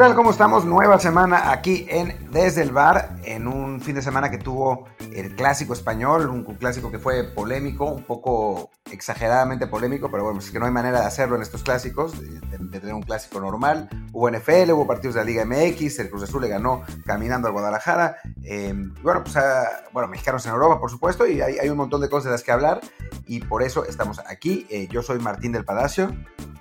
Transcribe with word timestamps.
¿Qué 0.00 0.06
tal? 0.06 0.14
¿Cómo 0.14 0.30
estamos? 0.30 0.64
Nueva 0.64 0.98
semana 0.98 1.52
aquí 1.52 1.84
en 1.90 2.30
Desde 2.32 2.62
el 2.62 2.72
Bar, 2.72 3.16
en 3.22 3.46
un 3.46 3.82
fin 3.82 3.94
de 3.94 4.00
semana 4.00 4.30
que 4.30 4.38
tuvo 4.38 4.86
el 5.12 5.36
clásico 5.36 5.74
español, 5.74 6.30
un 6.30 6.42
clásico 6.54 6.90
que 6.90 6.98
fue 6.98 7.24
polémico, 7.24 7.84
un 7.84 8.04
poco 8.04 8.70
exageradamente 8.92 9.66
polémico, 9.66 10.10
pero 10.10 10.24
bueno, 10.24 10.36
pues 10.36 10.46
es 10.46 10.52
que 10.52 10.58
no 10.58 10.66
hay 10.66 10.72
manera 10.72 11.00
de 11.00 11.06
hacerlo 11.06 11.36
en 11.36 11.42
estos 11.42 11.62
clásicos, 11.62 12.20
de, 12.20 12.40
tener 12.80 12.94
un 12.94 13.02
clásico 13.02 13.40
normal. 13.40 13.88
Hubo 14.12 14.30
NFL, 14.30 14.72
hubo 14.72 14.86
partidos 14.86 15.14
de 15.14 15.20
la 15.20 15.26
Liga 15.26 15.44
MX, 15.44 15.98
el 15.98 16.10
Cruz 16.10 16.22
Azul 16.22 16.42
le 16.42 16.48
ganó 16.48 16.82
caminando 17.04 17.48
al 17.48 17.52
Guadalajara. 17.52 18.16
Eh, 18.42 18.72
bueno, 19.02 19.22
pues 19.22 19.36
ah, 19.36 19.84
bueno, 19.92 20.08
mexicanos 20.08 20.44
en 20.46 20.52
Europa, 20.52 20.80
por 20.80 20.90
supuesto, 20.90 21.26
y 21.26 21.40
hay, 21.40 21.68
un 21.68 21.76
montón 21.76 22.00
de 22.00 22.08
cosas 22.08 22.26
de 22.26 22.30
las 22.32 22.42
que 22.42 22.52
hablar, 22.52 22.80
y 23.26 23.40
por 23.40 23.62
eso 23.62 23.84
estamos 23.84 24.20
aquí. 24.20 24.66
Eh, 24.70 24.88
yo 24.90 25.02
soy 25.02 25.18
Martín 25.18 25.52
del 25.52 25.64
Palacio. 25.64 26.14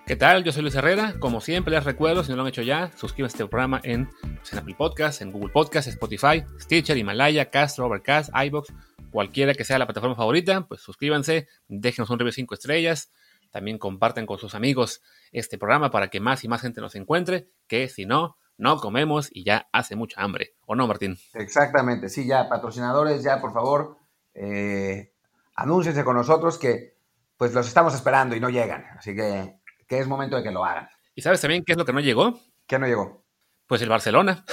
¿Qué 0.09 0.16
tal? 0.16 0.43
Yo 0.43 0.52
soy 0.52 0.63
Luis 0.63 0.73
Herrera. 0.73 1.13
Como 1.19 1.39
siempre, 1.39 1.71
les 1.71 1.83
recuerdo, 1.83 2.23
si 2.23 2.31
no 2.31 2.38
lo 2.38 2.41
han 2.41 2.47
hecho 2.47 2.63
ya, 2.63 2.91
suscríbanse 2.95 3.35
a 3.35 3.38
este 3.38 3.47
programa 3.47 3.80
en, 3.83 4.09
pues, 4.38 4.53
en 4.53 4.59
Apple 4.59 4.75
Podcasts, 4.75 5.21
en 5.21 5.31
Google 5.31 5.49
Podcasts, 5.49 5.88
Spotify, 5.89 6.43
Stitcher, 6.59 6.97
Himalaya, 6.97 7.52
Castro, 7.52 7.85
Overcast, 7.85 8.31
iBox, 8.33 8.73
cualquiera 9.11 9.53
que 9.53 9.64
sea 9.64 9.77
la 9.77 9.86
plataforma 9.86 10.16
favorita, 10.16 10.66
pues 10.67 10.81
suscríbanse, 10.81 11.47
déjenos 11.67 12.09
un 12.09 12.19
review 12.20 12.34
5 12.34 12.53
estrellas, 12.53 13.12
también 13.52 13.78
compartan 13.78 14.25
con 14.25 14.38
sus 14.38 14.56
amigos 14.56 15.02
este 15.31 15.58
programa 15.58 15.89
para 15.89 16.09
que 16.09 16.20
más 16.20 16.44
y 16.44 16.48
más 16.48 16.61
gente 16.61 16.81
nos 16.81 16.95
encuentre, 16.95 17.50
que 17.67 17.89
si 17.89 18.06
no, 18.06 18.38
no 18.58 18.78
comemos 18.78 19.30
y 19.31 19.44
ya 19.44 19.67
hace 19.72 19.95
mucha 19.95 20.22
hambre. 20.22 20.56
¿O 20.66 20.76
no, 20.76 20.88
Martín? 20.88 21.17
Exactamente, 21.34 22.09
sí, 22.09 22.28
ya, 22.28 22.48
patrocinadores, 22.48 23.23
ya, 23.23 23.42
por 23.42 23.53
favor, 23.53 23.98
eh, 24.34 25.14
anúnciense 25.56 26.03
con 26.03 26.16
nosotros 26.16 26.58
que 26.58 26.98
pues 27.38 27.53
los 27.53 27.67
estamos 27.67 27.95
esperando 27.95 28.36
y 28.36 28.39
no 28.39 28.50
llegan. 28.50 28.86
Así 28.98 29.16
que 29.16 29.59
que 29.89 30.00
es 30.00 30.08
momento 30.08 30.38
de 30.38 30.44
que 30.44 30.52
lo 30.52 30.64
hagan. 30.64 30.88
¿Y 31.16 31.22
sabes 31.22 31.42
también 31.42 31.64
qué 31.66 31.73
es 31.73 31.78
lo 31.78 31.83
que 31.83 31.92
no 31.92 32.00
llegó? 32.00 32.39
¿Qué 32.67 32.78
no 32.78 32.86
llegó? 32.86 33.26
Pues 33.67 33.81
el 33.81 33.89
Barcelona. 33.89 34.45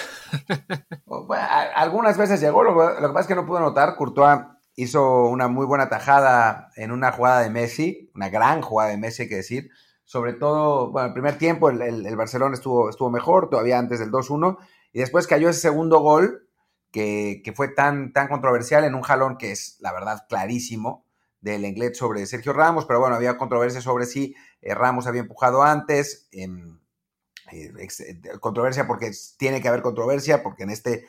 Algunas 1.76 2.16
veces 2.16 2.40
llegó, 2.40 2.64
lo, 2.64 2.96
que 2.96 3.08
pasa 3.08 3.20
es 3.20 3.26
que 3.26 3.34
no 3.34 3.46
pudo 3.46 3.60
notar. 3.60 3.96
Courtois 3.96 4.40
hizo 4.76 5.24
una 5.24 5.48
muy 5.48 5.66
buena 5.66 5.88
tajada 5.88 6.70
en 6.76 6.92
una 6.92 7.10
jugada 7.10 7.40
de 7.40 7.50
Messi, 7.50 8.10
una 8.14 8.28
gran 8.28 8.62
jugada 8.62 8.90
de 8.90 8.98
Messi, 8.98 9.22
hay 9.22 9.28
que 9.28 9.36
decir. 9.36 9.70
Sobre 10.04 10.34
todo, 10.34 10.92
bueno, 10.92 11.08
el 11.08 11.14
primer 11.14 11.36
tiempo 11.38 11.68
el, 11.70 12.16
Barcelona 12.16 12.54
estuvo, 12.54 12.88
estuvo 12.88 13.10
mejor, 13.10 13.50
todavía 13.50 13.78
antes 13.78 13.98
del 13.98 14.12
2-1, 14.12 14.58
y 14.92 15.00
después 15.00 15.26
cayó 15.26 15.48
ese 15.48 15.60
segundo 15.60 15.98
gol 15.98 16.48
que, 16.92 17.40
que, 17.44 17.52
fue 17.52 17.68
tan, 17.68 18.12
tan 18.12 18.28
controversial 18.28 18.84
en 18.84 18.94
un 18.94 19.02
jalón 19.02 19.36
que 19.36 19.50
es, 19.50 19.78
la 19.80 19.92
verdad, 19.92 20.26
clarísimo 20.28 21.06
del 21.40 21.64
Englet 21.64 21.94
sobre 21.94 22.26
Sergio 22.26 22.52
Ramos, 22.52 22.86
pero 22.86 23.00
bueno, 23.00 23.16
había 23.16 23.38
controversia 23.38 23.80
sobre 23.80 24.06
si 24.06 24.34
eh, 24.62 24.74
Ramos 24.74 25.06
había 25.06 25.22
empujado 25.22 25.62
antes, 25.62 26.28
em, 26.32 26.78
eh, 27.52 27.72
eh, 27.78 28.38
controversia 28.40 28.86
porque 28.86 29.12
tiene 29.38 29.60
que 29.60 29.68
haber 29.68 29.82
controversia, 29.82 30.42
porque 30.42 30.64
en 30.64 30.70
este, 30.70 31.06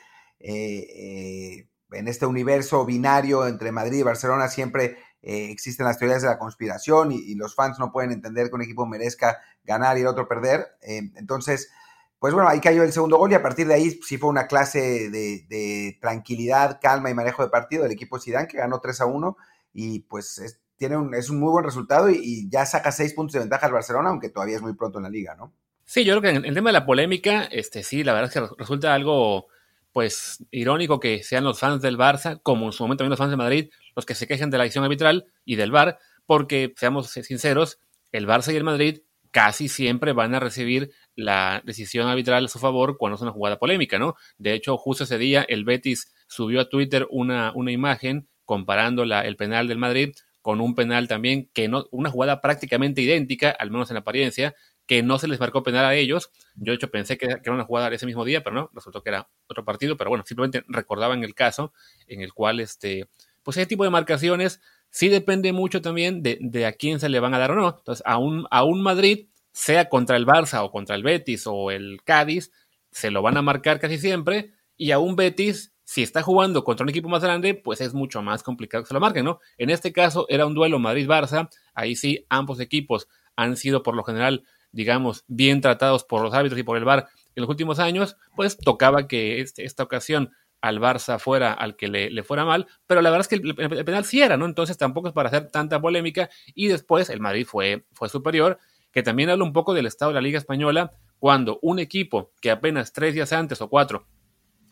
en 1.92 2.08
este 2.08 2.26
universo 2.26 2.84
binario 2.84 3.46
entre 3.46 3.72
Madrid 3.72 3.98
y 3.98 4.02
Barcelona 4.02 4.48
siempre 4.48 4.98
existen 5.20 5.86
las 5.86 5.98
teorías 5.98 6.22
de 6.22 6.28
la 6.28 6.38
conspiración 6.38 7.12
y, 7.12 7.34
los 7.34 7.54
fans 7.54 7.78
no 7.78 7.90
pueden 7.92 8.12
entender 8.12 8.48
que 8.48 8.54
un 8.54 8.62
equipo 8.62 8.86
merezca 8.86 9.40
ganar 9.64 9.98
y 9.98 10.02
el 10.02 10.06
otro 10.06 10.28
perder. 10.28 10.76
Em, 10.80 11.12
entonces, 11.16 11.70
pues 12.18 12.34
bueno, 12.34 12.48
ahí 12.48 12.60
cayó 12.60 12.82
el 12.82 12.92
segundo 12.92 13.16
gol 13.16 13.30
y 13.30 13.34
a 13.34 13.42
partir 13.42 13.66
de 13.66 13.74
ahí 13.74 14.00
sí 14.02 14.18
fue 14.18 14.28
una 14.28 14.46
clase 14.46 15.10
de, 15.10 15.98
tranquilidad, 16.00 16.78
calma 16.80 17.10
y 17.10 17.14
manejo 17.14 17.42
de 17.42 17.50
partido 17.50 17.82
del 17.82 17.92
equipo 17.92 18.18
Zidane 18.18 18.48
que 18.48 18.58
ganó 18.58 18.80
3 18.80 19.00
a 19.00 19.06
1 19.06 19.36
y 19.72 20.00
pues 20.00 20.38
es, 20.38 20.60
tiene 20.76 20.96
un, 20.96 21.14
es 21.14 21.30
un 21.30 21.38
muy 21.38 21.50
buen 21.50 21.64
resultado 21.64 22.10
y, 22.10 22.48
ya 22.50 22.66
saca 22.66 22.90
seis 22.90 23.14
puntos 23.14 23.34
de 23.34 23.40
ventaja 23.40 23.66
al 23.66 23.72
Barcelona, 23.72 24.08
aunque 24.10 24.30
todavía 24.30 24.56
es 24.56 24.62
muy 24.62 24.74
pronto 24.74 24.98
en 24.98 25.04
la 25.04 25.10
liga, 25.10 25.34
¿no? 25.36 25.52
Sí, 25.84 26.04
yo 26.04 26.18
creo 26.18 26.22
que 26.22 26.38
en 26.38 26.44
el 26.44 26.54
tema 26.54 26.70
de 26.70 26.74
la 26.74 26.86
polémica, 26.86 27.44
este 27.44 27.82
sí, 27.82 28.04
la 28.04 28.12
verdad 28.12 28.30
es 28.30 28.34
que 28.34 28.54
resulta 28.58 28.94
algo 28.94 29.46
pues 29.92 30.44
irónico 30.50 31.00
que 31.00 31.22
sean 31.22 31.44
los 31.44 31.58
fans 31.58 31.82
del 31.82 31.96
Barça, 31.98 32.40
como 32.42 32.66
en 32.66 32.72
su 32.72 32.82
momento 32.82 33.02
también 33.02 33.10
los 33.10 33.18
fans 33.18 33.30
de 33.30 33.36
Madrid, 33.36 33.70
los 33.96 34.06
que 34.06 34.14
se 34.14 34.26
quejen 34.26 34.50
de 34.50 34.58
la 34.58 34.64
acción 34.64 34.84
arbitral 34.84 35.26
y 35.44 35.56
del 35.56 35.70
VAR, 35.70 35.98
porque 36.26 36.74
seamos 36.76 37.10
sinceros, 37.10 37.78
el 38.12 38.26
Barça 38.26 38.52
y 38.52 38.56
el 38.56 38.64
Madrid 38.64 39.00
casi 39.30 39.68
siempre 39.68 40.12
van 40.12 40.34
a 40.34 40.40
recibir 40.40 40.90
la 41.14 41.62
decisión 41.64 42.08
arbitral 42.08 42.46
a 42.46 42.48
su 42.48 42.58
favor 42.58 42.96
cuando 42.98 43.16
es 43.16 43.22
una 43.22 43.32
jugada 43.32 43.58
polémica, 43.58 43.98
¿no? 43.98 44.14
De 44.38 44.54
hecho, 44.54 44.76
justo 44.76 45.04
ese 45.04 45.18
día 45.18 45.44
el 45.48 45.64
Betis 45.64 46.12
subió 46.28 46.60
a 46.60 46.68
Twitter 46.68 47.06
una, 47.10 47.52
una 47.54 47.72
imagen 47.72 48.28
comparando 48.44 49.04
la, 49.04 49.22
el 49.22 49.36
penal 49.36 49.68
del 49.68 49.78
Madrid 49.78 50.14
con 50.40 50.60
un 50.60 50.74
penal 50.74 51.08
también 51.08 51.50
que 51.52 51.68
no, 51.68 51.86
una 51.90 52.10
jugada 52.10 52.40
prácticamente 52.40 53.02
idéntica, 53.02 53.50
al 53.50 53.70
menos 53.70 53.90
en 53.90 53.98
apariencia, 53.98 54.54
que 54.88 55.02
no 55.02 55.18
se 55.18 55.28
les 55.28 55.38
marcó 55.38 55.62
penal 55.62 55.84
a 55.84 55.94
ellos. 55.94 56.32
Yo 56.56 56.72
de 56.72 56.76
hecho 56.76 56.90
pensé 56.90 57.18
que, 57.18 57.26
era 57.26 57.52
una 57.52 57.64
jugada 57.64 57.94
ese 57.94 58.06
mismo 58.06 58.24
día, 58.24 58.42
pero 58.42 58.56
no, 58.56 58.70
resultó 58.72 59.02
que 59.02 59.10
era 59.10 59.28
otro 59.46 59.64
partido, 59.64 59.96
pero 59.98 60.08
bueno, 60.10 60.24
simplemente 60.26 60.64
recordaban 60.66 61.22
el 61.22 61.34
caso 61.34 61.72
en 62.08 62.22
el 62.22 62.32
cual 62.32 62.58
este, 62.58 63.06
pues 63.42 63.58
ese 63.58 63.66
tipo 63.66 63.84
de 63.84 63.90
marcaciones 63.90 64.60
sí 64.88 65.10
depende 65.10 65.52
mucho 65.52 65.82
también 65.82 66.22
de, 66.22 66.66
a 66.66 66.72
quién 66.72 66.98
se 67.00 67.10
le 67.10 67.20
van 67.20 67.34
a 67.34 67.38
dar 67.38 67.50
o 67.50 67.54
no. 67.54 67.76
Entonces, 67.78 68.02
a 68.06 68.16
un, 68.16 68.46
a 68.50 68.64
un 68.64 68.80
Madrid, 68.80 69.28
sea 69.52 69.90
contra 69.90 70.16
el 70.16 70.26
Barça 70.26 70.64
o 70.64 70.70
contra 70.70 70.96
el 70.96 71.02
Betis 71.02 71.46
o 71.46 71.70
el 71.70 72.00
Cádiz, 72.02 72.50
se 72.90 73.10
lo 73.10 73.20
van 73.20 73.36
a 73.36 73.42
marcar 73.42 73.78
casi 73.78 73.98
siempre, 73.98 74.52
y 74.78 74.92
a 74.92 74.98
un 74.98 75.16
Betis 75.16 75.74
si 75.84 76.02
está 76.02 76.22
jugando 76.22 76.64
contra 76.64 76.84
un 76.84 76.90
equipo 76.90 77.08
más 77.08 77.22
grande, 77.22 77.54
pues 77.54 77.80
es 77.80 77.92
mucho 77.94 78.22
más 78.22 78.42
complicado 78.42 78.84
que 78.84 78.88
se 78.88 78.94
lo 78.94 79.00
marquen, 79.00 79.24
¿no? 79.24 79.40
En 79.56 79.70
este 79.70 79.92
caso 79.92 80.26
era 80.28 80.46
un 80.46 80.54
duelo 80.54 80.78
Madrid-Barça, 80.78 81.48
ahí 81.74 81.96
sí 81.96 82.26
ambos 82.28 82.60
equipos 82.60 83.08
han 83.36 83.56
sido 83.56 83.82
por 83.82 83.94
lo 83.94 84.04
general, 84.04 84.44
digamos, 84.72 85.24
bien 85.26 85.60
tratados 85.60 86.04
por 86.04 86.22
los 86.22 86.34
árbitros 86.34 86.60
y 86.60 86.62
por 86.62 86.76
el 86.76 86.84
VAR 86.84 87.08
en 87.34 87.42
los 87.42 87.50
últimos 87.50 87.78
años, 87.78 88.16
pues 88.34 88.56
tocaba 88.56 89.06
que 89.06 89.40
este, 89.40 89.64
esta 89.64 89.82
ocasión 89.82 90.32
al 90.60 90.80
Barça 90.80 91.18
fuera 91.18 91.52
al 91.52 91.76
que 91.76 91.88
le, 91.88 92.22
fuera 92.22 92.44
mal, 92.44 92.66
pero 92.86 93.00
la 93.00 93.10
verdad 93.10 93.28
es 93.30 93.40
que 93.40 93.46
el, 93.46 93.84
penal 93.84 94.04
sí 94.04 94.22
era, 94.22 94.36
¿no? 94.36 94.44
Entonces 94.44 94.76
tampoco 94.76 95.08
es 95.08 95.14
para 95.14 95.28
hacer 95.28 95.50
tanta 95.50 95.80
polémica 95.80 96.30
y 96.54 96.66
después 96.66 97.10
el 97.10 97.20
Madrid 97.20 97.46
fue, 97.46 97.86
fue 97.92 98.08
superior, 98.08 98.58
que 98.90 99.02
también 99.02 99.30
habla 99.30 99.44
un 99.44 99.52
poco 99.52 99.74
del 99.74 99.86
estado 99.86 100.10
de 100.10 100.14
la 100.16 100.20
Liga 100.20 100.38
Española, 100.38 100.92
cuando 101.18 101.58
un 101.62 101.78
equipo 101.78 102.32
que 102.40 102.50
apenas 102.50 102.92
tres 102.92 103.14
días 103.14 103.32
antes 103.32 103.60
o 103.60 103.68
cuatro 103.68 104.06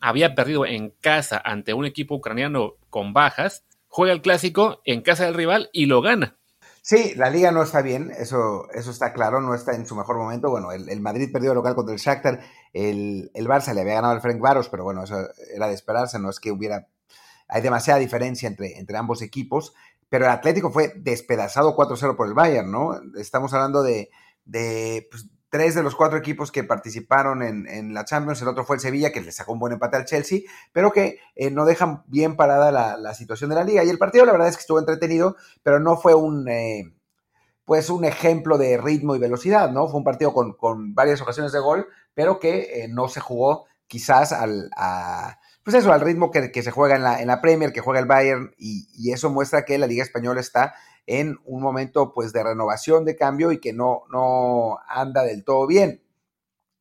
había 0.00 0.34
perdido 0.34 0.66
en 0.66 0.90
casa 0.90 1.40
ante 1.44 1.74
un 1.74 1.84
equipo 1.84 2.16
ucraniano 2.16 2.74
con 2.90 3.12
bajas, 3.12 3.64
juega 3.88 4.12
el 4.12 4.22
clásico 4.22 4.82
en 4.84 5.02
casa 5.02 5.24
del 5.24 5.34
rival 5.34 5.70
y 5.72 5.86
lo 5.86 6.02
gana. 6.02 6.36
Sí, 6.88 7.14
la 7.16 7.30
liga 7.30 7.50
no 7.50 7.64
está 7.64 7.82
bien, 7.82 8.12
eso, 8.16 8.70
eso 8.72 8.92
está 8.92 9.12
claro, 9.12 9.40
no 9.40 9.56
está 9.56 9.74
en 9.74 9.88
su 9.88 9.96
mejor 9.96 10.18
momento. 10.18 10.50
Bueno, 10.50 10.70
el, 10.70 11.00
Madrid 11.00 11.32
perdió 11.32 11.50
el 11.50 11.56
local 11.56 11.74
contra 11.74 11.92
el 11.92 11.98
Shakhtar, 11.98 12.38
el, 12.72 13.28
el, 13.34 13.48
Barça 13.48 13.74
le 13.74 13.80
había 13.80 13.94
ganado 13.94 14.14
al 14.14 14.20
Frank 14.20 14.38
Varos, 14.38 14.68
pero 14.68 14.84
bueno, 14.84 15.02
eso 15.02 15.16
era 15.52 15.66
de 15.66 15.74
esperarse, 15.74 16.20
no 16.20 16.30
es 16.30 16.38
que 16.38 16.52
hubiera... 16.52 16.86
Hay 17.48 17.60
demasiada 17.60 17.98
diferencia 17.98 18.46
entre, 18.46 18.78
entre 18.78 18.96
ambos 18.96 19.20
equipos, 19.20 19.74
pero 20.08 20.26
el 20.26 20.30
Atlético 20.30 20.70
fue 20.70 20.92
despedazado 20.94 21.74
4-0 21.76 22.14
por 22.14 22.28
el 22.28 22.34
Bayern, 22.34 22.70
¿no? 22.70 23.00
Estamos 23.18 23.52
hablando 23.52 23.82
de, 23.82 24.10
de 24.44 25.08
pues, 25.10 25.26
tres 25.56 25.74
de 25.74 25.82
los 25.82 25.96
cuatro 25.96 26.18
equipos 26.18 26.52
que 26.52 26.64
participaron 26.64 27.42
en, 27.42 27.94
la 27.94 28.04
Champions, 28.04 28.42
el 28.42 28.48
otro 28.48 28.66
fue 28.66 28.76
el 28.76 28.80
Sevilla, 28.80 29.10
que 29.10 29.22
le 29.22 29.32
sacó 29.32 29.54
un 29.54 29.58
buen 29.58 29.72
empate 29.72 29.96
al 29.96 30.04
Chelsea, 30.04 30.40
pero 30.70 30.92
que 30.92 31.18
eh, 31.34 31.50
no 31.50 31.64
dejan 31.64 32.02
bien 32.08 32.36
parada 32.36 32.70
la, 32.70 33.14
situación 33.14 33.48
de 33.48 33.56
la 33.56 33.64
liga. 33.64 33.82
Y 33.82 33.88
el 33.88 33.96
partido, 33.96 34.26
la 34.26 34.32
verdad 34.32 34.48
es 34.48 34.56
que 34.56 34.60
estuvo 34.60 34.78
entretenido, 34.78 35.36
pero 35.62 35.80
no 35.80 35.96
fue 35.96 36.14
un, 36.14 36.46
eh, 36.46 36.92
pues 37.64 37.88
un 37.88 38.04
ejemplo 38.04 38.58
de 38.58 38.76
ritmo 38.76 39.16
y 39.16 39.18
velocidad, 39.18 39.70
¿no? 39.70 39.88
Fue 39.88 39.96
un 39.96 40.04
partido 40.04 40.34
con, 40.34 40.94
varias 40.94 41.22
ocasiones 41.22 41.52
de 41.52 41.60
gol, 41.60 41.86
pero 42.12 42.38
que 42.38 42.82
eh, 42.82 42.88
no 42.88 43.08
se 43.08 43.20
jugó 43.20 43.64
quizás 43.86 44.32
al, 44.32 44.68
pues 45.62 45.74
eso, 45.74 45.90
al 45.90 46.02
ritmo 46.02 46.30
que, 46.30 46.62
se 46.62 46.70
juega 46.70 46.96
en 47.18 47.26
la, 47.28 47.40
Premier, 47.40 47.72
que 47.72 47.80
juega 47.80 48.00
el 48.00 48.06
Bayern, 48.06 48.52
y 48.58 49.10
eso 49.10 49.30
muestra 49.30 49.64
que 49.64 49.78
la 49.78 49.86
Liga 49.86 50.02
Española 50.02 50.40
está 50.40 50.74
en 51.06 51.38
un 51.44 51.62
momento 51.62 52.12
pues 52.12 52.32
de 52.32 52.42
renovación, 52.42 53.04
de 53.04 53.16
cambio 53.16 53.52
y 53.52 53.60
que 53.60 53.72
no, 53.72 54.02
no 54.10 54.78
anda 54.88 55.22
del 55.22 55.44
todo 55.44 55.66
bien. 55.66 56.02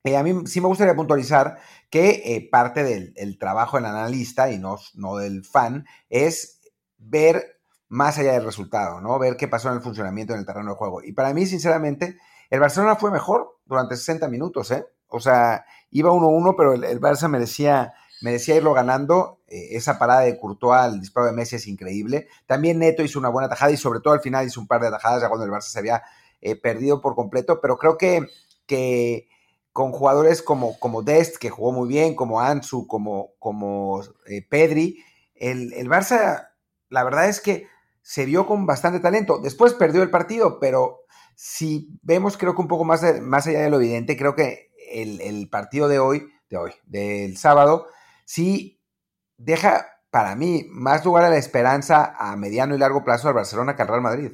Eh, 0.03 0.17
a 0.17 0.23
mí 0.23 0.45
sí 0.45 0.61
me 0.61 0.67
gustaría 0.67 0.95
puntualizar 0.95 1.57
que 1.89 2.21
eh, 2.25 2.47
parte 2.51 2.83
del 2.83 3.37
trabajo 3.39 3.77
del 3.77 3.85
analista 3.85 4.51
y 4.51 4.59
no, 4.59 4.77
no 4.93 5.17
del 5.17 5.43
fan 5.43 5.85
es 6.09 6.61
ver 6.97 7.59
más 7.87 8.17
allá 8.17 8.33
del 8.33 8.45
resultado, 8.45 9.01
¿no? 9.01 9.17
Ver 9.19 9.37
qué 9.37 9.47
pasó 9.47 9.69
en 9.69 9.75
el 9.75 9.81
funcionamiento 9.81 10.33
en 10.33 10.39
el 10.39 10.45
terreno 10.45 10.71
de 10.71 10.77
juego. 10.77 11.03
Y 11.03 11.13
para 11.13 11.33
mí, 11.33 11.45
sinceramente, 11.45 12.17
el 12.49 12.59
Barcelona 12.59 12.95
fue 12.95 13.11
mejor 13.11 13.59
durante 13.65 13.95
60 13.95 14.27
minutos, 14.27 14.71
¿eh? 14.71 14.85
O 15.07 15.19
sea, 15.19 15.65
iba 15.91 16.11
1-1, 16.11 16.55
pero 16.57 16.73
el, 16.73 16.83
el 16.83 16.99
Barça 16.99 17.27
merecía 17.27 17.93
me 18.21 18.31
decía 18.31 18.55
irlo 18.55 18.73
ganando. 18.73 19.39
Eh, 19.47 19.75
esa 19.75 19.99
parada 19.99 20.21
de 20.21 20.37
Courtois 20.39 20.79
al 20.79 20.99
disparo 20.99 21.27
de 21.27 21.33
Messi 21.33 21.57
es 21.57 21.67
increíble. 21.67 22.27
También 22.45 22.79
Neto 22.79 23.03
hizo 23.03 23.19
una 23.19 23.29
buena 23.29 23.49
tajada 23.49 23.71
y 23.71 23.77
sobre 23.77 23.99
todo 23.99 24.13
al 24.13 24.21
final 24.21 24.45
hizo 24.45 24.59
un 24.59 24.67
par 24.67 24.81
de 24.81 24.87
atajadas 24.87 25.21
ya 25.21 25.29
cuando 25.29 25.45
el 25.45 25.51
Barça 25.51 25.69
se 25.69 25.79
había 25.79 26.03
eh, 26.41 26.55
perdido 26.55 27.01
por 27.01 27.15
completo. 27.15 27.59
Pero 27.61 27.77
creo 27.77 27.97
que, 27.97 28.27
que 28.65 29.27
con 29.73 29.91
jugadores 29.91 30.41
como, 30.41 30.79
como 30.79 31.03
Dest, 31.03 31.37
que 31.37 31.49
jugó 31.49 31.71
muy 31.71 31.87
bien, 31.87 32.15
como 32.15 32.41
Ansu, 32.41 32.87
como, 32.87 33.31
como 33.39 34.01
eh, 34.27 34.45
Pedri, 34.47 35.03
el, 35.35 35.73
el 35.73 35.89
Barça, 35.89 36.49
la 36.89 37.03
verdad 37.03 37.27
es 37.27 37.41
que 37.41 37.67
se 38.01 38.25
vio 38.25 38.45
con 38.45 38.65
bastante 38.65 38.99
talento. 38.99 39.39
Después 39.39 39.73
perdió 39.73 40.03
el 40.03 40.11
partido, 40.11 40.59
pero 40.59 41.01
si 41.35 41.89
vemos 42.01 42.37
creo 42.37 42.55
que 42.55 42.61
un 42.61 42.67
poco 42.67 42.85
más, 42.85 43.03
más 43.21 43.47
allá 43.47 43.61
de 43.61 43.69
lo 43.69 43.77
evidente, 43.77 44.15
creo 44.15 44.35
que 44.35 44.71
el, 44.91 45.19
el 45.21 45.49
partido 45.49 45.87
de 45.87 45.99
hoy, 45.99 46.29
de 46.49 46.57
hoy, 46.57 46.71
del 46.85 47.35
sábado, 47.37 47.87
sí 48.25 48.81
deja 49.37 49.87
para 50.09 50.35
mí 50.35 50.65
más 50.69 51.05
lugar 51.05 51.25
a 51.25 51.29
la 51.29 51.37
esperanza 51.37 52.15
a 52.17 52.35
mediano 52.35 52.75
y 52.75 52.79
largo 52.79 53.03
plazo 53.03 53.27
al 53.27 53.33
Barcelona 53.33 53.75
que 53.75 53.81
al 53.81 53.87
Real 53.87 54.01
Madrid. 54.01 54.31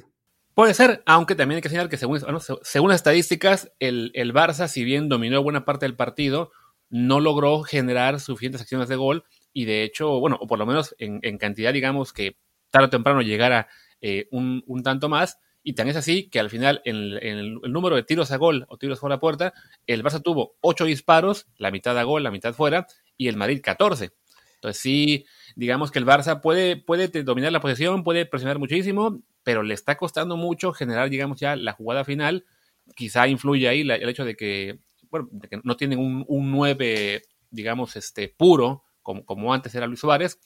Puede 0.54 0.74
ser, 0.74 1.02
aunque 1.06 1.34
también 1.34 1.56
hay 1.56 1.62
que 1.62 1.70
señalar 1.70 1.88
que 1.88 1.96
según, 1.96 2.20
según 2.62 2.90
las 2.90 2.96
estadísticas, 2.96 3.72
el, 3.78 4.10
el, 4.14 4.34
Barça, 4.34 4.68
si 4.68 4.84
bien 4.84 5.08
dominó 5.08 5.42
buena 5.42 5.64
parte 5.64 5.86
del 5.86 5.96
partido, 5.96 6.50
no 6.90 7.20
logró 7.20 7.62
generar 7.62 8.20
suficientes 8.20 8.60
acciones 8.60 8.88
de 8.88 8.96
gol 8.96 9.24
y 9.52 9.64
de 9.64 9.82
hecho, 9.82 10.20
bueno, 10.20 10.38
o 10.40 10.46
por 10.46 10.58
lo 10.58 10.66
menos 10.66 10.94
en, 10.98 11.38
cantidad, 11.38 11.72
digamos, 11.72 12.12
que 12.12 12.36
tarde 12.70 12.86
o 12.86 12.90
temprano 12.90 13.22
llegara 13.22 13.68
eh, 14.00 14.28
un, 14.30 14.62
un, 14.66 14.82
tanto 14.82 15.08
más. 15.08 15.38
Y 15.62 15.74
tan 15.74 15.88
es 15.88 15.96
así 15.96 16.28
que 16.28 16.40
al 16.40 16.50
final, 16.50 16.82
en, 16.84 16.96
el, 16.96 17.60
número 17.62 17.96
de 17.96 18.02
tiros 18.02 18.32
a 18.32 18.36
gol 18.36 18.66
o 18.68 18.78
tiros 18.78 18.98
fuera 18.98 19.16
la 19.16 19.20
puerta, 19.20 19.52
el 19.86 20.02
Barça 20.02 20.22
tuvo 20.22 20.56
8 20.60 20.86
disparos, 20.86 21.46
la 21.56 21.70
mitad 21.70 21.96
a 21.98 22.02
gol, 22.02 22.22
la 22.22 22.30
mitad 22.30 22.52
fuera, 22.54 22.86
y 23.22 23.28
el 23.28 23.36
Madrid 23.36 23.60
14. 23.62 24.12
Entonces 24.56 24.80
sí, 24.80 25.26
digamos 25.56 25.90
que 25.90 25.98
el 25.98 26.06
Barça 26.06 26.40
puede, 26.40 26.76
puede 26.76 27.08
dominar 27.24 27.52
la 27.52 27.60
posesión, 27.60 28.04
puede 28.04 28.26
presionar 28.26 28.58
muchísimo, 28.58 29.20
pero 29.42 29.62
le 29.62 29.74
está 29.74 29.96
costando 29.96 30.36
mucho 30.36 30.72
generar, 30.72 31.10
digamos, 31.10 31.40
ya 31.40 31.56
la 31.56 31.72
jugada 31.72 32.04
final. 32.04 32.44
Quizá 32.94 33.26
influye 33.28 33.68
ahí 33.68 33.80
el 33.80 34.08
hecho 34.08 34.24
de 34.24 34.36
que, 34.36 34.78
bueno, 35.10 35.28
de 35.30 35.48
que 35.48 35.60
no 35.64 35.76
tienen 35.76 35.98
un, 35.98 36.24
un 36.28 36.50
9, 36.50 37.22
digamos, 37.50 37.96
este, 37.96 38.28
puro, 38.28 38.84
como, 39.02 39.24
como 39.24 39.52
antes 39.52 39.74
era 39.74 39.86
Luis 39.86 40.00
Suárez. 40.00 40.38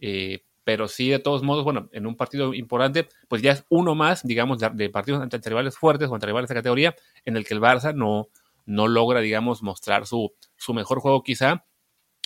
Eh, 0.00 0.44
pero 0.64 0.86
sí, 0.86 1.08
de 1.08 1.18
todos 1.18 1.42
modos, 1.42 1.64
bueno, 1.64 1.88
en 1.92 2.06
un 2.06 2.14
partido 2.14 2.52
importante, 2.52 3.08
pues 3.26 3.40
ya 3.40 3.52
es 3.52 3.64
uno 3.70 3.94
más, 3.94 4.22
digamos, 4.22 4.58
de, 4.58 4.70
de 4.70 4.90
partidos 4.90 5.22
ante 5.22 5.38
rivales 5.48 5.76
fuertes 5.76 6.08
o 6.08 6.14
ante 6.14 6.26
rivales 6.26 6.48
de 6.48 6.54
categoría, 6.54 6.94
en 7.24 7.36
el 7.36 7.46
que 7.46 7.54
el 7.54 7.60
Barça 7.60 7.94
no, 7.94 8.28
no 8.66 8.86
logra, 8.86 9.20
digamos, 9.20 9.62
mostrar 9.62 10.06
su, 10.06 10.34
su 10.56 10.74
mejor 10.74 11.00
juego 11.00 11.22
quizá 11.22 11.64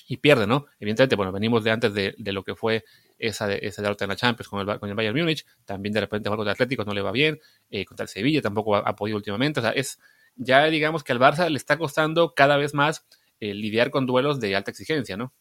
y 0.08 0.18
pierde, 0.18 0.46
¿no? 0.46 0.66
Evidentemente, 0.78 1.16
bueno, 1.16 1.32
venimos 1.32 1.64
de 1.64 1.70
antes 1.70 1.94
de, 1.94 2.14
de 2.18 2.32
lo 2.32 2.44
que 2.44 2.54
fue 2.54 2.84
esa, 3.18 3.52
esa 3.52 3.82
derrota 3.82 4.04
en 4.04 4.10
la 4.10 4.16
Champions 4.16 4.48
con 4.48 4.68
el, 4.68 4.78
con 4.78 4.88
el 4.88 4.94
Bayern 4.94 5.16
Múnich, 5.16 5.46
también 5.64 5.92
de 5.92 6.00
repente 6.00 6.28
jugar 6.28 6.38
contra 6.38 6.52
Atlético 6.52 6.84
no 6.84 6.92
le 6.92 7.02
va 7.02 7.12
bien, 7.12 7.38
eh, 7.70 7.84
contra 7.84 8.04
el 8.04 8.08
Sevilla 8.08 8.42
tampoco 8.42 8.76
ha, 8.76 8.80
ha, 8.80 8.96
podido 8.96 9.16
últimamente, 9.16 9.60
o 9.60 9.62
sea, 9.62 9.70
es 9.70 9.98
ya 10.34 10.64
digamos 10.66 11.04
que 11.04 11.12
al 11.12 11.20
Barça 11.20 11.48
le 11.48 11.56
está 11.56 11.78
costando 11.78 12.34
cada 12.34 12.56
vez 12.56 12.74
más 12.74 13.06
eh, 13.40 13.54
lidiar 13.54 13.90
con 13.90 14.06
duelos 14.06 14.40
de 14.40 14.56
alta 14.56 14.70
exigencia, 14.70 15.16
¿no? 15.16 15.32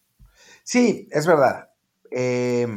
Sí, 0.64 1.08
es 1.12 1.26
verdad, 1.26 1.70
eh, 2.12 2.68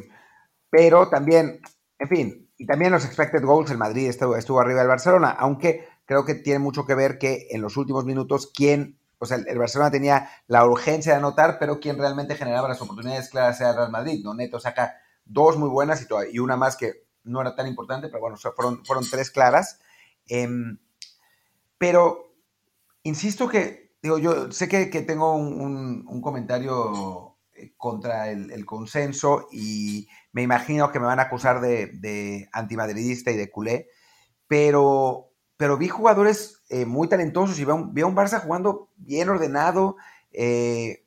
pero 0.70 1.08
también, 1.08 1.60
en 1.98 2.08
fin, 2.08 2.50
y 2.56 2.66
también 2.66 2.92
los 2.92 3.04
expected 3.04 3.42
goals, 3.42 3.70
el 3.70 3.78
Madrid 3.78 4.08
estuvo, 4.08 4.36
estuvo 4.36 4.60
arriba 4.60 4.80
del 4.80 4.88
Barcelona, 4.88 5.30
aunque 5.30 5.86
creo 6.06 6.24
que 6.24 6.34
tiene 6.34 6.60
mucho 6.60 6.86
que 6.86 6.94
ver 6.94 7.18
que 7.18 7.48
en 7.50 7.60
los 7.60 7.76
últimos 7.76 8.04
minutos, 8.04 8.50
¿quién 8.54 8.98
o 9.24 9.26
sea, 9.26 9.38
el 9.38 9.58
Barcelona 9.58 9.90
tenía 9.90 10.28
la 10.46 10.64
urgencia 10.64 11.12
de 11.12 11.18
anotar, 11.18 11.58
pero 11.58 11.80
quien 11.80 11.98
realmente 11.98 12.36
generaba 12.36 12.68
las 12.68 12.80
oportunidades 12.80 13.28
claras 13.28 13.60
era 13.60 13.70
el 13.70 13.76
Real 13.76 13.90
Madrid, 13.90 14.22
¿no? 14.22 14.34
Neto 14.34 14.60
saca 14.60 14.96
dos 15.24 15.56
muy 15.56 15.68
buenas 15.68 16.06
y, 16.32 16.38
una 16.38 16.56
más 16.56 16.76
que 16.76 17.06
no 17.24 17.40
era 17.40 17.56
tan 17.56 17.66
importante, 17.66 18.08
pero 18.08 18.20
bueno, 18.20 18.36
fueron, 18.36 18.84
fueron 18.84 19.04
tres 19.10 19.30
claras. 19.30 19.80
Eh, 20.28 20.48
pero 21.78 22.34
insisto 23.02 23.48
que, 23.48 23.96
digo, 24.02 24.18
yo 24.18 24.52
sé 24.52 24.68
que, 24.68 24.86
tengo 25.02 25.34
un, 25.34 26.20
comentario 26.22 27.38
contra 27.76 28.30
el, 28.30 28.50
el, 28.50 28.66
consenso 28.66 29.48
y 29.52 30.08
me 30.32 30.42
imagino 30.42 30.90
que 30.90 31.00
me 31.00 31.06
van 31.06 31.20
a 31.20 31.24
acusar 31.24 31.60
de, 31.60 31.86
de 31.86 32.48
antimadridista 32.52 33.30
y 33.30 33.36
de 33.36 33.50
culé, 33.50 33.88
pero, 34.46 35.33
pero 35.56 35.76
vi 35.76 35.88
jugadores 35.88 36.62
eh, 36.68 36.84
muy 36.84 37.08
talentosos 37.08 37.58
y 37.58 37.64
vi 37.64 37.70
a, 37.70 37.74
un, 37.74 37.92
un, 37.96 38.16
Barça 38.16 38.40
jugando 38.40 38.90
bien 38.96 39.28
ordenado, 39.28 39.96
eh, 40.32 41.04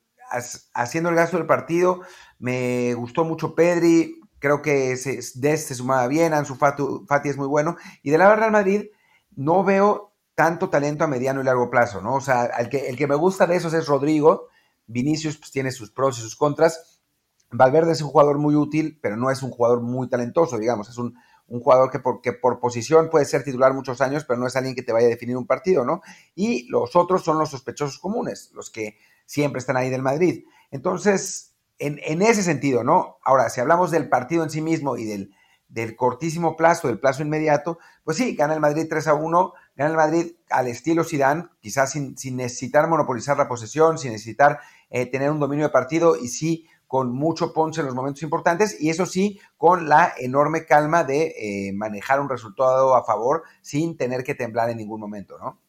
haciendo 0.74 1.10
el 1.10 1.16
gasto 1.16 1.38
del 1.38 1.48
partido. 1.48 2.02
Me 2.40 2.94
gustó 2.94 3.24
mucho 3.24 3.56
Pedri, 3.56 4.22
creo 4.40 4.62
que 4.62 4.98
se, 4.98 5.20
Des 5.36 5.66
se 5.66 5.76
sumaba 5.76 6.08
bien, 6.08 6.34
Ansu 6.34 6.56
Fati 6.56 7.30
es 7.30 7.38
muy 7.38 7.48
bueno. 7.48 7.78
Y 8.04 8.12
de 8.12 8.18
la 8.18 8.36
Real 8.36 8.52
Madrid 8.52 8.88
no 9.36 9.64
veo 9.64 10.14
tanto 10.36 10.70
talento 10.70 11.04
a 11.04 11.08
mediano 11.08 11.42
y 11.42 11.44
largo 11.44 11.70
plazo, 11.70 12.02
¿no? 12.02 12.16
O 12.16 12.22
sea, 12.22 12.46
el 12.46 12.70
que, 12.70 12.90
el 12.90 12.96
que 12.96 13.08
me 13.08 13.16
gusta 13.16 13.48
de 13.48 13.56
esos 13.56 13.74
es 13.74 13.88
Rodrigo. 13.88 14.48
Vinicius 14.86 15.38
pues, 15.38 15.52
tiene 15.52 15.72
sus 15.72 15.92
pros 15.92 16.20
y 16.20 16.22
sus 16.22 16.36
contras. 16.36 17.02
Valverde 17.50 17.94
es 17.94 18.02
un 18.02 18.10
jugador 18.10 18.38
muy 18.38 18.56
útil, 18.56 19.00
pero 19.02 19.18
no 19.18 19.32
es 19.32 19.42
un 19.42 19.52
jugador 19.52 19.82
muy 19.82 20.10
talentoso, 20.10 20.58
digamos. 20.58 20.90
Es 20.90 20.98
un, 20.98 21.16
un 21.48 21.62
jugador 21.62 21.90
que 21.92 22.00
por, 22.00 22.22
que 22.22 22.34
por, 22.34 22.60
posición 22.60 23.10
puede 23.10 23.26
ser 23.26 23.44
titular 23.44 23.74
muchos 23.74 24.02
años, 24.02 24.26
pero 24.26 24.40
no 24.40 24.48
es 24.48 24.56
alguien 24.56 24.76
que 24.76 24.84
te 24.84 24.92
vaya 24.92 25.08
a 25.08 25.10
definir 25.10 25.38
un 25.38 25.48
partido, 25.48 25.86
¿no? 25.86 26.02
Y 26.36 26.68
los 26.70 26.96
otros 26.96 27.24
son 27.24 27.40
los 27.40 27.50
sospechosos 27.50 28.00
comunes, 28.00 28.52
los 28.54 28.70
que 28.70 28.98
siempre 29.26 29.60
están 29.60 29.78
ahí 29.78 29.90
del 29.90 30.02
Madrid. 30.02 30.46
Entonces, 30.72 31.56
en, 31.80 32.00
en 32.04 32.22
ese 32.22 32.44
sentido, 32.44 32.84
¿no? 32.84 33.18
Ahora, 33.24 33.50
si 33.50 33.62
hablamos 33.62 33.92
del 33.92 34.10
partido 34.10 34.44
en 34.44 34.50
sí 34.50 34.62
mismo 34.62 34.98
y 34.98 35.06
del, 35.06 35.32
del 35.70 35.96
cortísimo 35.96 36.56
plazo, 36.56 36.88
del 36.88 37.00
plazo 37.00 37.22
inmediato, 37.22 37.80
pues 38.04 38.18
sí, 38.18 38.36
gana 38.36 38.54
el 38.54 38.60
Madrid 38.60 38.88
3 38.90 39.08
a 39.08 39.14
1, 39.14 39.54
gana 39.76 39.90
el 39.90 39.98
Madrid 39.98 40.32
al 40.50 40.68
estilo 40.68 41.04
Zidane, 41.04 41.48
quizás 41.60 41.92
sin, 41.92 42.18
sin 42.18 42.38
necesitar 42.38 42.88
monopolizar 42.88 43.38
la 43.38 43.48
posesión, 43.48 43.98
sin 43.98 44.12
necesitar 44.12 44.60
eh, 44.90 45.06
tener 45.06 45.30
un 45.30 45.40
dominio 45.40 45.66
de 45.66 45.72
partido 45.72 46.16
y 46.16 46.30
sí 46.30 46.68
con 46.88 47.14
mucho 47.14 47.54
ponce 47.54 47.82
en 47.82 47.88
los 47.88 47.96
momentos 47.96 48.24
importantes 48.24 48.82
y 48.82 48.90
eso 48.90 49.06
sí, 49.06 49.40
con 49.58 49.90
la 49.90 50.14
enorme 50.18 50.66
calma 50.66 51.04
de 51.04 51.34
eh, 51.38 51.74
manejar 51.74 52.20
un 52.20 52.30
resultado 52.30 52.96
a 52.96 53.04
favor 53.04 53.44
sin 53.62 53.98
tener 53.98 54.24
que 54.24 54.36
temblar 54.36 54.70
en 54.70 54.78
ningún 54.78 55.02
momento, 55.02 55.38
¿no? 55.38 55.60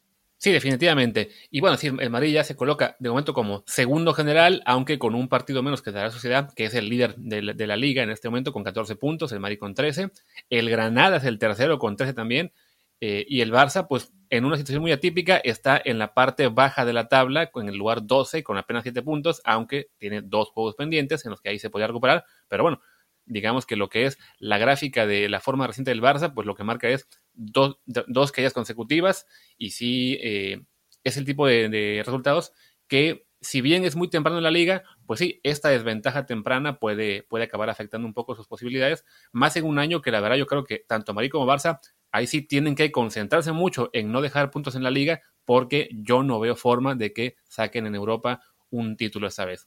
Sí, 0.41 0.53
definitivamente. 0.53 1.31
Y 1.51 1.61
bueno, 1.61 1.77
sí, 1.77 1.89
el 1.89 2.11
Madrid 2.11 2.33
ya 2.33 2.45
se 2.45 2.55
coloca 2.55 2.95
de 3.01 3.09
momento 3.09 3.35
como 3.35 3.65
segundo 3.67 4.15
general, 4.15 4.63
aunque 4.67 4.97
con 4.97 5.17
un 5.17 5.29
partido 5.29 5.65
menos 5.65 5.83
que 5.83 5.91
la 5.91 6.13
Sociedad, 6.13 6.53
que 6.55 6.67
es 6.67 6.75
el 6.75 6.89
líder 6.89 7.17
de 7.17 7.67
la, 7.67 7.77
liga 7.77 8.05
en 8.05 8.11
este 8.11 8.29
momento 8.29 8.53
con 8.53 8.63
14 8.63 8.95
puntos, 8.95 9.33
el 9.33 9.41
Madrid 9.41 9.59
con 9.59 9.75
13. 9.75 10.13
El 10.49 10.71
Granada 10.71 11.17
es 11.17 11.25
el 11.25 11.41
tercero 11.41 11.81
con 11.81 11.97
13 11.97 12.13
también. 12.13 12.53
Eh, 13.01 13.27
y 13.29 13.41
el 13.41 13.53
Barça, 13.53 13.89
pues 13.89 14.13
en 14.31 14.45
una 14.45 14.57
situación 14.57 14.83
muy 14.83 14.93
atípica, 14.93 15.39
está 15.39 15.81
en 15.85 15.99
la 15.99 16.15
parte 16.15 16.49
baja 16.49 16.85
de 16.85 16.93
la 16.93 17.09
tabla, 17.09 17.51
en 17.55 17.69
el 17.69 17.77
lugar 17.77 18.07
12, 18.07 18.43
con 18.43 18.59
apenas 18.59 18.83
7 18.83 19.03
puntos, 19.03 19.41
aunque 19.45 19.91
tiene 19.99 20.23
dos 20.23 20.51
juegos 20.51 20.75
pendientes 20.75 21.25
en 21.25 21.31
los 21.31 21.41
que 21.41 21.51
ahí 21.51 21.59
se 21.59 21.71
podría 21.71 21.87
recuperar. 21.87 22.25
Pero 22.49 22.63
bueno, 22.63 22.81
digamos 23.29 23.67
que 23.67 23.77
lo 23.77 23.89
que 23.89 24.07
es 24.07 24.19
la 24.39 24.59
gráfica 24.59 25.07
de 25.07 25.29
la 25.29 25.41
forma 25.41 25.67
reciente 25.67 25.91
del 25.91 26.03
Barça, 26.03 26.33
pues 26.35 26.47
lo 26.47 26.55
que 26.55 26.65
marca 26.65 26.89
es 26.89 27.09
dos, 27.35 27.79
dos 27.85 28.33
caídas 28.33 28.53
consecutivas 28.53 29.27
y 29.57 29.71
sí 29.71 30.19
eh, 30.23 30.63
es 31.05 31.17
el 31.17 31.25
tipo 31.25 31.47
de, 31.47 31.69
de, 31.69 32.03
resultados 32.05 32.53
que 32.89 33.27
si 33.41 33.61
bien 33.61 33.85
es 33.85 33.95
muy 33.95 34.09
temprano 34.09 34.39
en 34.39 34.45
la 34.45 34.51
liga, 34.51 34.83
pues 35.07 35.21
sí, 35.21 35.41
esta 35.45 35.69
desventaja 35.69 36.27
temprana 36.27 36.79
puede, 36.81 37.23
puede 37.23 37.45
acabar 37.45 37.71
afectando 37.71 38.07
un 38.07 38.15
poco 38.15 38.35
sus 38.35 38.49
posibilidades, 38.49 39.05
más 39.31 39.55
en 39.57 39.65
un 39.65 39.79
año 39.79 40.03
que 40.03 40.11
la 40.11 40.21
verdad 40.21 40.37
yo 40.37 40.47
creo 40.47 40.65
que 40.65 40.85
tanto 40.89 41.15
Madrid 41.15 41.31
como 41.31 41.47
Barça 41.47 41.79
ahí 42.13 42.27
sí 42.27 42.43
tienen 42.43 42.75
que 42.75 42.91
concentrarse 42.93 43.53
mucho 43.53 43.91
en 43.93 44.13
no 44.13 44.21
dejar 44.21 44.51
puntos 44.51 44.75
en 44.75 44.83
la 44.83 44.91
liga 44.91 45.21
porque 45.45 45.89
yo 45.93 46.23
no 46.23 46.41
veo 46.41 46.57
forma 46.57 46.95
de 46.95 47.13
que 47.13 47.37
saquen 47.49 47.87
en 47.87 47.95
Europa 47.95 48.43
un 48.71 48.97
título 48.97 49.27
esta 49.27 49.45
vez. 49.45 49.67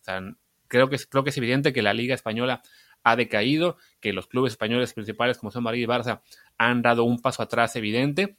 Creo 0.68 0.90
que 0.90 0.96
es 0.96 1.38
evidente 1.38 1.74
que 1.74 1.82
la 1.82 1.94
liga 1.94 2.16
española 2.16 2.62
ha 3.04 3.16
decaído, 3.16 3.78
que 4.00 4.14
los 4.14 4.28
clubes 4.28 4.54
españoles 4.54 4.94
principales 4.94 5.38
como 5.38 5.52
son 5.52 5.64
Madrid 5.64 5.84
y 5.84 5.88
Barça 5.88 6.22
han 6.58 6.82
dado 6.82 7.04
un 7.04 7.20
paso 7.20 7.42
atrás 7.42 7.76
evidente 7.76 8.38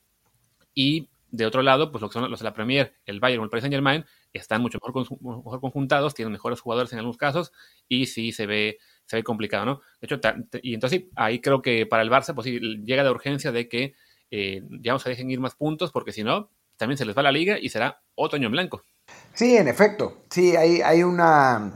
y 0.75 1.09
de 1.33 1.47
otro 1.47 1.63
lado, 1.63 1.91
pues 1.91 2.03
lo 2.03 2.09
que 2.09 2.13
son 2.13 2.31
los 2.31 2.41
de 2.41 2.45
la 2.45 2.53
Premier, 2.53 2.95
el 3.07 3.19
Bayern 3.19 3.41
o 3.41 3.45
el 3.45 3.51
Paris 3.51 3.63
Saint 3.63 3.73
Germain, 3.73 4.05
están 4.35 4.61
mucho 4.61 4.79
mejor, 4.85 5.07
mejor 5.21 5.61
conjuntados, 5.61 6.15
tienen 6.15 6.31
mejores 6.31 6.61
jugadores 6.61 6.93
en 6.93 6.99
algunos 6.99 7.17
casos 7.17 7.53
y 7.89 8.07
sí 8.07 8.33
se 8.33 8.47
ve, 8.47 8.79
se 9.13 9.17
ve 9.17 9.25
complicado, 9.25 9.67
¿no? 9.67 9.83
De 10.01 10.07
hecho, 10.07 10.19
y 10.63 10.73
entonces 10.73 11.03
ahí 11.17 11.43
creo 11.43 11.61
que 11.61 11.85
para 11.85 12.03
el 12.03 12.09
Barça, 12.09 12.35
pues 12.35 12.47
sí, 12.47 12.59
llega 12.83 13.03
la 13.03 13.11
urgencia 13.11 13.53
de 13.53 13.69
que 13.69 13.95
eh, 14.31 14.63
ya 14.81 14.93
no 14.93 14.99
se 14.99 15.11
dejen 15.11 15.31
ir 15.31 15.39
más 15.39 15.55
puntos, 15.55 15.93
porque 15.93 16.13
si 16.13 16.25
no, 16.25 16.49
también 16.79 16.97
se 16.97 17.05
les 17.05 17.15
va 17.15 17.23
la 17.23 17.31
liga 17.31 17.59
y 17.61 17.69
será 17.69 18.01
otro 18.15 18.39
año 18.39 18.47
en 18.47 18.53
blanco. 18.53 18.87
Sí, 19.35 19.55
en 19.55 19.69
efecto, 19.69 20.23
sí, 20.31 20.57
hay, 20.57 20.81
hay 20.81 21.03
una, 21.03 21.75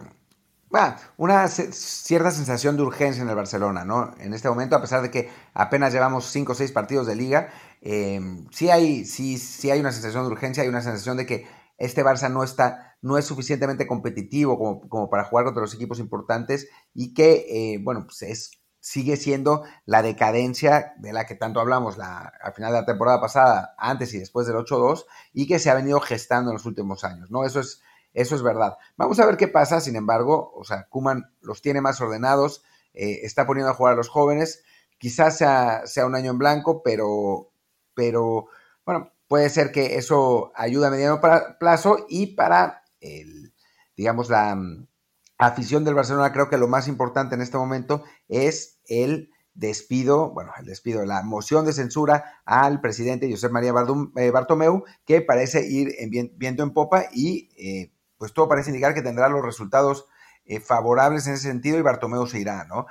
bueno, 0.71 0.97
una 1.19 1.47
cierta 1.49 2.31
sensación 2.31 2.79
de 2.79 2.85
urgencia 2.85 3.23
en 3.23 3.29
el 3.29 3.37
Barcelona, 3.37 3.85
¿no? 3.85 4.15
En 4.19 4.33
este 4.33 4.49
momento, 4.49 4.77
a 4.77 4.81
pesar 4.81 5.03
de 5.03 5.11
que 5.11 5.29
apenas 5.53 5.93
llevamos 5.93 6.25
cinco 6.25 6.53
o 6.53 6.55
seis 6.55 6.73
partidos 6.73 7.07
de 7.07 7.17
liga, 7.17 7.51
eh, 7.83 8.19
sí, 8.51 8.71
hay, 8.71 9.05
sí, 9.05 9.37
sí 9.37 9.71
hay 9.71 9.81
una 9.81 9.93
sensación 9.93 10.25
de 10.25 10.33
urgencia, 10.33 10.63
hay 10.63 10.71
una 10.71 10.81
sensación 10.81 11.19
de 11.19 11.27
que 11.27 11.47
este 11.79 12.05
Barça 12.05 12.31
no 12.31 12.43
está, 12.43 12.97
no 13.03 13.19
es 13.19 13.25
suficientemente 13.25 13.87
competitivo 13.87 14.59
como, 14.89 15.11
para 15.11 15.25
jugar 15.25 15.45
contra 15.45 15.63
los 15.63 15.75
equipos 15.75 15.99
importantes 15.99 16.69
y 16.95 17.15
que, 17.15 17.47
eh, 17.49 17.81
bueno, 17.83 18.05
pues 18.07 18.23
es, 18.23 18.61
sigue 18.87 19.17
siendo 19.17 19.65
la 19.85 20.01
decadencia 20.01 20.95
de 20.99 21.13
la 21.13 21.27
que 21.27 21.35
tanto 21.35 21.59
hablamos 21.59 21.99
la, 21.99 22.33
al 22.41 22.53
final 22.55 22.73
de 22.73 22.81
la 22.81 22.87
temporada 22.87 23.21
pasada, 23.21 23.75
antes 23.79 24.15
y 24.15 24.19
después 24.19 24.47
del 24.47 24.57
8-2, 24.57 25.07
y 25.33 25.49
que 25.49 25.59
se 25.59 25.71
ha 25.71 25.75
venido 25.75 26.01
gestando 26.01 26.51
en 26.51 26.55
los 26.55 26.67
últimos 26.67 27.03
años, 27.03 27.29
¿no? 27.29 27.45
Eso 27.45 27.59
es, 27.59 27.83
eso 28.15 28.37
es 28.37 28.43
verdad. 28.45 28.79
Vamos 28.97 29.19
a 29.19 29.27
ver 29.27 29.37
qué 29.37 29.49
pasa, 29.49 29.81
sin 29.81 29.97
embargo, 29.97 30.53
o 30.55 30.63
sea, 30.63 30.87
Kuman 30.89 31.33
los 31.41 31.63
tiene 31.63 31.81
más 31.81 32.01
ordenados, 32.01 32.63
eh, 32.95 33.21
está 33.25 33.45
poniendo 33.45 33.73
a 33.73 33.75
jugar 33.75 33.95
a 33.95 33.97
los 33.97 34.09
jóvenes, 34.09 34.63
quizás 34.99 35.37
sea, 35.37 35.83
sea 35.87 36.07
un 36.07 36.15
año 36.15 36.31
en 36.31 36.39
blanco, 36.39 36.83
pero, 36.85 37.51
pero, 37.95 38.47
puede 39.29 39.51
ser 39.51 39.73
que 39.73 39.97
eso 39.97 40.53
ayude 40.55 40.87
a 40.87 40.91
mediano 40.91 41.21
plazo 41.59 42.07
y 42.09 42.35
para 42.35 42.83
el, 43.01 43.55
digamos, 43.97 44.31
la 44.31 44.55
mm, 44.55 44.87
afición 45.39 45.85
del 45.85 45.95
Barcelona, 45.95 46.33
creo 46.33 46.49
que 46.49 46.59
lo 46.59 46.69
más 46.69 46.89
importante 46.89 47.35
en 47.35 47.43
este 47.43 47.59
momento 47.59 48.05
es 48.29 48.79
el 48.87 49.31
despido, 49.55 50.31
bueno, 50.31 50.53
el 50.59 50.67
despido, 50.67 51.05
la 51.05 51.23
moción 51.23 51.65
de 51.65 51.73
censura 51.73 52.41
al 52.45 52.81
presidente 52.81 53.31
José 53.31 53.49
María 53.49 53.73
eh, 54.17 54.31
Bartomeu, 54.31 54.85
que 55.05 55.23
parece 55.23 55.67
ir 55.67 55.95
viento 56.35 56.63
en 56.63 56.73
popa 56.73 57.07
y 57.13 57.49
eh, 57.57 57.91
pues 58.19 58.33
todo 58.33 58.49
parece 58.49 58.71
indicar 58.71 58.95
que 58.95 59.03
tendrá 59.03 59.29
los 59.29 59.45
resultados 59.45 60.07
eh, 60.45 60.61
favorables 60.61 61.27
en 61.27 61.35
ese 61.35 61.49
sentido 61.49 61.79
y 61.79 61.83
Bartomeu 61.83 62.27
se 62.27 62.39
irá, 62.39 62.65
¿no? 62.65 62.87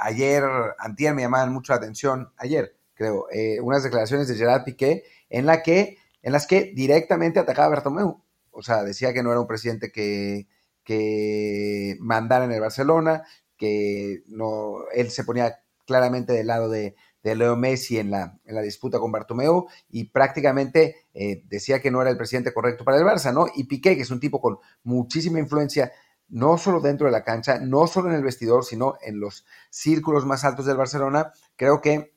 ayer, 0.00 0.42
antier 0.78 1.14
me 1.14 1.22
llamaban 1.22 1.52
mucho 1.52 1.72
la 1.72 1.78
atención, 1.78 2.32
ayer 2.36 2.76
creo, 2.94 3.26
unas 3.62 3.82
declaraciones 3.82 4.26
de 4.26 4.36
Gerard 4.36 4.64
Piqué 4.64 5.04
en, 5.28 5.46
la 5.46 5.62
que, 5.62 5.98
en 6.22 6.32
las 6.32 6.46
que 6.46 6.72
directamente 6.74 7.38
atacaba 7.38 7.66
a 7.66 7.70
Bartomeu, 7.70 8.22
o 8.50 8.62
sea, 8.62 8.82
decía 8.82 9.12
que 9.12 9.22
no 9.22 9.30
era 9.30 9.40
un 9.40 9.46
presidente 9.46 9.92
que, 9.92 10.48
que 10.82 11.96
mandara 12.00 12.44
en 12.44 12.52
el 12.52 12.60
Barcelona, 12.60 13.24
que 13.56 14.22
no, 14.28 14.88
él 14.94 15.10
se 15.10 15.24
ponía 15.24 15.60
claramente 15.86 16.32
del 16.32 16.46
lado 16.48 16.68
de, 16.68 16.94
Leo 17.22 17.56
Messi 17.56 17.98
en 17.98 18.12
la, 18.12 18.38
en 18.44 18.54
la, 18.54 18.62
disputa 18.62 19.00
con 19.00 19.10
Bartomeu 19.10 19.66
y 19.90 20.10
prácticamente 20.10 21.08
eh, 21.12 21.42
decía 21.48 21.80
que 21.80 21.90
no 21.90 22.00
era 22.00 22.08
el 22.08 22.16
presidente 22.16 22.54
correcto 22.54 22.84
para 22.84 22.98
el 22.98 23.04
Barça, 23.04 23.34
¿no? 23.34 23.46
Y 23.52 23.64
Piqué, 23.64 23.96
que 23.96 24.02
es 24.02 24.12
un 24.12 24.20
tipo 24.20 24.40
con 24.40 24.58
muchísima 24.84 25.40
influencia, 25.40 25.90
no 26.28 26.56
solo 26.56 26.78
dentro 26.78 27.06
de 27.06 27.12
la 27.12 27.24
cancha, 27.24 27.58
no 27.58 27.88
solo 27.88 28.10
en 28.10 28.14
el 28.14 28.22
vestidor, 28.22 28.64
sino 28.64 28.94
en 29.02 29.18
los 29.18 29.44
círculos 29.70 30.24
más 30.24 30.44
altos 30.44 30.66
del 30.66 30.76
Barcelona, 30.76 31.32
creo 31.56 31.80
que 31.80 32.14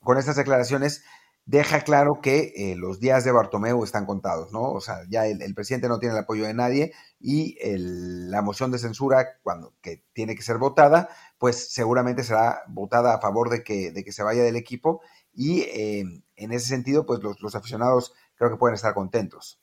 con 0.00 0.18
estas 0.18 0.34
declaraciones 0.34 1.04
deja 1.50 1.80
claro 1.80 2.20
que 2.22 2.52
eh, 2.54 2.76
los 2.76 3.00
días 3.00 3.24
de 3.24 3.32
Bartomeu 3.32 3.82
están 3.82 4.06
contados, 4.06 4.52
¿no? 4.52 4.70
O 4.70 4.80
sea, 4.80 5.00
ya 5.08 5.26
el, 5.26 5.52
presidente 5.52 5.88
no 5.88 5.98
tiene 5.98 6.14
el 6.14 6.20
apoyo 6.20 6.44
de 6.44 6.54
nadie 6.54 6.92
y 7.18 7.56
la 7.64 8.40
moción 8.40 8.70
de 8.70 8.78
censura, 8.78 9.40
cuando 9.42 9.74
que 9.82 10.04
tiene 10.12 10.36
que 10.36 10.42
ser 10.42 10.58
votada, 10.58 11.08
pues 11.38 11.72
seguramente 11.72 12.22
será 12.22 12.62
votada 12.68 13.14
a 13.14 13.20
favor 13.20 13.50
de 13.50 13.64
que, 13.64 13.90
de 13.90 14.04
que 14.04 14.12
se 14.12 14.22
vaya 14.22 14.44
del 14.44 14.54
equipo 14.54 15.00
y 15.34 15.62
eh, 15.62 16.04
en 16.36 16.52
ese 16.52 16.68
sentido, 16.68 17.04
pues 17.04 17.18
los, 17.20 17.54
aficionados 17.56 18.12
creo 18.36 18.50
que 18.50 18.56
pueden 18.56 18.76
estar 18.76 18.94
contentos. 18.94 19.60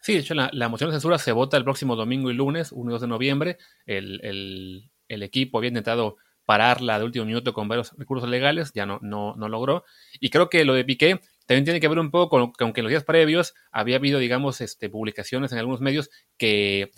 Sí, 0.00 0.14
de 0.14 0.20
hecho, 0.20 0.34
la, 0.34 0.68
moción 0.70 0.88
de 0.88 0.94
censura 0.94 1.18
se 1.18 1.32
vota 1.32 1.58
el 1.58 1.64
próximo 1.64 1.96
domingo 1.96 2.30
y 2.30 2.34
lunes, 2.34 2.72
1 2.72 2.90
y 2.90 2.92
2 2.92 3.00
de 3.02 3.08
noviembre. 3.08 3.58
El, 3.84 4.90
el 5.08 5.22
equipo 5.22 5.58
había 5.58 5.68
intentado 5.68 6.16
pararla 6.46 6.98
de 6.98 7.04
último 7.04 7.26
minuto 7.26 7.52
con 7.52 7.68
varios 7.68 7.92
recursos 7.98 8.28
legales, 8.28 8.72
ya 8.72 8.86
no, 8.86 8.98
no, 9.02 9.34
no 9.36 9.48
logró. 9.48 9.84
Y 10.20 10.30
creo 10.30 10.48
que 10.48 10.64
lo 10.64 10.74
de 10.74 10.84
Piqué 10.84 11.20
también 11.46 11.64
tiene 11.64 11.80
que 11.80 11.88
ver 11.88 11.98
un 11.98 12.10
poco 12.10 12.52
con 12.56 12.72
que 12.72 12.80
en 12.80 12.84
los 12.84 12.90
días 12.90 13.04
previos 13.04 13.54
había 13.70 13.96
habido, 13.96 14.18
digamos, 14.18 14.60
este, 14.60 14.88
publicaciones 14.88 15.52
en 15.52 15.58
algunos 15.58 15.80
medios 15.80 16.10
que, 16.38 16.92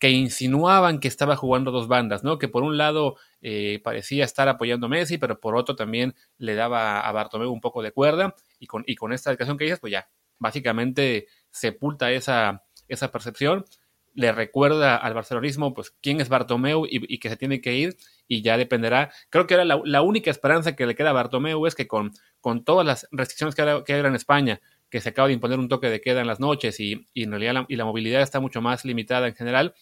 que 0.00 0.10
insinuaban 0.10 1.00
que 1.00 1.08
estaba 1.08 1.36
jugando 1.36 1.70
dos 1.70 1.88
bandas, 1.88 2.24
¿no? 2.24 2.38
Que 2.38 2.48
por 2.48 2.62
un 2.62 2.78
lado 2.78 3.16
eh, 3.42 3.80
parecía 3.82 4.24
estar 4.24 4.48
apoyando 4.48 4.86
a 4.86 4.90
Messi, 4.90 5.18
pero 5.18 5.40
por 5.40 5.56
otro 5.56 5.76
también 5.76 6.14
le 6.38 6.54
daba 6.54 7.00
a 7.00 7.12
Bartomeu 7.12 7.50
un 7.50 7.60
poco 7.60 7.82
de 7.82 7.92
cuerda. 7.92 8.34
Y 8.58 8.66
con, 8.66 8.84
y 8.86 8.96
con 8.96 9.12
esta 9.12 9.30
declaración 9.30 9.58
que 9.58 9.64
dices, 9.64 9.80
pues 9.80 9.92
ya, 9.92 10.08
básicamente 10.38 11.26
sepulta 11.50 12.10
esa, 12.10 12.64
esa 12.88 13.10
percepción 13.12 13.64
le 14.14 14.32
recuerda 14.32 14.96
al 14.96 15.14
barcelonismo 15.14 15.72
pues 15.74 15.90
quién 16.02 16.20
es 16.20 16.28
Bartomeu 16.28 16.86
y, 16.88 17.18
que 17.18 17.28
se 17.28 17.36
tiene 17.36 17.60
que 17.60 17.74
ir 17.74 17.96
y 18.26 18.42
ya 18.42 18.56
dependerá. 18.56 19.12
Creo 19.28 19.46
que 19.46 19.54
era 19.54 19.64
la, 19.64 20.02
única 20.02 20.30
esperanza 20.30 20.74
que 20.74 20.86
le 20.86 20.94
queda 20.94 21.10
a 21.10 21.14
Bartomeu 21.14 21.66
es 21.66 21.74
que 21.74 21.86
con, 21.86 22.12
con 22.40 22.64
todas 22.64 22.86
las 22.86 23.08
restricciones 23.12 23.54
que, 23.54 23.62
hay 23.62 24.00
en 24.00 24.14
España, 24.14 24.60
que 24.90 25.00
se 25.00 25.10
acaba 25.10 25.28
de 25.28 25.34
imponer 25.34 25.58
un 25.58 25.68
toque 25.68 25.88
de 25.88 26.00
queda 26.00 26.20
en 26.20 26.26
las 26.26 26.40
noches 26.40 26.80
y, 26.80 27.06
en 27.14 27.30
realidad 27.30 27.54
la, 27.54 27.66
y 27.68 27.76
la 27.76 27.84
movilidad 27.84 28.22
está 28.22 28.40
mucho 28.40 28.60
más 28.60 28.84
limitada 28.84 29.28
en 29.28 29.34
general, 29.34 29.74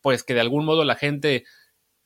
pues 0.00 0.24
que 0.24 0.34
de 0.34 0.40
algún 0.40 0.64
modo 0.64 0.84
la 0.84 0.96
gente 0.96 1.44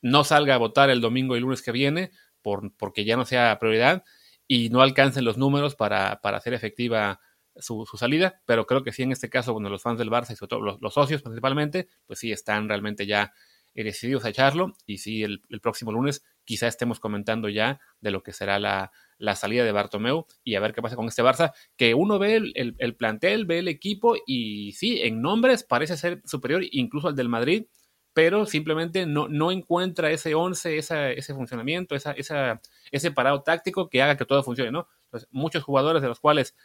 no 0.01 0.23
salga 0.23 0.55
a 0.55 0.57
votar 0.57 0.89
el 0.89 1.01
domingo 1.01 1.35
y 1.35 1.39
lunes 1.39 1.61
que 1.61 1.71
viene 1.71 2.11
por, 2.41 2.75
porque 2.75 3.05
ya 3.05 3.17
no 3.17 3.25
sea 3.25 3.57
prioridad 3.59 4.03
y 4.47 4.69
no 4.69 4.81
alcancen 4.81 5.25
los 5.25 5.37
números 5.37 5.75
para, 5.75 6.19
para 6.21 6.37
hacer 6.37 6.53
efectiva 6.53 7.19
su, 7.57 7.85
salida, 7.97 8.41
pero 8.45 8.65
creo 8.65 8.83
que 8.83 8.91
sí 8.91 9.03
en 9.03 9.11
este 9.11 9.29
caso, 9.29 9.53
cuando 9.53 9.69
los 9.69 9.81
fans 9.81 9.99
del 9.99 10.09
Barça 10.09 10.31
y 10.31 10.35
sobre 10.35 10.57
los, 10.79 10.93
socios 10.93 11.21
principalmente, 11.21 11.87
pues 12.05 12.19
sí 12.19 12.31
están 12.31 12.67
realmente 12.67 13.05
ya 13.05 13.33
eh, 13.73 13.83
decididos 13.83 14.25
a 14.25 14.29
echarlo 14.29 14.75
y 14.85 14.97
sí 14.97 15.23
el, 15.23 15.41
próximo 15.61 15.91
lunes 15.91 16.23
quizá 16.43 16.67
estemos 16.67 16.99
comentando 16.99 17.49
ya 17.49 17.79
de 17.99 18.11
lo 18.11 18.23
que 18.23 18.33
será 18.33 18.59
la, 18.59 18.91
salida 19.35 19.63
de 19.63 19.71
Bartomeu 19.71 20.25
y 20.43 20.55
a 20.55 20.59
ver 20.59 20.73
qué 20.73 20.81
pasa 20.81 20.95
con 20.95 21.07
este 21.07 21.23
Barça, 21.23 21.53
que 21.77 21.93
uno 21.93 22.19
ve 22.19 22.35
el, 22.35 22.75
el, 22.77 22.95
plantel, 22.95 23.45
ve 23.45 23.59
el 23.59 23.67
equipo 23.67 24.15
y 24.25 24.73
sí, 24.73 25.01
en 25.01 25.21
nombres 25.21 25.63
parece 25.63 25.97
ser 25.97 26.21
superior 26.25 26.63
incluso 26.71 27.07
al 27.07 27.15
del 27.15 27.29
Madrid, 27.29 27.65
pero 28.13 28.45
simplemente 28.45 29.05
no, 29.05 29.27
no 29.29 29.51
encuentra 29.51 30.11
ese 30.11 30.35
11, 30.35 30.77
ese 30.77 31.33
funcionamiento, 31.33 31.95
esa, 31.95 32.11
esa, 32.11 32.61
ese 32.91 33.11
parado 33.11 33.41
táctico 33.43 33.89
que 33.89 34.01
haga 34.01 34.17
que 34.17 34.25
todo 34.25 34.43
funcione, 34.43 34.71
¿no? 34.71 34.87
Entonces, 35.05 35.29
muchos 35.31 35.63
jugadores 35.63 36.01
de 36.01 36.07
los 36.07 36.19
cuales 36.19 36.55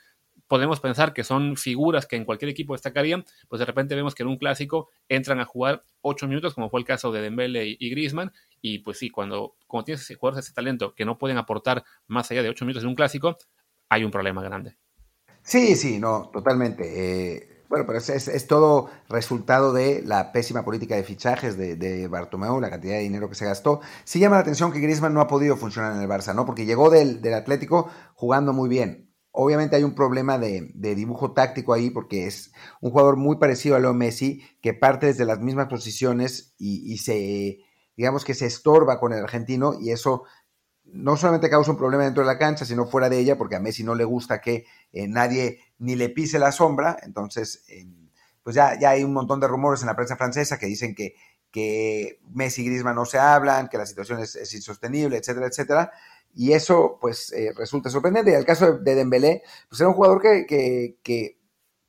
podemos 0.48 0.80
pensar 0.80 1.12
que 1.12 1.24
son 1.24 1.56
figuras 1.56 2.06
que 2.06 2.16
en 2.16 2.24
cualquier 2.24 2.50
equipo 2.50 2.74
destacarían, 2.74 3.24
pues 3.48 3.58
de 3.58 3.64
repente 3.64 3.94
vemos 3.94 4.14
que 4.14 4.22
en 4.22 4.28
un 4.28 4.38
clásico 4.38 4.88
entran 5.08 5.40
a 5.40 5.44
jugar 5.44 5.84
ocho 6.00 6.28
minutos, 6.28 6.54
como 6.54 6.70
fue 6.70 6.80
el 6.80 6.86
caso 6.86 7.12
de 7.12 7.20
Dembele 7.20 7.76
y, 7.78 7.90
Griezmann, 7.90 8.32
y 8.60 8.78
pues 8.78 8.98
sí, 8.98 9.10
cuando, 9.10 9.56
cuando 9.66 9.86
tienes 9.86 10.06
jugadores 10.18 10.44
de 10.44 10.48
ese 10.48 10.54
talento 10.54 10.94
que 10.94 11.04
no 11.04 11.18
pueden 11.18 11.38
aportar 11.38 11.84
más 12.06 12.30
allá 12.30 12.42
de 12.42 12.48
ocho 12.48 12.64
minutos 12.64 12.82
en 12.82 12.88
un 12.88 12.94
clásico, 12.94 13.36
hay 13.88 14.04
un 14.04 14.10
problema 14.10 14.42
grande. 14.42 14.76
Sí, 15.42 15.76
sí, 15.76 15.98
no, 16.00 16.30
totalmente. 16.32 16.84
Eh, 17.36 17.64
bueno, 17.68 17.84
pero 17.86 17.98
es, 17.98 18.46
todo 18.46 18.90
resultado 19.08 19.72
de 19.72 20.02
la 20.04 20.32
pésima 20.32 20.64
política 20.64 20.96
de 20.96 21.04
fichajes 21.04 21.56
de, 21.56 21.76
de, 21.76 22.06
Bartomeu, 22.08 22.60
la 22.60 22.70
cantidad 22.70 22.94
de 22.94 23.00
dinero 23.00 23.28
que 23.28 23.34
se 23.34 23.44
gastó. 23.44 23.80
Sí 24.04 24.18
llama 24.18 24.36
la 24.36 24.42
atención 24.42 24.72
que 24.72 24.80
Griezmann 24.80 25.14
no 25.14 25.20
ha 25.20 25.28
podido 25.28 25.56
funcionar 25.56 25.94
en 25.94 26.02
el 26.02 26.08
Barça, 26.08 26.34
¿no? 26.34 26.46
Porque 26.46 26.64
llegó 26.64 26.90
del 26.90 27.34
Atlético 27.34 27.90
jugando 28.14 28.52
muy 28.52 28.68
bien 28.68 29.05
Obviamente 29.38 29.76
hay 29.76 29.84
un 29.84 29.94
problema 29.94 30.38
de, 30.38 30.72
dibujo 30.74 31.32
táctico 31.32 31.74
ahí 31.74 31.90
porque 31.90 32.26
es 32.26 32.52
un 32.80 32.90
jugador 32.90 33.18
muy 33.18 33.36
parecido 33.36 33.76
a 33.76 33.78
Leo 33.78 33.92
Messi 33.92 34.42
que 34.62 34.72
parte 34.72 35.08
desde 35.08 35.26
las 35.26 35.40
mismas 35.40 35.68
posiciones 35.68 36.54
y, 36.56 36.96
se, 36.96 37.58
digamos 37.98 38.24
que 38.24 38.32
se 38.32 38.46
estorba 38.46 38.98
con 38.98 39.12
el 39.12 39.22
argentino 39.22 39.74
y 39.78 39.90
eso 39.90 40.24
no 40.84 41.18
solamente 41.18 41.50
causa 41.50 41.70
un 41.70 41.76
problema 41.76 42.04
dentro 42.04 42.22
de 42.22 42.28
la 42.28 42.38
cancha, 42.38 42.64
sino 42.64 42.86
fuera 42.86 43.10
de 43.10 43.18
ella 43.18 43.36
porque 43.36 43.56
a 43.56 43.60
Messi 43.60 43.84
no 43.84 43.94
le 43.94 44.04
gusta 44.04 44.40
que 44.40 44.64
eh, 44.92 45.06
nadie 45.06 45.60
ni 45.78 45.96
le 45.96 46.08
pise 46.08 46.38
la 46.38 46.50
sombra. 46.50 46.96
Entonces, 47.02 47.62
pues 48.42 48.56
ya, 48.56 48.78
ya 48.80 48.90
hay 48.90 49.04
un 49.04 49.12
montón 49.12 49.38
de 49.38 49.48
rumores 49.48 49.82
en 49.82 49.88
la 49.88 49.96
prensa 49.96 50.16
francesa 50.16 50.58
que 50.58 50.64
dicen 50.64 50.94
que, 50.94 51.14
que 51.50 52.20
Messi 52.32 52.62
y 52.62 52.66
Griezmann 52.66 52.94
no 52.94 53.04
se 53.04 53.18
hablan, 53.18 53.68
que 53.68 53.76
la 53.76 53.84
situación 53.84 54.18
es, 54.20 54.34
es 54.34 54.54
insostenible, 54.54 55.18
etcétera, 55.18 55.46
etcétera 55.46 55.92
y 56.36 56.52
eso 56.52 56.98
pues 57.00 57.32
eh, 57.32 57.52
resulta 57.56 57.88
sorprendente. 57.88 58.30
Y 58.30 58.34
el 58.34 58.44
caso 58.44 58.76
de, 58.76 58.94
Dembélé, 58.94 59.42
pues 59.70 59.80
era 59.80 59.88
un 59.88 59.94
jugador 59.94 60.20
que, 60.20 61.38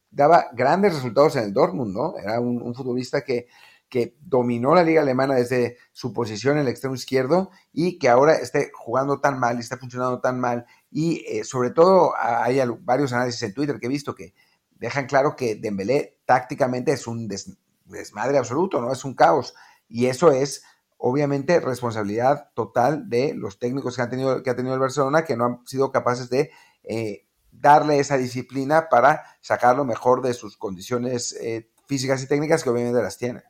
daba 0.10 0.48
grandes 0.54 0.96
resultados 0.96 1.36
en 1.36 1.44
el 1.44 1.54
Dortmund, 1.54 1.94
¿no? 1.94 2.18
Era 2.18 2.40
un, 2.40 2.74
futbolista 2.74 3.22
que, 3.26 3.48
que, 3.90 4.16
dominó 4.22 4.74
la 4.74 4.84
liga 4.84 5.02
alemana 5.02 5.36
desde 5.36 5.78
su 5.92 6.14
posición 6.14 6.56
en 6.56 6.62
el 6.62 6.70
extremo 6.70 6.96
izquierdo 6.96 7.52
y 7.74 8.00
que 8.00 8.08
ahora 8.08 8.36
esté 8.36 8.72
jugando 8.74 9.20
tan 9.20 9.38
mal 9.38 9.58
y 9.58 9.60
está 9.60 9.78
funcionando 9.78 10.22
tan 10.22 10.40
mal. 10.40 10.66
Y 10.90 11.26
eh, 11.28 11.44
sobre 11.44 11.72
todo 11.72 12.14
hay 12.18 12.62
varios 12.80 13.12
análisis 13.12 13.44
en 13.44 13.54
Twitter 13.54 13.78
que 13.80 13.88
he 13.88 13.90
visto 13.90 14.16
que 14.16 14.34
dejan 14.72 15.08
claro 15.08 15.36
que 15.36 15.56
Dembélé 15.56 16.20
tácticamente 16.26 16.94
es 16.94 17.06
un 17.06 17.28
desmadre 17.28 18.38
absoluto, 18.38 18.80
¿no? 18.80 18.94
Es 18.94 19.04
un 19.04 19.14
caos. 19.14 19.54
Y 19.90 20.06
eso 20.06 20.32
es 20.32 20.64
obviamente 20.98 21.60
responsabilidad 21.60 22.50
total 22.54 23.10
de 23.10 23.34
los 23.36 23.60
técnicos 23.60 23.96
que, 23.96 24.02
han 24.02 24.10
tenido, 24.10 24.44
que 24.44 24.50
ha 24.50 24.56
tenido 24.56 24.74
el 24.74 24.80
Barcelona, 24.80 25.24
que 25.24 25.38
no 25.38 25.46
han 25.46 25.68
sido 25.68 25.92
capaces 25.92 26.30
de 26.30 26.52
eh, 26.84 27.26
darle 27.52 28.00
esa 28.00 28.18
disciplina 28.18 28.88
para 28.90 29.24
sacar 29.42 29.76
lo 29.76 29.86
mejor 29.86 30.22
de 30.22 30.34
sus 30.34 30.58
condiciones 30.58 31.34
eh, 31.42 31.70
físicas 31.88 32.22
y 32.24 32.28
técnicas 32.28 32.64
que 32.64 32.70
obviamente 32.70 33.02
las 33.02 33.18
tiene. 33.18 33.44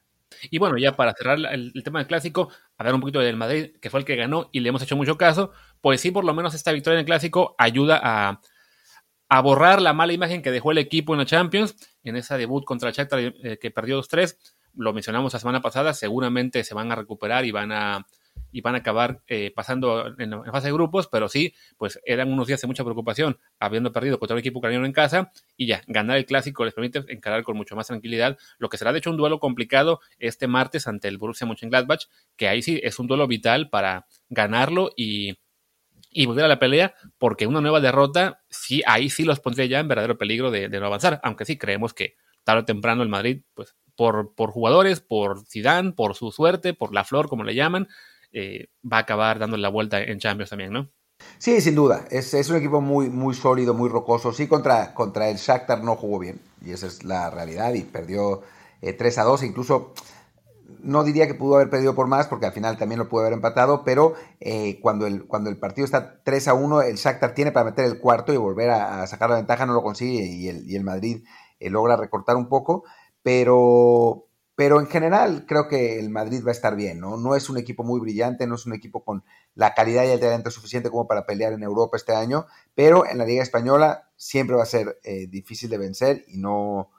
Y 0.52 0.60
bueno, 0.60 0.78
ya 0.78 0.96
para 0.96 1.14
cerrar 1.14 1.40
el, 1.52 1.74
tema 1.84 2.00
del 2.00 2.08
clásico, 2.08 2.50
hablar 2.78 2.96
un 2.96 3.02
poquito 3.02 3.20
del 3.20 3.38
Madrid, 3.38 3.72
que 3.82 3.90
fue 3.90 4.02
el 4.02 4.06
que 4.06 4.16
ganó 4.16 4.50
y 4.52 4.60
le 4.60 4.70
hemos 4.70 4.82
hecho 4.82 4.96
mucho 4.96 5.18
caso, 5.18 5.52
pues 5.82 6.02
sí, 6.02 6.12
por 6.12 6.26
lo 6.26 6.34
menos 6.34 6.54
esta 6.54 6.72
victoria 6.72 6.96
en 6.96 7.02
el 7.02 7.06
clásico 7.06 7.56
ayuda 7.58 8.00
a, 8.04 8.42
borrar 9.42 9.82
la 9.82 9.94
mala 9.94 10.14
imagen 10.14 10.42
que 10.42 10.52
dejó 10.52 10.72
el 10.72 10.78
equipo 10.78 11.14
en 11.14 11.20
la 11.20 11.26
Champions, 11.26 11.76
en 12.04 12.18
esa 12.18 12.38
debut 12.38 12.66
contra 12.66 12.90
el 12.90 12.96
Shakhtar 12.96 13.20
eh, 13.20 13.58
que 13.60 13.72
perdió 13.72 14.00
2-3 14.02 14.38
lo 14.78 14.94
mencionamos 14.94 15.34
la 15.34 15.40
semana 15.40 15.62
pasada, 15.62 15.94
seguramente 15.94 16.64
se 16.64 16.74
van 16.74 16.92
a 16.92 16.96
recuperar 16.96 17.46
y 17.46 17.52
van 17.52 17.72
a, 17.72 18.06
y 18.52 18.62
van 18.62 18.76
a 18.76 18.80
acabar 18.80 19.22
eh, 19.28 19.52
pasando 19.56 20.14
en, 20.18 20.44
fase 20.46 20.68
de 20.68 20.74
grupos, 20.74 21.08
pero 21.08 21.28
sí, 21.30 21.54
pues 21.78 22.00
eran 22.06 22.32
unos 22.32 22.48
días 22.48 22.62
de 22.62 22.68
mucha 22.68 22.84
preocupación, 22.84 23.40
habiendo 23.60 23.92
perdido 23.92 24.20
contra 24.20 24.36
un 24.36 24.40
equipo 24.40 24.60
ucraniano 24.60 24.86
en 24.86 24.94
casa, 24.94 25.32
y 25.56 25.68
ya, 25.68 25.82
ganar 25.88 26.18
el 26.18 26.26
clásico 26.26 26.66
les 26.66 26.74
permite 26.74 27.04
encarar 27.10 27.44
con 27.44 27.58
mucho 27.58 27.76
más 27.76 27.88
tranquilidad, 27.88 28.38
lo 28.58 28.70
que 28.70 28.78
será 28.78 28.94
de 28.94 29.00
hecho 29.00 29.12
un 29.12 29.18
duelo 29.18 29.40
complicado 29.40 30.00
este 30.20 30.48
martes 30.48 30.88
ante 30.88 31.08
el 31.08 31.18
Borussia 31.18 31.48
Mönchengladbach, 31.48 32.06
que 32.36 32.48
ahí 32.48 32.62
sí 32.62 32.80
es 32.84 33.00
un 33.00 33.08
duelo 33.08 33.28
vital 33.28 33.70
para 33.70 34.08
ganarlo 34.30 34.92
y, 34.96 35.38
y 36.12 36.26
volver 36.26 36.46
a 36.46 36.48
la 36.48 36.60
pelea, 36.60 36.96
porque 37.18 37.48
una 37.48 37.62
nueva 37.62 37.80
derrota, 37.80 38.42
sí, 38.50 38.82
ahí 38.86 39.10
sí 39.10 39.24
los 39.24 39.40
pondría 39.40 39.66
ya 39.66 39.80
en 39.80 39.88
verdadero 39.88 40.18
peligro 40.18 40.52
de, 40.52 40.70
no 40.70 40.86
avanzar, 40.86 41.20
aunque 41.24 41.46
sí 41.46 41.58
creemos 41.58 41.94
que 41.94 42.16
tarde 42.44 42.62
o 42.62 42.66
temprano 42.66 43.04
el 43.04 43.10
Madrid, 43.10 43.44
pues 43.54 43.76
por, 43.98 44.34
por 44.36 44.52
jugadores, 44.52 45.02
por 45.02 45.46
Zidane, 45.46 45.92
por 45.92 46.16
su 46.16 46.32
suerte, 46.32 46.74
por 46.74 46.94
la 46.94 47.04
flor, 47.04 47.28
como 47.28 47.44
le 47.44 47.56
llaman, 47.56 47.90
eh, 48.32 48.68
va 48.82 48.98
a 48.98 49.02
acabar 49.02 49.40
dando 49.40 49.58
la 49.58 49.70
vuelta 49.70 50.02
en 50.02 50.20
Champions 50.20 50.52
también, 50.52 50.72
¿no? 50.72 50.90
Sí, 51.40 51.62
sin 51.62 51.76
duda. 51.76 52.06
Es, 52.12 52.34
es, 52.34 52.50
un 52.50 52.58
equipo 52.58 52.82
muy, 52.82 53.10
muy 53.10 53.34
sólido, 53.34 53.74
muy 53.74 53.90
rocoso. 53.90 54.34
Sí, 54.34 54.48
contra, 54.48 54.94
contra 54.94 55.30
el 55.30 55.38
Shakhtar 55.38 55.84
no 55.84 55.96
jugó 55.96 56.20
bien. 56.20 56.40
Y 56.64 56.72
esa 56.72 56.88
es 56.88 57.04
la 57.04 57.30
realidad. 57.30 57.74
Y 57.74 57.82
perdió 57.82 58.44
3 58.82 59.18
eh, 59.18 59.22
a 59.22 59.24
2. 59.24 59.44
Incluso 59.44 59.94
no 60.80 61.04
diría 61.04 61.28
que 61.28 61.34
pudo 61.34 61.56
haber 61.56 61.70
perdido 61.70 61.96
por 61.96 62.08
más, 62.08 62.28
porque 62.28 62.46
al 62.46 62.54
final 62.54 62.78
también 62.78 63.00
lo 63.00 63.10
pudo 63.10 63.22
haber 63.22 63.34
empatado. 63.34 63.84
Pero 63.84 64.14
eh, 64.40 64.80
cuando, 64.82 65.08
el, 65.08 65.26
cuando 65.26 65.50
el 65.50 65.58
partido 65.58 65.86
está 65.86 66.22
3 66.24 66.48
a 66.50 66.54
1, 66.54 66.82
el 66.84 66.96
Shakhtar 66.98 67.34
tiene 67.34 67.52
para 67.52 67.66
meter 67.66 67.86
el 67.86 68.00
cuarto 68.00 68.34
y 68.34 68.38
volver 68.38 68.70
a, 68.70 69.06
sacar 69.08 69.30
la 69.30 69.38
ventaja. 69.38 69.66
No 69.66 69.74
lo 69.74 69.84
consigue. 69.84 70.26
Y 70.26 70.50
el, 70.50 70.70
y 70.70 70.76
el 70.76 70.84
Madrid 70.84 71.24
eh, 71.60 71.70
logra 71.70 71.96
recortar 71.96 72.36
un 72.36 72.50
poco. 72.50 72.84
Pero, 73.28 74.30
pero 74.56 74.80
en 74.80 74.88
general 74.88 75.44
creo 75.46 75.68
que 75.68 76.00
el 76.00 76.10
Madrid 76.10 76.46
va 76.46 76.52
a 76.52 76.54
estar 76.54 76.78
bien, 76.78 77.02
¿no? 77.02 77.18
No 77.18 77.36
es 77.36 77.50
un 77.50 77.58
equipo 77.58 77.84
muy 77.84 78.00
brillante, 78.00 78.48
no 78.48 78.56
es 78.56 78.66
un 78.66 78.74
equipo 78.74 79.04
con 79.04 79.26
la 79.54 79.74
calidad 79.74 80.06
y 80.06 80.12
el 80.12 80.20
talento 80.22 80.50
suficiente 80.50 80.90
como 80.90 81.10
para 81.10 81.26
pelear 81.26 81.52
en 81.52 81.62
Europa 81.62 81.98
este 81.98 82.16
año, 82.16 82.46
pero 82.74 83.06
en 83.06 83.18
la 83.18 83.26
Liga 83.26 83.44
Española 83.44 84.10
siempre 84.16 84.56
va 84.56 84.64
a 84.64 84.66
ser 84.66 84.98
eh, 85.04 85.28
difícil 85.28 85.70
de 85.70 85.78
vencer 85.78 86.24
y 86.30 86.38
no, 86.38 86.90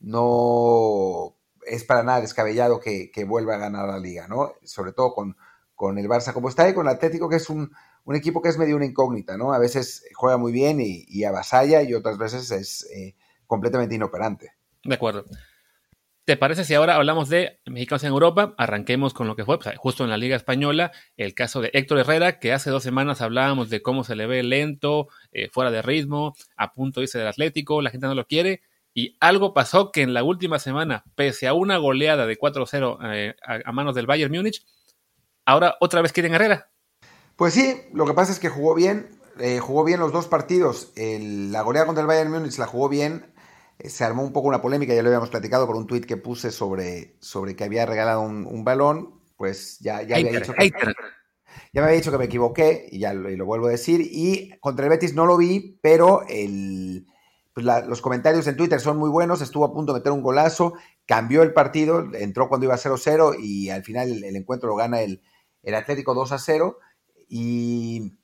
no 0.00 1.34
es 1.64 1.84
para 1.84 2.02
nada 2.02 2.20
descabellado 2.20 2.78
que, 2.78 3.10
vuelva 3.26 3.54
a 3.54 3.58
ganar 3.58 3.88
la 3.88 3.98
Liga, 3.98 4.28
¿no? 4.28 4.52
Sobre 4.62 4.92
todo 4.92 5.14
con, 5.14 5.34
con 5.74 5.96
el 5.96 6.10
Barça 6.10 6.34
como 6.34 6.50
está 6.50 6.68
y 6.68 6.74
con 6.74 6.86
el 6.86 6.92
Atlético, 6.92 7.30
que 7.30 7.36
es 7.36 7.48
un, 7.48 7.72
equipo 8.12 8.42
que 8.42 8.50
es 8.50 8.58
medio 8.58 8.76
una 8.76 8.84
incógnita, 8.84 9.38
¿no? 9.38 9.54
A 9.54 9.58
veces 9.58 10.04
juega 10.12 10.36
muy 10.36 10.52
bien 10.52 10.76
y, 10.78 11.24
avasalla 11.24 11.80
y 11.80 11.94
otras 11.94 12.18
veces 12.18 12.50
es 12.50 12.86
eh, 12.94 13.16
completamente 13.46 13.94
inoperante. 13.94 14.52
De 14.84 14.94
acuerdo. 14.94 15.24
¿Te 16.30 16.36
parece 16.36 16.64
si 16.64 16.74
ahora 16.74 16.94
hablamos 16.94 17.28
de 17.28 17.58
mexicanos 17.66 18.04
en 18.04 18.10
Europa? 18.10 18.54
Arranquemos 18.56 19.14
con 19.14 19.26
lo 19.26 19.34
que 19.34 19.44
fue, 19.44 19.58
pues, 19.58 19.76
justo 19.76 20.04
en 20.04 20.10
la 20.10 20.16
Liga 20.16 20.36
Española, 20.36 20.92
el 21.16 21.34
caso 21.34 21.60
de 21.60 21.72
Héctor 21.72 21.98
Herrera, 21.98 22.38
que 22.38 22.52
hace 22.52 22.70
dos 22.70 22.84
semanas 22.84 23.20
hablábamos 23.20 23.68
de 23.68 23.82
cómo 23.82 24.04
se 24.04 24.14
le 24.14 24.28
ve 24.28 24.44
lento, 24.44 25.08
eh, 25.32 25.48
fuera 25.50 25.72
de 25.72 25.82
ritmo, 25.82 26.36
a 26.56 26.72
punto 26.72 27.00
de 27.00 27.06
irse 27.06 27.18
del 27.18 27.26
Atlético, 27.26 27.82
la 27.82 27.90
gente 27.90 28.06
no 28.06 28.14
lo 28.14 28.28
quiere, 28.28 28.62
y 28.94 29.16
algo 29.18 29.52
pasó 29.54 29.90
que 29.90 30.02
en 30.02 30.14
la 30.14 30.22
última 30.22 30.60
semana, 30.60 31.02
pese 31.16 31.48
a 31.48 31.52
una 31.52 31.78
goleada 31.78 32.26
de 32.26 32.38
4-0 32.38 32.98
eh, 33.12 33.34
a, 33.42 33.72
manos 33.72 33.96
del 33.96 34.06
Bayern 34.06 34.32
Múnich, 34.32 34.64
ahora 35.44 35.78
otra 35.80 36.00
vez 36.00 36.12
quieren 36.12 36.32
Herrera. 36.32 36.70
Pues 37.34 37.54
sí, 37.54 37.74
lo 37.92 38.06
que 38.06 38.14
pasa 38.14 38.30
es 38.30 38.38
que 38.38 38.50
jugó 38.50 38.76
bien, 38.76 39.18
eh, 39.40 39.58
jugó 39.58 39.82
bien 39.82 39.98
los 39.98 40.12
dos 40.12 40.28
partidos. 40.28 40.92
la 40.94 41.62
goleada 41.62 41.86
contra 41.86 42.02
el 42.02 42.06
Bayern 42.06 42.30
Múnich 42.30 42.56
la 42.56 42.68
jugó 42.68 42.88
bien, 42.88 43.34
se 43.88 44.04
armó 44.04 44.22
un 44.22 44.32
poco 44.32 44.48
una 44.48 44.62
polémica, 44.62 44.94
ya 44.94 45.02
lo 45.02 45.08
habíamos 45.08 45.30
platicado 45.30 45.66
por 45.66 45.76
un 45.76 45.86
tuit 45.86 46.04
que 46.04 46.16
puse 46.16 46.50
sobre, 46.50 47.16
sobre 47.20 47.56
que 47.56 47.64
había 47.64 47.86
regalado 47.86 48.20
un, 48.20 48.64
balón, 48.64 49.20
pues 49.36 49.78
ya, 49.80 50.02
ya 50.02 50.16
había 50.16 50.32
dicho 50.32 50.52
que, 50.52 50.70
ya 51.72 51.80
me 51.80 51.88
había 51.88 51.98
dicho 51.98 52.10
que 52.10 52.18
me 52.18 52.24
equivoqué 52.24 52.88
y 52.90 52.98
ya 52.98 53.14
lo, 53.14 53.44
vuelvo 53.44 53.66
a 53.66 53.70
decir. 53.70 54.00
Y 54.02 54.58
contra 54.60 54.86
el 54.86 54.90
Betis 54.90 55.14
no 55.14 55.26
lo 55.26 55.36
vi, 55.36 55.78
pero 55.82 56.22
el, 56.28 57.06
pues 57.52 57.64
los 57.64 58.00
comentarios 58.00 58.46
en 58.46 58.56
Twitter 58.56 58.80
son 58.80 58.96
muy 58.96 59.10
buenos. 59.10 59.40
Estuvo 59.40 59.64
a 59.64 59.72
punto 59.72 59.92
de 59.92 60.00
meter 60.00 60.12
un 60.12 60.22
golazo, 60.22 60.74
cambió 61.06 61.42
el 61.42 61.52
partido, 61.52 62.08
entró 62.14 62.48
cuando 62.48 62.66
iba 62.66 62.76
0-0 62.76 63.36
y 63.40 63.70
al 63.70 63.84
final 63.84 64.24
el, 64.24 64.36
encuentro 64.36 64.68
lo 64.68 64.76
gana 64.76 65.00
el, 65.00 65.22
el 65.62 65.74
Atlético 65.74 66.14
2-0. 66.14 66.76
Y, 67.28 68.18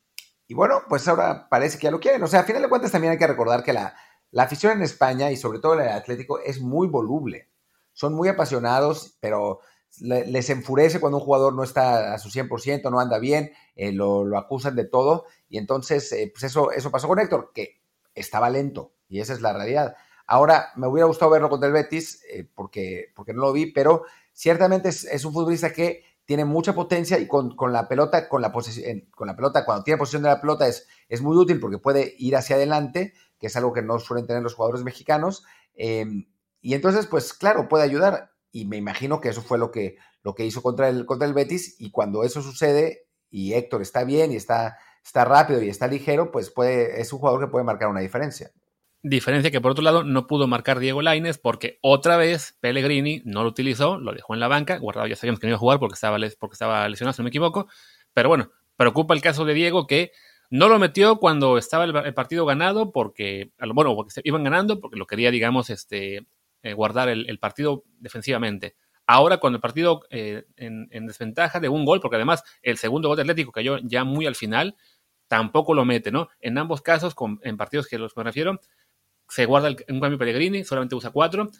y 0.48 0.54
bueno, 0.54 0.82
pues 0.88 1.06
ahora 1.06 1.48
parece 1.48 1.78
que 1.78 1.84
ya 1.84 1.90
lo 1.90 2.00
quieren. 2.00 2.22
O 2.22 2.26
sea, 2.26 2.40
a 2.40 2.44
final 2.44 2.62
de 2.62 2.68
cuentas 2.68 2.92
también 2.92 3.12
hay 3.12 3.18
que 3.18 3.26
recordar 3.26 3.62
que 3.62 3.72
la, 3.72 3.94
la 4.36 4.42
afición 4.42 4.74
en 4.74 4.82
España 4.82 5.30
y 5.30 5.36
sobre 5.38 5.60
todo 5.60 5.80
el 5.80 5.88
Atlético 5.88 6.38
es 6.40 6.60
muy 6.60 6.88
voluble. 6.88 7.48
Son 7.94 8.12
muy 8.12 8.28
apasionados, 8.28 9.16
pero 9.18 9.60
les 9.98 10.50
enfurece 10.50 11.00
cuando 11.00 11.16
un 11.16 11.24
jugador 11.24 11.54
no 11.54 11.62
está 11.62 12.12
a 12.12 12.18
su 12.18 12.28
100%, 12.28 12.90
no 12.90 13.00
anda 13.00 13.18
bien, 13.18 13.52
eh, 13.76 13.92
lo, 13.92 14.36
acusan 14.36 14.76
de 14.76 14.84
todo. 14.84 15.24
Y 15.48 15.56
entonces, 15.56 16.12
eh, 16.12 16.30
pues 16.30 16.44
eso, 16.44 16.70
eso 16.70 16.90
pasó 16.90 17.08
con 17.08 17.18
Héctor, 17.18 17.50
que 17.54 17.80
estaba 18.14 18.50
lento. 18.50 18.92
Y 19.08 19.20
esa 19.20 19.32
es 19.32 19.40
la 19.40 19.54
realidad. 19.54 19.96
Ahora, 20.26 20.68
me 20.76 20.86
hubiera 20.86 21.06
gustado 21.06 21.30
verlo 21.30 21.48
contra 21.48 21.68
el 21.68 21.72
Betis, 21.72 22.22
eh, 22.30 22.46
porque, 22.54 23.14
porque 23.16 23.32
no 23.32 23.40
lo 23.40 23.54
vi, 23.54 23.72
pero 23.72 24.02
ciertamente 24.34 24.90
es, 24.90 25.24
un 25.24 25.32
futbolista 25.32 25.72
que 25.72 26.04
tiene 26.26 26.44
mucha 26.44 26.74
potencia 26.74 27.18
y 27.18 27.26
con, 27.26 27.54
la 27.72 27.88
pelota, 27.88 28.28
con 28.28 28.42
la, 28.42 28.52
con 28.52 29.26
la 29.28 29.34
pelota, 29.34 29.64
cuando 29.64 29.82
tiene 29.82 29.96
posesión 29.96 30.24
de 30.24 30.28
la 30.28 30.42
pelota 30.42 30.68
es, 30.68 30.86
es 31.08 31.22
muy 31.22 31.38
útil 31.38 31.58
porque 31.58 31.78
puede 31.78 32.14
ir 32.18 32.36
hacia 32.36 32.56
adelante, 32.56 33.14
que 33.38 33.48
es 33.48 33.56
algo 33.56 33.72
que 33.72 33.82
no 33.82 33.98
suelen 33.98 34.26
tener 34.26 34.42
los 34.42 34.54
jugadores 34.54 34.84
mexicanos. 34.84 35.44
Em, 35.74 36.26
y 36.60 36.74
entonces, 36.74 37.06
pues 37.06 37.32
claro, 37.32 37.68
puede 37.68 37.84
ayudar. 37.84 38.32
Y 38.52 38.66
me 38.66 38.76
imagino 38.76 39.20
que 39.20 39.28
eso 39.28 39.42
fue 39.42 39.58
lo 39.58 39.70
que, 39.70 39.96
lo 40.22 40.34
que 40.34 40.46
hizo 40.46 40.62
contra 40.62 40.88
el, 40.88 41.04
contra 41.06 41.26
el 41.28 41.34
Betis. 41.34 41.76
Y 41.78 41.90
cuando 41.90 42.24
eso 42.24 42.42
sucede 42.42 43.06
y 43.30 43.52
Héctor 43.54 43.82
está 43.82 44.04
bien 44.04 44.32
y 44.32 44.36
está, 44.36 44.78
está 45.04 45.24
rápido 45.24 45.62
y 45.62 45.68
está 45.68 45.86
ligero, 45.86 46.30
pues 46.30 46.50
puede, 46.50 47.00
es 47.00 47.12
un 47.12 47.18
jugador 47.18 47.40
que 47.40 47.50
puede 47.50 47.64
marcar 47.64 47.88
una 47.88 48.00
diferencia. 48.00 48.50
Diferencia 49.02 49.52
que 49.52 49.60
por 49.60 49.70
otro 49.70 49.84
lado 49.84 50.02
no 50.02 50.26
pudo 50.26 50.48
marcar 50.48 50.80
Diego 50.80 51.00
Laines 51.00 51.38
porque 51.38 51.78
otra 51.80 52.16
vez 52.16 52.56
Pellegrini 52.60 53.22
no 53.24 53.44
lo 53.44 53.50
utilizó, 53.50 53.98
lo 53.98 54.12
dejó 54.12 54.34
en 54.34 54.40
la 54.40 54.48
banca, 54.48 54.78
guardado 54.78 55.06
ya 55.06 55.14
sabíamos 55.14 55.38
que 55.38 55.46
no 55.46 55.50
iba 55.50 55.56
a 55.56 55.60
jugar 55.60 55.78
porque 55.78 55.94
estaba, 55.94 56.18
porque 56.40 56.54
estaba 56.54 56.88
lesionado, 56.88 57.12
si 57.12 57.20
no 57.20 57.24
me 57.24 57.28
equivoco. 57.28 57.68
Pero 58.14 58.28
bueno, 58.28 58.50
preocupa 58.76 59.14
el 59.14 59.20
caso 59.20 59.44
de 59.44 59.54
Diego 59.54 59.86
que 59.86 60.10
no 60.50 60.68
lo 60.68 60.78
metió 60.78 61.16
cuando 61.16 61.58
estaba 61.58 61.84
el, 61.84 62.14
partido 62.14 62.46
ganado, 62.46 62.92
porque, 62.92 63.50
bueno, 63.74 63.94
porque 63.94 64.20
iban 64.24 64.44
ganando, 64.44 64.80
porque 64.80 64.96
lo 64.96 65.06
quería, 65.06 65.30
digamos, 65.30 65.70
este, 65.70 66.26
eh, 66.62 66.72
guardar 66.72 67.08
el, 67.08 67.38
partido 67.38 67.84
defensivamente. 67.98 68.76
Ahora, 69.06 69.38
cuando 69.38 69.56
el 69.56 69.60
partido 69.60 70.02
eh, 70.10 70.44
en, 70.56 70.88
desventaja 71.06 71.60
de 71.60 71.68
un 71.68 71.84
gol, 71.84 72.00
porque 72.00 72.16
además 72.16 72.42
el 72.62 72.76
segundo 72.76 73.08
gol 73.08 73.16
de 73.16 73.22
Atlético 73.22 73.52
cayó 73.52 73.78
ya 73.78 74.04
muy 74.04 74.26
al 74.26 74.34
final, 74.34 74.76
tampoco 75.28 75.74
lo 75.74 75.84
mete, 75.84 76.10
¿no? 76.10 76.28
En 76.40 76.58
ambos 76.58 76.82
casos, 76.82 77.14
en 77.42 77.56
partidos 77.56 77.86
que 77.86 77.98
los 77.98 78.16
me 78.16 78.24
refiero, 78.24 78.60
se 79.28 79.46
guarda 79.46 79.70
un 79.88 80.00
cambio 80.00 80.18
Pellegrini, 80.18 80.64
solamente 80.64 80.94
usa 80.94 81.10
cuatro. 81.10 81.50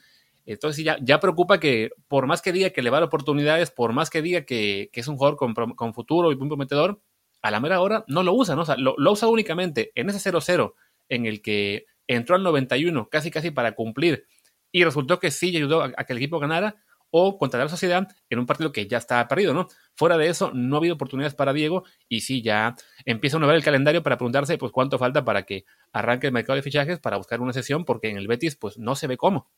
Entonces 0.45 0.85
ya, 0.85 0.97
ya 1.01 1.19
preocupa 1.19 1.59
que, 1.59 1.91
por 2.09 2.27
más 2.27 2.41
que 2.41 2.53
diga 2.53 2.71
que 2.71 2.83
le 2.83 2.91
va 2.91 2.99
a 2.99 3.05
oportunidades, 3.05 3.73
por 3.73 3.93
más 3.93 4.11
que 4.11 4.23
diga 4.23 4.43
que, 4.43 4.91
es 4.93 5.09
un 5.09 5.17
jugador 5.17 5.37
con, 5.37 5.55
con 5.55 5.93
futuro 5.93 6.31
y 6.31 6.37
muy 6.37 6.49
prometedor, 6.49 7.01
a 7.47 7.51
la 7.53 7.61
mera 7.61 7.81
hora 7.81 8.05
no 8.09 8.25
lo 8.25 8.35
usa, 8.35 8.57
¿no? 8.57 8.63
O 8.63 8.65
sea, 8.65 8.77
lo, 8.77 8.97
usa 8.99 9.29
únicamente 9.29 9.93
en 9.95 10.11
ese 10.11 10.33
0-0 10.33 10.75
en 11.09 11.27
el 11.27 11.43
que 11.43 11.87
entró 12.09 12.35
al 12.35 12.43
91 12.43 13.09
casi 13.09 13.31
casi 13.31 13.53
para 13.53 13.73
cumplir 13.77 14.27
y 14.73 14.83
resultó 14.83 15.21
que 15.21 15.31
sí 15.31 15.57
ayudó 15.57 15.85
a, 15.85 15.93
que 15.93 16.13
el 16.13 16.19
equipo 16.19 16.41
ganara 16.41 16.75
o 17.11 17.39
contra 17.39 17.63
la 17.63 17.69
sociedad 17.69 18.09
en 18.31 18.39
un 18.41 18.47
partido 18.47 18.73
que 18.73 18.89
ya 18.89 18.99
estaba 18.99 19.29
perdido, 19.29 19.55
¿no? 19.55 19.69
Fuera 19.95 20.19
de 20.19 20.29
eso, 20.29 20.51
no 20.53 20.75
ha 20.75 20.79
habido 20.81 20.97
oportunidades 20.97 21.37
para 21.37 21.53
Diego 21.53 21.85
y 22.09 22.23
sí 22.23 22.43
ya 22.43 22.75
empieza 23.05 23.37
uno 23.37 23.47
a 23.47 23.51
ver 23.51 23.57
el 23.57 23.65
calendario 23.65 24.03
para 24.03 24.19
preguntarse 24.19 24.59
pues 24.59 24.73
cuánto 24.73 24.99
falta 24.99 25.25
para 25.25 25.45
que 25.45 25.65
arranque 25.93 26.27
el 26.27 26.33
mercado 26.33 26.57
de 26.57 26.63
fichajes 26.63 26.99
para 26.99 27.17
buscar 27.17 27.41
una 27.41 27.53
sesión 27.53 27.85
porque 27.85 28.11
en 28.11 28.17
el 28.17 28.27
Betis 28.27 28.57
pues 28.57 28.77
no 28.77 28.97
se 28.97 29.07
ve 29.07 29.17
cómo. 29.17 29.49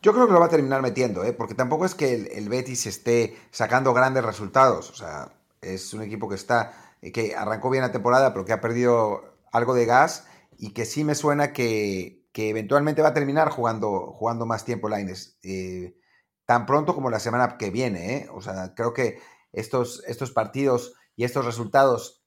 Yo 0.00 0.14
creo 0.14 0.26
que 0.26 0.32
lo 0.32 0.40
va 0.40 0.46
a 0.46 0.50
terminar 0.50 0.80
metiendo, 0.80 1.22
¿eh? 1.22 1.34
porque 1.34 1.54
tampoco 1.54 1.84
es 1.84 1.94
que 1.94 2.14
el, 2.14 2.28
el 2.28 2.48
Betis 2.48 2.86
esté 2.86 3.36
sacando 3.50 3.92
grandes 3.92 4.24
resultados, 4.24 4.88
o 4.88 4.94
sea, 4.94 5.30
es 5.60 5.92
un 5.92 6.00
equipo 6.00 6.26
que 6.26 6.36
está 6.36 6.89
que 7.00 7.34
arrancó 7.34 7.70
bien 7.70 7.82
la 7.82 7.92
temporada, 7.92 8.32
pero 8.32 8.44
que 8.44 8.52
ha 8.52 8.60
perdido 8.60 9.22
algo 9.52 9.74
de 9.74 9.86
gas 9.86 10.26
y 10.58 10.72
que 10.72 10.84
sí 10.84 11.04
me 11.04 11.14
suena 11.14 11.52
que, 11.52 12.20
que 12.32 12.50
eventualmente 12.50 13.02
va 13.02 13.08
a 13.08 13.14
terminar 13.14 13.48
jugando, 13.50 14.12
jugando 14.12 14.46
más 14.46 14.64
tiempo 14.64 14.88
Lines. 14.88 15.38
Eh, 15.42 15.96
tan 16.44 16.66
pronto 16.66 16.94
como 16.94 17.10
la 17.10 17.20
semana 17.20 17.56
que 17.58 17.70
viene. 17.70 18.16
¿eh? 18.16 18.28
O 18.32 18.40
sea, 18.40 18.74
creo 18.74 18.92
que 18.92 19.18
estos, 19.52 20.02
estos 20.06 20.30
partidos 20.32 20.94
y 21.16 21.24
estos 21.24 21.44
resultados 21.44 22.22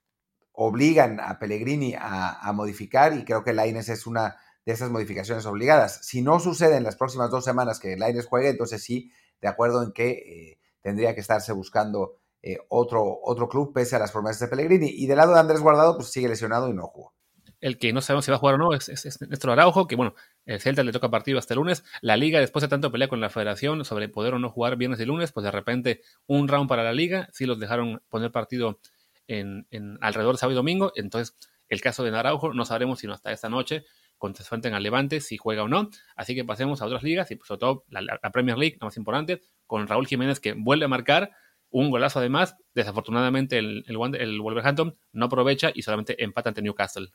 obligan 0.51 1.19
a 1.19 1.39
Pellegrini 1.39 1.95
a, 1.97 2.51
modificar 2.53 3.13
y 3.17 3.25
creo 3.25 3.43
que 3.43 3.53
Laines 3.53 3.89
es 3.89 4.05
una 4.05 4.37
de 4.65 4.73
esas 4.73 4.91
modificaciones 4.91 5.45
obligadas. 5.45 5.99
Si 6.03 6.21
no 6.21 6.39
sucede 6.39 6.77
en 6.77 6.83
las 6.83 6.95
próximas 6.95 7.31
dos 7.31 7.43
semanas 7.43 7.79
que 7.79 7.97
Laines 7.97 8.27
juegue, 8.27 8.49
entonces 8.49 8.83
sí, 8.83 9.11
de 9.41 9.47
acuerdo 9.47 9.83
en 9.83 9.91
que 9.93 10.59
tendría 10.81 11.15
que 11.15 11.21
estarse 11.21 11.53
buscando 11.53 12.19
eh, 12.43 12.57
otro, 12.67 13.19
otro 13.23 13.47
club 13.47 13.71
pese 13.73 13.95
a 13.95 13.99
las 13.99 14.11
promesas 14.11 14.41
de 14.41 14.47
Pellegrini. 14.49 14.89
Y 14.89 15.07
del 15.07 15.17
lado 15.17 15.33
de 15.33 15.39
Andrés 15.39 15.61
Guardado, 15.61 15.95
pues 15.95 16.09
sigue 16.09 16.27
lesionado 16.27 16.69
y 16.69 16.73
no 16.73 16.87
jugó. 16.87 17.13
El 17.61 17.77
que 17.77 17.93
no 17.93 18.01
sabemos 18.01 18.25
si 18.25 18.31
va 18.31 18.35
a 18.35 18.39
jugar 18.39 18.55
o 18.55 18.57
no 18.57 18.73
es, 18.73 18.89
es, 18.89 19.21
Néstor 19.21 19.51
Araujo, 19.51 19.87
que 19.87 19.95
bueno, 19.95 20.13
el 20.45 20.59
Celta 20.59 20.83
le 20.83 20.91
toca 20.91 21.09
partido 21.09 21.39
hasta 21.39 21.53
el 21.53 21.59
lunes. 21.59 21.85
La 22.01 22.17
liga, 22.17 22.41
después 22.41 22.61
de 22.61 22.67
tanto 22.67 22.91
pelea 22.91 23.07
con 23.07 23.21
la 23.21 23.29
federación 23.29 23.85
sobre 23.85 24.09
poder 24.09 24.33
o 24.33 24.39
no 24.39 24.49
jugar 24.49 24.75
viernes 24.75 24.99
y 24.99 25.05
lunes, 25.05 25.31
pues 25.31 25.45
de 25.45 25.51
repente 25.51 26.01
un 26.27 26.49
round 26.49 26.67
para 26.67 26.83
la 26.83 26.91
liga, 26.91 27.29
sí 27.31 27.45
los 27.45 27.61
dejaron 27.61 28.03
poner 28.09 28.33
partido 28.33 28.81
en, 29.27 29.65
en 29.71 29.97
alrededor 30.01 30.35
de 30.35 30.39
sábado 30.39 30.51
y 30.51 30.57
domingo. 30.57 30.91
Entonces, 30.97 31.37
el 31.69 31.79
caso 31.79 32.03
de 32.03 32.09
Araujo 32.09 32.53
no 32.53 32.65
sabremos 32.65 32.99
sino 32.99 33.13
hasta 33.13 33.31
esta 33.31 33.47
noche 33.47 33.85
contra 34.17 34.45
en 34.51 34.73
al 34.73 34.83
Levante 34.83 35.21
si 35.21 35.37
juega 35.37 35.63
o 35.63 35.69
no. 35.69 35.89
Así 36.17 36.35
que 36.35 36.43
pasemos 36.43 36.81
a 36.81 36.85
otras 36.85 37.03
ligas 37.03 37.31
y 37.31 37.37
pues, 37.37 37.47
sobre 37.47 37.59
todo 37.59 37.85
la 37.87 38.31
Premier 38.33 38.57
League, 38.57 38.77
la 38.81 38.87
más 38.87 38.97
importante, 38.97 39.41
con 39.67 39.87
Raúl 39.87 40.05
Jiménez 40.05 40.41
que 40.41 40.53
vuelve 40.53 40.85
a 40.85 40.89
marcar 40.89 41.31
un 41.73 41.89
golazo 41.89 42.19
además. 42.19 42.55
Desafortunadamente 42.73 43.57
el, 43.57 43.83
el, 43.87 44.41
Wolverhampton 44.41 44.95
no 45.11 45.25
aprovecha 45.25 45.71
y 45.73 45.81
solamente 45.81 46.23
empata 46.23 46.49
ante 46.49 46.61
Newcastle. 46.61 47.09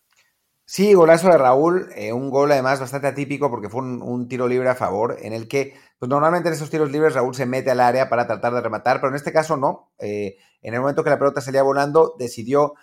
Sí, 0.66 0.92
golazo 0.92 1.28
de 1.28 1.38
Raúl, 1.38 1.88
eh, 1.96 2.12
un 2.12 2.28
gol 2.28 2.52
además 2.52 2.78
bastante 2.78 3.06
atípico 3.06 3.48
porque 3.48 3.70
fue 3.70 3.80
un, 3.80 4.28
tiro 4.28 4.46
libre 4.46 4.68
a 4.68 4.74
favor 4.74 5.16
en 5.22 5.32
el 5.32 5.48
que 5.48 5.74
pues 5.98 6.10
normalmente 6.10 6.48
en 6.48 6.54
esos 6.54 6.68
tiros 6.68 6.92
libres 6.92 7.14
Raúl 7.14 7.34
se 7.34 7.46
mete 7.46 7.70
al 7.70 7.80
área 7.80 8.10
para 8.10 8.26
tratar 8.26 8.52
de 8.52 8.60
rematar, 8.60 9.00
pero 9.00 9.08
en 9.08 9.16
este 9.16 9.32
caso 9.32 9.56
no. 9.56 9.90
Eh, 9.98 10.36
en 10.60 10.74
el 10.74 10.80
momento 10.80 11.02
que 11.02 11.10
la 11.10 11.18
pelota 11.18 11.40
salía 11.40 11.62
volando 11.62 12.14
decidió 12.18 12.74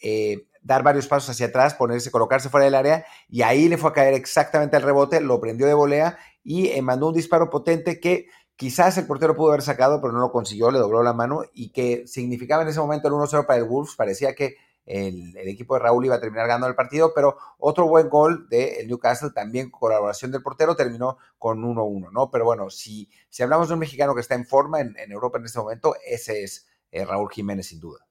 eh, 0.00 0.46
dar 0.62 0.82
varios 0.82 1.08
pasos 1.08 1.28
hacia 1.28 1.46
atrás, 1.46 1.74
ponerse, 1.74 2.10
colocarse 2.10 2.48
fuera 2.48 2.64
del 2.64 2.74
área 2.74 3.04
y 3.28 3.42
ahí 3.42 3.68
le 3.68 3.76
fue 3.76 3.90
a 3.90 3.92
caer 3.92 4.14
exactamente 4.14 4.78
el 4.78 4.82
rebote, 4.82 5.20
lo 5.20 5.38
prendió 5.38 5.66
de 5.66 5.74
volea 5.74 6.18
y 6.42 6.80
mandó 6.80 7.08
un 7.08 7.14
disparo 7.14 7.50
potente 7.50 8.00
que 8.00 8.28
quizás 8.56 8.98
el 8.98 9.06
portero 9.06 9.36
pudo 9.36 9.50
haber 9.50 9.62
sacado, 9.62 10.00
pero 10.00 10.12
no 10.12 10.20
lo 10.20 10.32
consiguió, 10.32 10.70
le 10.70 10.78
dobló 10.78 11.02
la 11.02 11.12
mano 11.12 11.42
y 11.52 11.70
que 11.70 12.06
significaba 12.06 12.62
en 12.62 12.68
ese 12.68 12.80
momento 12.80 13.08
el 13.08 13.14
1-0 13.14 13.46
para 13.46 13.58
el 13.58 13.64
Wolves. 13.64 13.94
Parecía 13.96 14.34
que 14.34 14.56
el, 14.86 15.36
equipo 15.36 15.74
de 15.74 15.80
Raúl 15.80 16.06
iba 16.06 16.16
a 16.16 16.20
terminar 16.20 16.46
ganando 16.46 16.68
el 16.68 16.74
partido, 16.74 17.12
pero 17.14 17.36
otro 17.58 17.88
buen 17.88 18.08
gol 18.08 18.48
del 18.48 18.86
Newcastle, 18.86 19.30
también 19.34 19.70
colaboración 19.70 20.30
del 20.30 20.42
portero, 20.42 20.76
terminó 20.76 21.18
con 21.38 21.62
1-1, 21.62 22.10
¿no? 22.12 22.30
Pero 22.30 22.44
bueno, 22.44 22.70
si, 22.70 23.10
si 23.28 23.42
hablamos 23.42 23.68
de 23.68 23.74
un 23.74 23.80
mexicano 23.80 24.14
que 24.14 24.20
está 24.20 24.34
en 24.34 24.46
forma 24.46 24.80
en, 24.80 24.94
Europa 25.10 25.38
en 25.38 25.44
este 25.44 25.58
momento, 25.58 25.94
ese 26.06 26.44
es 26.44 26.66
eh, 26.92 27.04
Raúl 27.04 27.30
Jiménez, 27.30 27.66
sin 27.66 27.80
duda 27.80 28.05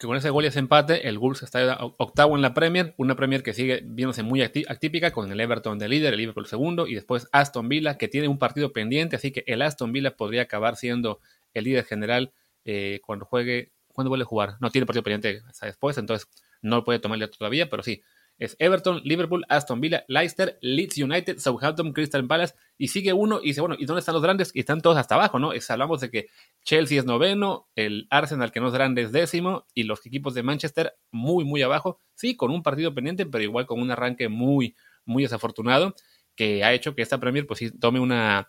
que 0.00 0.06
con 0.06 0.16
ese 0.16 0.30
gol 0.30 0.44
y 0.44 0.46
ese 0.46 0.58
empate, 0.58 1.06
el 1.08 1.18
Wolves 1.18 1.42
está 1.42 1.76
octavo 1.98 2.34
en 2.34 2.40
la 2.40 2.54
Premier, 2.54 2.94
una 2.96 3.16
Premier 3.16 3.42
que 3.42 3.52
sigue 3.52 3.82
viéndose 3.84 4.22
muy 4.22 4.40
atípica, 4.40 5.10
con 5.10 5.30
el 5.30 5.38
Everton 5.38 5.78
de 5.78 5.90
líder, 5.90 6.14
el 6.14 6.20
Liverpool 6.20 6.46
segundo, 6.46 6.86
y 6.86 6.94
después 6.94 7.28
Aston 7.32 7.68
Villa, 7.68 7.98
que 7.98 8.08
tiene 8.08 8.26
un 8.26 8.38
partido 8.38 8.72
pendiente, 8.72 9.16
así 9.16 9.30
que 9.30 9.44
el 9.46 9.60
Aston 9.60 9.92
Villa 9.92 10.16
podría 10.16 10.40
acabar 10.40 10.76
siendo 10.76 11.20
el 11.52 11.64
líder 11.64 11.84
general 11.84 12.32
eh, 12.64 13.00
cuando 13.04 13.26
juegue, 13.26 13.72
cuando 13.88 14.08
vuelve 14.08 14.22
a 14.22 14.26
jugar. 14.26 14.56
No 14.60 14.70
tiene 14.70 14.86
partido 14.86 15.02
pendiente 15.02 15.42
hasta 15.46 15.66
después, 15.66 15.98
entonces 15.98 16.26
no 16.62 16.76
lo 16.76 16.84
puede 16.84 16.98
tomar 16.98 17.18
ya 17.18 17.28
todavía, 17.28 17.68
pero 17.68 17.82
sí, 17.82 18.02
es 18.40 18.56
Everton, 18.58 19.02
Liverpool, 19.04 19.44
Aston 19.50 19.80
Villa, 19.82 20.02
Leicester, 20.08 20.58
Leeds 20.62 20.96
United, 20.96 21.38
Southampton, 21.38 21.92
Crystal 21.92 22.26
Palace 22.26 22.54
y 22.78 22.88
sigue 22.88 23.12
uno 23.12 23.38
y 23.42 23.48
dice, 23.48 23.60
bueno, 23.60 23.76
¿y 23.78 23.84
dónde 23.84 24.00
están 24.00 24.14
los 24.14 24.22
grandes? 24.22 24.50
Y 24.54 24.60
están 24.60 24.80
todos 24.80 24.96
hasta 24.96 25.14
abajo, 25.14 25.38
¿no? 25.38 25.52
Es, 25.52 25.70
hablamos 25.70 26.00
de 26.00 26.10
que 26.10 26.28
Chelsea 26.64 26.98
es 26.98 27.04
noveno, 27.04 27.68
el 27.74 28.08
Arsenal 28.08 28.50
que 28.50 28.60
no 28.60 28.68
es 28.68 28.72
grande 28.72 29.02
es 29.02 29.12
décimo 29.12 29.66
y 29.74 29.82
los 29.82 30.04
equipos 30.06 30.32
de 30.32 30.42
Manchester 30.42 30.96
muy, 31.10 31.44
muy 31.44 31.60
abajo, 31.60 31.98
sí, 32.14 32.34
con 32.34 32.50
un 32.50 32.62
partido 32.62 32.94
pendiente, 32.94 33.26
pero 33.26 33.44
igual 33.44 33.66
con 33.66 33.78
un 33.78 33.90
arranque 33.90 34.30
muy, 34.30 34.74
muy 35.04 35.22
desafortunado 35.22 35.94
que 36.34 36.64
ha 36.64 36.72
hecho 36.72 36.94
que 36.94 37.02
esta 37.02 37.20
Premier 37.20 37.46
pues 37.46 37.58
sí 37.58 37.70
tome 37.70 38.00
una... 38.00 38.48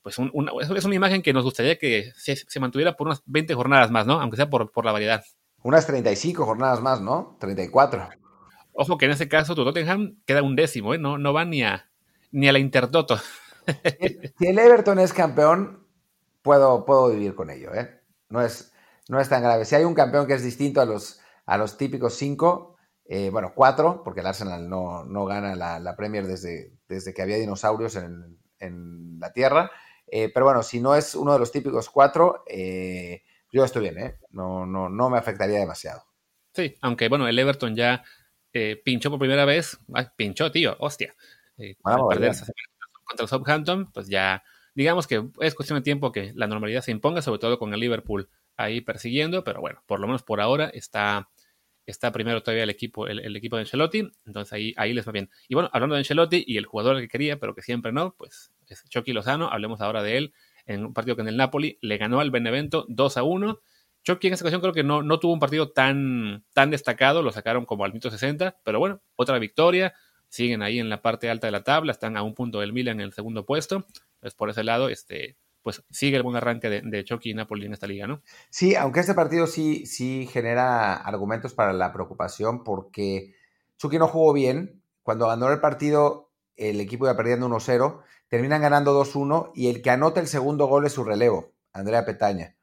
Pues 0.00 0.18
una, 0.18 0.50
es 0.74 0.84
una 0.84 0.96
imagen 0.96 1.22
que 1.22 1.32
nos 1.32 1.44
gustaría 1.44 1.78
que 1.78 2.10
se, 2.16 2.34
se, 2.34 2.58
mantuviera 2.58 2.96
por 2.96 3.06
unas 3.06 3.22
20 3.26 3.54
jornadas 3.54 3.92
más, 3.92 4.04
¿no? 4.04 4.20
Aunque 4.20 4.36
sea 4.36 4.50
por, 4.50 4.72
por 4.72 4.84
la 4.84 4.90
variedad. 4.90 5.22
Unas 5.62 5.86
35 5.86 6.44
jornadas 6.44 6.80
más, 6.80 7.00
¿no? 7.00 7.36
34. 7.38 8.21
Ojo 8.72 8.98
que 8.98 9.06
en 9.06 9.12
ese 9.12 9.28
caso 9.28 9.54
tu 9.54 9.64
Tottenham 9.64 10.16
queda 10.24 10.42
un 10.42 10.56
décimo, 10.56 10.94
¿eh? 10.94 10.98
no, 10.98 11.18
no 11.18 11.32
va 11.32 11.44
ni 11.44 11.62
a, 11.62 11.90
ni 12.30 12.48
a 12.48 12.52
la 12.52 12.58
Intertoto. 12.58 13.18
si 14.38 14.46
el 14.46 14.58
Everton 14.58 14.98
es 14.98 15.12
campeón, 15.12 15.86
puedo, 16.42 16.84
puedo 16.84 17.10
vivir 17.10 17.34
con 17.34 17.50
ello. 17.50 17.74
¿eh? 17.74 18.00
No, 18.28 18.42
es, 18.42 18.72
no 19.08 19.20
es 19.20 19.28
tan 19.28 19.42
grave. 19.42 19.64
Si 19.64 19.74
hay 19.74 19.84
un 19.84 19.94
campeón 19.94 20.26
que 20.26 20.34
es 20.34 20.42
distinto 20.42 20.80
a 20.80 20.86
los, 20.86 21.20
a 21.46 21.58
los 21.58 21.76
típicos 21.76 22.14
cinco, 22.14 22.76
eh, 23.04 23.30
bueno, 23.30 23.52
cuatro, 23.54 24.02
porque 24.04 24.20
el 24.20 24.26
Arsenal 24.26 24.68
no, 24.68 25.04
no 25.04 25.24
gana 25.26 25.54
la, 25.54 25.96
Premier 25.96 26.26
desde, 26.26 26.72
desde, 26.88 27.12
que 27.12 27.22
había 27.22 27.36
dinosaurios 27.36 27.96
en, 27.96 28.38
en 28.58 29.18
la 29.18 29.32
Tierra. 29.32 29.70
Eh, 30.06 30.30
pero 30.32 30.46
bueno, 30.46 30.62
si 30.62 30.80
no 30.80 30.94
es 30.94 31.14
uno 31.14 31.32
de 31.32 31.38
los 31.38 31.52
típicos 31.52 31.88
cuatro, 31.90 32.44
eh, 32.46 33.22
yo 33.50 33.64
estoy 33.64 33.82
bien, 33.82 34.16
no, 34.30 34.66
no, 34.66 34.88
no 34.88 35.10
me 35.10 35.18
afectaría 35.18 35.58
demasiado. 35.58 36.04
Sí, 36.52 36.76
aunque 36.82 37.08
bueno, 37.08 37.26
el 37.28 37.38
Everton 37.38 37.74
ya 37.74 38.04
eh, 38.52 38.80
pinchó 38.84 39.10
por 39.10 39.18
primera 39.18 39.44
vez, 39.44 39.78
pinchó, 40.16 40.50
tío, 40.50 40.76
hostia. 40.78 41.14
Eh, 41.58 41.76
perder 41.82 42.32
contra 43.04 43.24
el 43.24 43.28
Southampton, 43.28 43.90
pues 43.92 44.08
ya, 44.08 44.42
digamos 44.74 45.06
que 45.06 45.28
es 45.40 45.54
cuestión 45.54 45.78
de 45.78 45.82
tiempo 45.82 46.12
que 46.12 46.32
la 46.34 46.46
normalidad 46.46 46.82
se 46.82 46.90
imponga, 46.90 47.22
sobre 47.22 47.38
todo 47.38 47.58
con 47.58 47.72
el 47.74 47.80
Liverpool 47.80 48.28
ahí 48.56 48.80
persiguiendo, 48.80 49.44
pero 49.44 49.60
bueno, 49.60 49.82
por 49.86 50.00
lo 50.00 50.06
menos 50.06 50.22
por 50.22 50.40
ahora 50.40 50.68
está, 50.68 51.30
está 51.86 52.12
primero 52.12 52.42
todavía 52.42 52.64
el 52.64 52.70
equipo, 52.70 53.06
el, 53.06 53.36
equipo 53.36 53.56
de 53.56 53.62
Ancelotti, 53.62 54.10
entonces 54.26 54.52
ahí, 54.52 54.74
ahí 54.76 54.92
les 54.92 55.06
va 55.06 55.12
bien. 55.12 55.30
Y 55.48 55.54
bueno, 55.54 55.70
hablando 55.72 55.94
de 55.94 56.00
Ancelotti 56.00 56.44
y 56.46 56.58
el 56.58 56.66
jugador 56.66 57.00
que 57.00 57.08
quería, 57.08 57.38
pero 57.38 57.54
que 57.54 57.62
siempre 57.62 57.92
no, 57.92 58.14
pues 58.16 58.52
es 58.66 58.84
Chucky 58.88 59.12
Lozano, 59.12 59.48
hablemos 59.48 59.80
ahora 59.80 60.02
de 60.02 60.18
él, 60.18 60.34
en 60.66 60.84
un 60.86 60.94
partido 60.94 61.16
que 61.16 61.22
en 61.22 61.28
el 61.28 61.36
Napoli 61.36 61.78
le 61.80 61.96
ganó 61.96 62.20
al 62.20 62.30
Benevento 62.30 62.86
2 62.88 63.16
a 63.16 63.22
1 63.22 63.60
Chucky 64.02 64.28
en 64.28 64.34
esta 64.34 64.44
ocasión 64.44 64.60
creo 64.60 64.72
que 64.72 64.84
no, 64.84 65.02
no 65.02 65.20
tuvo 65.20 65.32
un 65.32 65.40
partido 65.40 65.70
tan, 65.70 66.44
tan 66.52 66.70
destacado, 66.70 67.22
lo 67.22 67.32
sacaron 67.32 67.66
como 67.66 67.84
al 67.84 67.92
minuto 67.92 68.10
60, 68.10 68.58
pero 68.64 68.78
bueno, 68.78 69.00
otra 69.16 69.38
victoria, 69.38 69.94
siguen 70.28 70.62
ahí 70.62 70.78
en 70.78 70.88
la 70.88 71.02
parte 71.02 71.30
alta 71.30 71.46
de 71.46 71.52
la 71.52 71.62
tabla, 71.62 71.92
están 71.92 72.16
a 72.16 72.22
un 72.22 72.34
punto 72.34 72.60
del 72.60 72.72
Milan 72.72 73.00
en 73.00 73.06
el 73.06 73.12
segundo 73.12 73.44
puesto, 73.46 73.86
entonces 74.14 74.34
por 74.34 74.50
ese 74.50 74.64
lado, 74.64 74.88
este, 74.88 75.36
pues 75.62 75.84
sigue 75.90 76.16
el 76.16 76.22
buen 76.22 76.36
arranque 76.36 76.68
de, 76.68 76.82
de 76.82 77.04
Chucky 77.04 77.30
y 77.30 77.34
Napoli 77.34 77.66
en 77.66 77.74
esta 77.74 77.86
liga, 77.86 78.06
¿no? 78.06 78.22
Sí, 78.50 78.74
aunque 78.74 79.00
este 79.00 79.14
partido 79.14 79.46
sí, 79.46 79.86
sí 79.86 80.28
genera 80.30 80.94
argumentos 80.94 81.54
para 81.54 81.72
la 81.72 81.92
preocupación 81.92 82.64
porque 82.64 83.34
Chucky 83.78 83.98
no 83.98 84.08
jugó 84.08 84.32
bien, 84.32 84.82
cuando 85.02 85.28
ganó 85.28 85.50
el 85.50 85.60
partido 85.60 86.32
el 86.56 86.80
equipo 86.80 87.06
iba 87.06 87.16
perdiendo 87.16 87.48
1-0, 87.48 88.00
terminan 88.28 88.62
ganando 88.62 88.98
2-1 88.98 89.52
y 89.54 89.68
el 89.68 89.82
que 89.82 89.90
anota 89.90 90.20
el 90.20 90.26
segundo 90.26 90.66
gol 90.66 90.86
es 90.86 90.92
su 90.92 91.04
relevo, 91.04 91.52
Andrea 91.72 92.04
Petaña. 92.04 92.56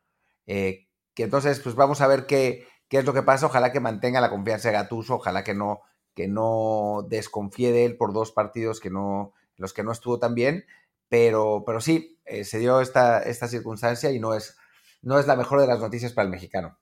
Eh, 0.45 0.88
que 1.20 1.26
entonces, 1.26 1.60
pues 1.60 1.76
vamos 1.76 2.00
a 2.00 2.08
ver 2.08 2.26
qué, 2.28 2.66
qué 2.88 3.00
es 3.00 3.04
lo 3.04 3.14
que 3.14 3.24
pasa. 3.24 3.48
Ojalá 3.48 3.74
que 3.74 3.82
mantenga 3.82 4.22
la 4.22 4.30
confianza 4.30 4.70
de 4.70 4.76
Gatuso, 4.76 5.16
ojalá 5.16 5.44
que 5.44 5.54
no, 5.54 5.82
que 6.16 6.30
no 6.30 7.06
desconfíe 7.10 7.74
de 7.74 7.84
él 7.84 7.98
por 7.98 8.14
dos 8.14 8.32
partidos 8.32 8.80
que 8.80 8.90
no, 8.90 9.34
los 9.58 9.74
que 9.74 9.84
no 9.84 9.92
estuvo 9.92 10.18
tan 10.18 10.34
bien. 10.34 10.64
Pero, 11.10 11.64
pero 11.66 11.82
sí, 11.82 12.22
eh, 12.24 12.46
se 12.46 12.60
dio 12.60 12.80
esta, 12.80 13.20
esta 13.20 13.50
circunstancia 13.50 14.12
y 14.12 14.20
no 14.22 14.34
es, 14.34 14.56
no 15.02 15.20
es 15.20 15.28
la 15.28 15.36
mejor 15.36 15.60
de 15.60 15.68
las 15.68 15.82
noticias 15.82 16.14
para 16.14 16.24
el 16.24 16.32
mexicano. 16.32 16.80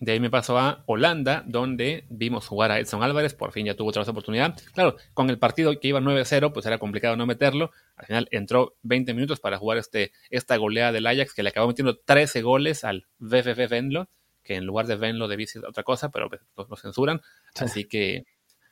De 0.00 0.12
ahí 0.12 0.20
me 0.20 0.30
pasó 0.30 0.58
a 0.58 0.82
Holanda, 0.86 1.44
donde 1.46 2.06
vimos 2.08 2.46
jugar 2.46 2.70
a 2.70 2.78
Edson 2.80 3.02
Álvarez, 3.02 3.34
por 3.34 3.52
fin 3.52 3.66
ya 3.66 3.74
tuvo 3.74 3.90
otra 3.90 4.02
oportunidad. 4.02 4.58
Claro, 4.72 4.96
con 5.12 5.28
el 5.28 5.38
partido 5.38 5.78
que 5.78 5.88
iba 5.88 6.00
9-0, 6.00 6.54
pues 6.54 6.64
era 6.64 6.78
complicado 6.78 7.16
no 7.16 7.26
meterlo. 7.26 7.70
Al 7.96 8.06
final 8.06 8.28
entró 8.30 8.76
20 8.82 9.12
minutos 9.12 9.40
para 9.40 9.58
jugar 9.58 9.76
este, 9.76 10.12
esta 10.30 10.56
goleada 10.56 10.92
del 10.92 11.06
Ajax, 11.06 11.34
que 11.34 11.42
le 11.42 11.50
acabó 11.50 11.68
metiendo 11.68 11.98
13 11.98 12.40
goles 12.40 12.82
al 12.82 13.08
VFF 13.18 13.68
Venlo, 13.68 14.08
que 14.42 14.54
en 14.54 14.64
lugar 14.64 14.86
de 14.86 14.96
Venlo 14.96 15.28
debía 15.28 15.46
ser 15.46 15.66
otra 15.66 15.82
cosa, 15.82 16.10
pero 16.10 16.30
pues, 16.30 16.40
lo, 16.56 16.76
censuran. 16.76 17.20
Así 17.56 17.84
que, 17.84 18.24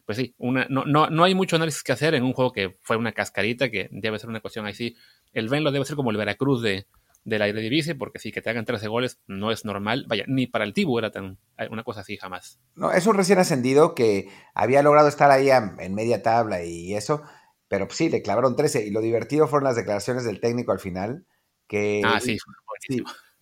pues 0.07 0.17
sí, 0.17 0.35
una, 0.39 0.67
no, 0.71 0.87
no, 0.87 1.11
no 1.11 1.25
hay 1.25 1.35
mucho 1.35 1.57
análisis 1.57 1.83
que 1.83 1.93
hacer 1.93 2.15
en 2.15 2.25
un 2.25 2.33
juego 2.33 2.53
que 2.53 2.79
fue 2.81 2.97
una 2.97 3.13
cascarita, 3.13 3.71
que 3.71 3.91
debe 3.93 4.19
ser 4.19 4.31
una 4.31 4.41
cuestión 4.41 4.65
ahí 4.65 4.73
sí. 4.73 4.97
El 5.35 5.51
Venlo 5.51 5.73
debe 5.73 5.85
ser 5.85 5.97
como 5.97 6.11
el 6.11 6.17
Veracruz 6.17 6.63
de, 6.63 6.87
de 7.29 7.39
la 7.39 7.49
Eredivisie, 7.49 7.95
porque 7.95 8.19
sí, 8.19 8.33
que 8.33 8.43
te 8.43 8.51
hagan 8.51 8.65
13 8.65 8.89
goles 8.89 9.21
no 9.27 9.51
es 9.51 9.65
normal. 9.65 10.05
Vaya, 10.09 10.25
ni 10.27 10.47
para 10.47 10.65
el 10.65 10.73
Tibu 10.73 10.99
era 10.99 11.11
tan, 11.11 11.39
una 11.71 11.85
cosa 11.85 12.01
así 12.01 12.17
jamás. 12.17 12.61
No, 12.75 12.93
es 12.93 13.07
un 13.07 13.17
recién 13.17 13.39
ascendido 13.39 13.95
que 13.95 14.29
había 14.55 14.83
logrado 14.83 15.09
estar 15.09 15.31
ahí 15.31 15.51
en 15.51 15.95
media 15.95 16.23
tabla 16.23 16.65
y 16.65 16.95
eso, 16.95 17.23
pero 17.69 17.87
pues 17.87 17.99
sí, 17.99 18.09
le 18.09 18.23
clavaron 18.23 18.57
13. 18.57 18.87
Y 18.87 18.91
lo 18.91 19.01
divertido 19.01 19.47
fueron 19.47 19.65
las 19.65 19.77
declaraciones 19.77 20.25
del 20.25 20.41
técnico 20.41 20.73
al 20.73 20.81
final, 20.81 21.27
que, 21.67 22.03
ah, 22.05 22.19
sí, 22.21 22.39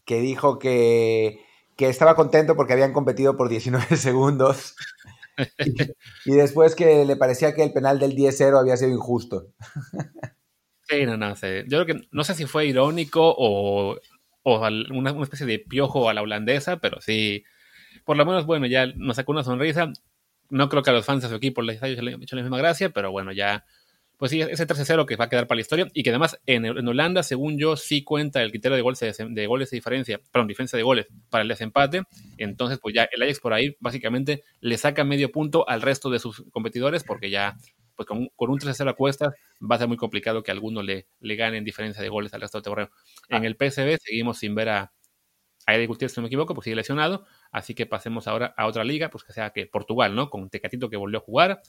que 0.04 0.20
dijo 0.20 0.58
que, 0.58 1.40
que 1.76 1.88
estaba 1.88 2.16
contento 2.16 2.56
porque 2.56 2.72
habían 2.72 2.92
competido 2.92 3.36
por 3.36 3.48
19 3.48 3.84
segundos. 3.96 4.74
y, 5.58 5.74
y, 6.32 6.34
después 6.34 6.74
que 6.74 7.04
le 7.04 7.16
parecía 7.16 7.54
que 7.54 7.62
el 7.62 7.72
penal 7.72 7.98
del 7.98 8.16
10-0 8.16 8.58
había 8.58 8.76
sido 8.76 8.90
injusto. 8.90 9.52
No, 11.18 11.36
sé. 11.36 11.64
Yo 11.68 11.82
creo 11.82 11.86
que 11.86 12.08
no 12.12 12.24
sé 12.24 12.34
si 12.34 12.46
fue 12.46 12.66
irónico 12.66 13.34
o, 13.36 13.98
una, 14.44 15.22
especie 15.22 15.46
de 15.46 15.58
piojo 15.58 16.08
a 16.08 16.14
la 16.14 16.22
holandesa, 16.22 16.78
pero 16.78 17.00
sí, 17.00 17.44
por 18.04 18.16
lo 18.16 18.24
menos, 18.24 18.46
bueno, 18.46 18.66
ya 18.66 18.86
nos 18.86 19.16
sacó 19.16 19.32
una 19.32 19.44
sonrisa. 19.44 19.92
No 20.48 20.68
creo 20.68 20.82
que 20.82 20.90
a 20.90 20.92
los 20.92 21.04
fans 21.04 21.22
de 21.22 21.28
su 21.28 21.34
equipo 21.34 21.62
les 21.62 21.82
haya 21.82 21.94
hecho 21.94 22.36
la 22.36 22.42
misma 22.42 22.58
gracia, 22.58 22.90
pero 22.90 23.10
bueno, 23.10 23.32
ya, 23.32 23.64
pues 24.16 24.30
sí, 24.30 24.40
ese 24.40 24.66
13-0 24.66 25.04
que 25.06 25.16
va 25.16 25.24
a 25.24 25.28
quedar 25.28 25.48
para 25.48 25.56
la 25.56 25.62
historia 25.62 25.88
y 25.92 26.04
que 26.04 26.10
además 26.10 26.40
en, 26.46 26.86
Holanda, 26.86 27.24
según 27.24 27.58
yo, 27.58 27.76
sí 27.76 28.04
cuenta 28.04 28.42
el 28.42 28.50
criterio 28.50 28.76
de 28.76 28.82
goles 28.82 29.00
de, 29.00 29.46
goles 29.46 29.70
de 29.70 29.76
diferencia, 29.76 30.20
perdón, 30.30 30.46
diferencia 30.46 30.76
de 30.76 30.84
goles 30.84 31.06
para 31.28 31.42
el 31.42 31.48
desempate. 31.48 32.02
Entonces, 32.38 32.78
pues 32.80 32.94
ya 32.94 33.08
el 33.12 33.22
Ajax 33.22 33.40
por 33.40 33.52
ahí 33.52 33.76
básicamente 33.80 34.44
le 34.60 34.78
saca 34.78 35.02
medio 35.02 35.32
punto 35.32 35.68
al 35.68 35.82
resto 35.82 36.10
de 36.10 36.20
sus 36.20 36.44
competidores 36.52 37.02
porque 37.02 37.28
ya 37.28 37.56
pues 37.96 38.06
con, 38.06 38.18
un 38.36 38.58
3-0 38.58 38.90
a 38.90 38.92
cuestas 38.92 39.34
va 39.60 39.76
a 39.76 39.78
ser 39.78 39.88
muy 39.88 39.96
complicado 39.96 40.42
que 40.42 40.50
alguno 40.50 40.82
le, 40.82 41.08
le 41.20 41.36
gane 41.36 41.56
en 41.56 41.64
diferencia 41.64 42.02
de 42.02 42.08
goles 42.08 42.32
al 42.34 42.42
resto 42.42 42.60
del. 42.60 42.90
En 43.28 43.42
ah. 43.42 43.46
el 43.46 43.56
PSV 43.56 43.98
seguimos 44.02 44.38
sin 44.38 44.54
ver 44.54 44.68
a, 44.68 44.92
a 45.66 45.74
Eddie 45.74 45.86
Gutiérrez, 45.86 46.14
si 46.14 46.20
no 46.20 46.22
me 46.22 46.28
equivoco, 46.28 46.54
pues 46.54 46.64
sigue 46.64 46.76
lesionado, 46.76 47.26
así 47.50 47.74
que 47.74 47.86
pasemos 47.86 48.28
ahora 48.28 48.54
a 48.56 48.66
otra 48.66 48.84
liga, 48.84 49.10
pues 49.10 49.24
que 49.24 49.32
sea 49.32 49.50
que 49.50 49.66
Portugal, 49.66 50.14
¿no? 50.14 50.30
Con 50.30 50.48
Tecatito 50.48 50.88
que 50.88 50.96
volvió 50.96 51.18
a 51.18 51.22
jugar, 51.22 51.60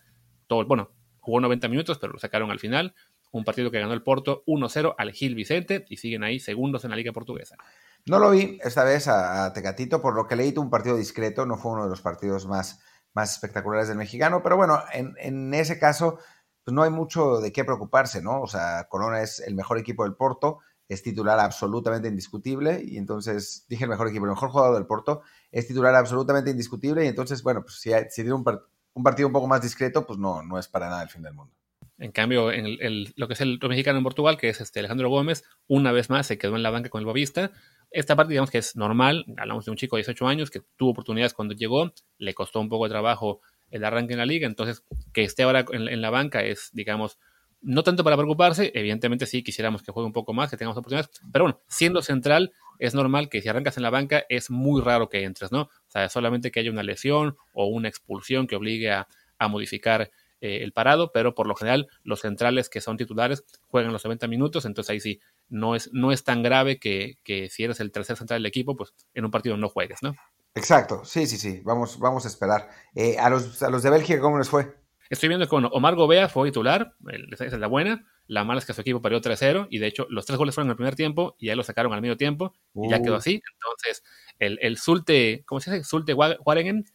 todo, 0.45 0.65
bueno, 0.65 0.91
jugó 1.19 1.39
90 1.41 1.67
minutos, 1.67 1.97
pero 1.97 2.13
lo 2.13 2.19
sacaron 2.19 2.51
al 2.51 2.59
final, 2.59 2.93
un 3.31 3.43
partido 3.43 3.71
que 3.71 3.79
ganó 3.79 3.93
el 3.93 4.03
Porto 4.03 4.43
1-0 4.45 4.95
al 4.97 5.11
Gil 5.11 5.35
Vicente 5.35 5.85
y 5.89 5.97
siguen 5.97 6.23
ahí 6.23 6.39
segundos 6.39 6.83
en 6.85 6.91
la 6.91 6.95
Liga 6.95 7.11
Portuguesa. 7.11 7.57
No 8.05 8.19
lo 8.19 8.31
vi 8.31 8.57
esta 8.63 8.83
vez 8.83 9.07
a, 9.07 9.51
Tecatito, 9.51 10.01
por 10.01 10.15
lo 10.15 10.27
que 10.27 10.35
leí 10.35 10.53
un 10.55 10.69
partido 10.69 10.95
discreto, 10.95 11.45
no 11.45 11.57
fue 11.57 11.73
uno 11.73 11.83
de 11.83 11.89
los 11.89 12.01
partidos 12.01 12.45
más, 12.45 12.79
más 13.17 13.33
espectaculares 13.33 13.87
del 13.87 13.97
mexicano, 13.97 14.43
pero 14.43 14.57
bueno, 14.57 14.79
en, 14.93 15.53
ese 15.55 15.79
caso, 15.79 16.19
pues 16.63 16.73
no 16.73 16.83
hay 16.83 16.91
mucho 16.91 17.39
de 17.39 17.51
qué 17.51 17.65
preocuparse, 17.65 18.21
¿no? 18.21 18.41
O 18.41 18.47
sea, 18.47 18.87
Corona 18.89 19.23
es 19.23 19.39
el 19.39 19.55
mejor 19.55 19.79
equipo 19.79 20.03
del 20.03 20.13
Porto, 20.13 20.59
es 20.87 21.01
titular 21.01 21.39
absolutamente 21.39 22.07
indiscutible, 22.07 22.83
y 22.85 22.97
entonces 22.97 23.65
dije 23.67 23.85
el 23.85 23.89
mejor 23.89 24.07
equipo, 24.07 24.25
el 24.25 24.31
mejor 24.31 24.49
jugador 24.49 24.75
del 24.75 24.85
Porto, 24.85 25.23
es 25.51 25.67
titular 25.67 25.95
absolutamente 25.95 26.51
indiscutible, 26.51 27.05
y 27.05 27.07
entonces, 27.07 27.41
bueno, 27.41 27.63
pues 27.63 27.79
si, 27.81 27.91
tiene 28.13 28.33
un, 28.33 28.45
un 28.93 29.03
partido 29.03 29.27
un 29.27 29.33
poco 29.33 29.47
más 29.47 29.63
discreto, 29.63 30.05
pues 30.05 30.19
no, 30.19 30.43
no 30.43 30.59
es 30.59 30.67
para 30.67 30.89
nada 30.89 31.01
el 31.01 31.09
fin 31.09 31.23
del 31.23 31.33
mundo. 31.33 31.55
En 31.97 32.11
cambio, 32.11 32.51
en 32.51 32.67
el, 32.67 33.13
lo 33.15 33.27
que 33.27 33.33
es 33.33 33.41
el 33.41 33.59
mexicano 33.67 33.97
en 33.97 34.03
Portugal, 34.03 34.37
que 34.37 34.49
es 34.49 34.61
este 34.61 34.79
Alejandro 34.79 35.09
Gómez, 35.09 35.43
una 35.65 35.91
vez 35.91 36.11
más 36.11 36.27
se 36.27 36.37
quedó 36.37 36.55
en 36.55 36.61
la 36.61 36.69
banca 36.69 36.89
con 36.89 36.99
el 36.99 37.07
Bovista. 37.07 37.51
Esta 37.91 38.15
parte, 38.15 38.31
digamos 38.31 38.51
que 38.51 38.57
es 38.57 38.75
normal. 38.75 39.25
Hablamos 39.37 39.65
de 39.65 39.71
un 39.71 39.77
chico 39.77 39.95
de 39.95 40.01
18 40.01 40.27
años 40.27 40.51
que 40.51 40.61
tuvo 40.75 40.91
oportunidades 40.91 41.33
cuando 41.33 41.53
llegó, 41.53 41.91
le 42.17 42.33
costó 42.33 42.59
un 42.59 42.69
poco 42.69 42.85
de 42.85 42.89
trabajo 42.89 43.41
el 43.69 43.83
arranque 43.83 44.13
en 44.13 44.19
la 44.19 44.25
liga. 44.25 44.47
Entonces, 44.47 44.83
que 45.13 45.23
esté 45.23 45.43
ahora 45.43 45.65
en, 45.71 46.01
la 46.01 46.09
banca 46.09 46.41
es, 46.41 46.69
digamos, 46.73 47.17
no 47.61 47.83
tanto 47.83 48.03
para 48.03 48.17
preocuparse. 48.17 48.71
Evidentemente, 48.73 49.25
sí 49.25 49.43
quisiéramos 49.43 49.83
que 49.83 49.91
juegue 49.91 50.05
un 50.05 50.13
poco 50.13 50.33
más, 50.33 50.49
que 50.49 50.57
tengamos 50.57 50.77
oportunidades. 50.77 51.09
Pero 51.31 51.45
bueno, 51.45 51.61
siendo 51.67 52.01
central, 52.01 52.51
es 52.79 52.93
normal 52.93 53.29
que 53.29 53.41
si 53.41 53.49
arrancas 53.49 53.77
en 53.77 53.83
la 53.83 53.89
banca, 53.89 54.25
es 54.29 54.49
muy 54.49 54.81
raro 54.81 55.09
que 55.09 55.23
entres, 55.23 55.51
¿no? 55.51 55.61
O 55.61 55.89
sea, 55.89 56.09
solamente 56.09 56.51
que 56.51 56.59
haya 56.59 56.71
una 56.71 56.83
lesión 56.83 57.37
o 57.53 57.67
una 57.67 57.87
expulsión 57.87 58.47
que 58.47 58.55
obligue 58.55 58.91
a, 58.91 59.07
modificar 59.49 60.09
eh, 60.41 60.63
el 60.63 60.73
parado, 60.73 61.11
pero 61.11 61.35
por 61.35 61.45
lo 61.45 61.55
general 61.55 61.87
los 62.03 62.21
centrales 62.21 62.69
que 62.69 62.81
son 62.81 62.97
titulares 62.97 63.43
juegan 63.67 63.93
los 63.93 64.03
90 64.03 64.27
minutos, 64.27 64.65
entonces 64.65 64.89
ahí 64.89 64.99
sí, 64.99 65.19
no 65.49 65.75
es, 65.75 65.89
no 65.93 66.11
es 66.11 66.23
tan 66.23 66.43
grave 66.43 66.79
que, 66.79 67.17
si 67.49 67.63
eres 67.63 67.79
el 67.79 67.91
tercer 67.91 68.17
central 68.17 68.39
del 68.39 68.47
equipo, 68.47 68.75
pues 68.75 68.93
en 69.13 69.25
un 69.25 69.31
partido 69.31 69.57
no 69.57 69.69
juegues, 69.69 69.99
¿no? 70.01 70.15
Exacto, 70.55 71.05
sí, 71.05 71.27
sí, 71.27 71.37
sí, 71.37 71.61
vamos, 71.63 71.99
vamos 71.99 72.25
a 72.25 72.27
esperar. 72.27 72.69
Eh, 72.95 73.17
a, 73.19 73.29
los, 73.29 73.61
a 73.61 73.69
los 73.69 73.83
de 73.83 73.89
Bélgica, 73.91 74.19
¿cómo 74.19 74.37
les 74.37 74.49
fue? 74.49 74.75
Estoy 75.09 75.29
viendo 75.29 75.47
que 75.47 75.55
Omar 75.55 75.95
Gobea 75.95 76.27
fue 76.27 76.49
titular, 76.49 76.93
esa 77.31 77.45
es 77.45 77.53
la 77.53 77.67
buena. 77.67 78.05
La 78.25 78.43
mala 78.43 78.59
es 78.59 78.65
que 78.65 78.73
su 78.73 78.81
equipo 78.81 79.01
perdió 79.01 79.21
3-0 79.21 79.67
y 79.69 79.79
de 79.79 79.87
hecho 79.87 80.05
los 80.09 80.25
tres 80.25 80.37
goles 80.37 80.53
fueron 80.53 80.67
en 80.67 80.71
el 80.71 80.75
primer 80.75 80.95
tiempo 80.95 81.35
y 81.39 81.47
ya 81.47 81.55
lo 81.55 81.63
sacaron 81.63 81.93
al 81.93 82.01
medio 82.01 82.17
tiempo 82.17 82.53
y 82.75 82.89
ya 82.89 83.01
quedó 83.01 83.13
uh. 83.13 83.17
así. 83.17 83.41
Entonces 83.53 84.03
el, 84.39 84.59
el 84.61 84.77
Zulte, 84.77 85.43
¿cómo 85.45 85.61
se 85.61 85.71
dice? 85.71 85.85
Zulte 85.85 86.13
Waringen, 86.13 86.85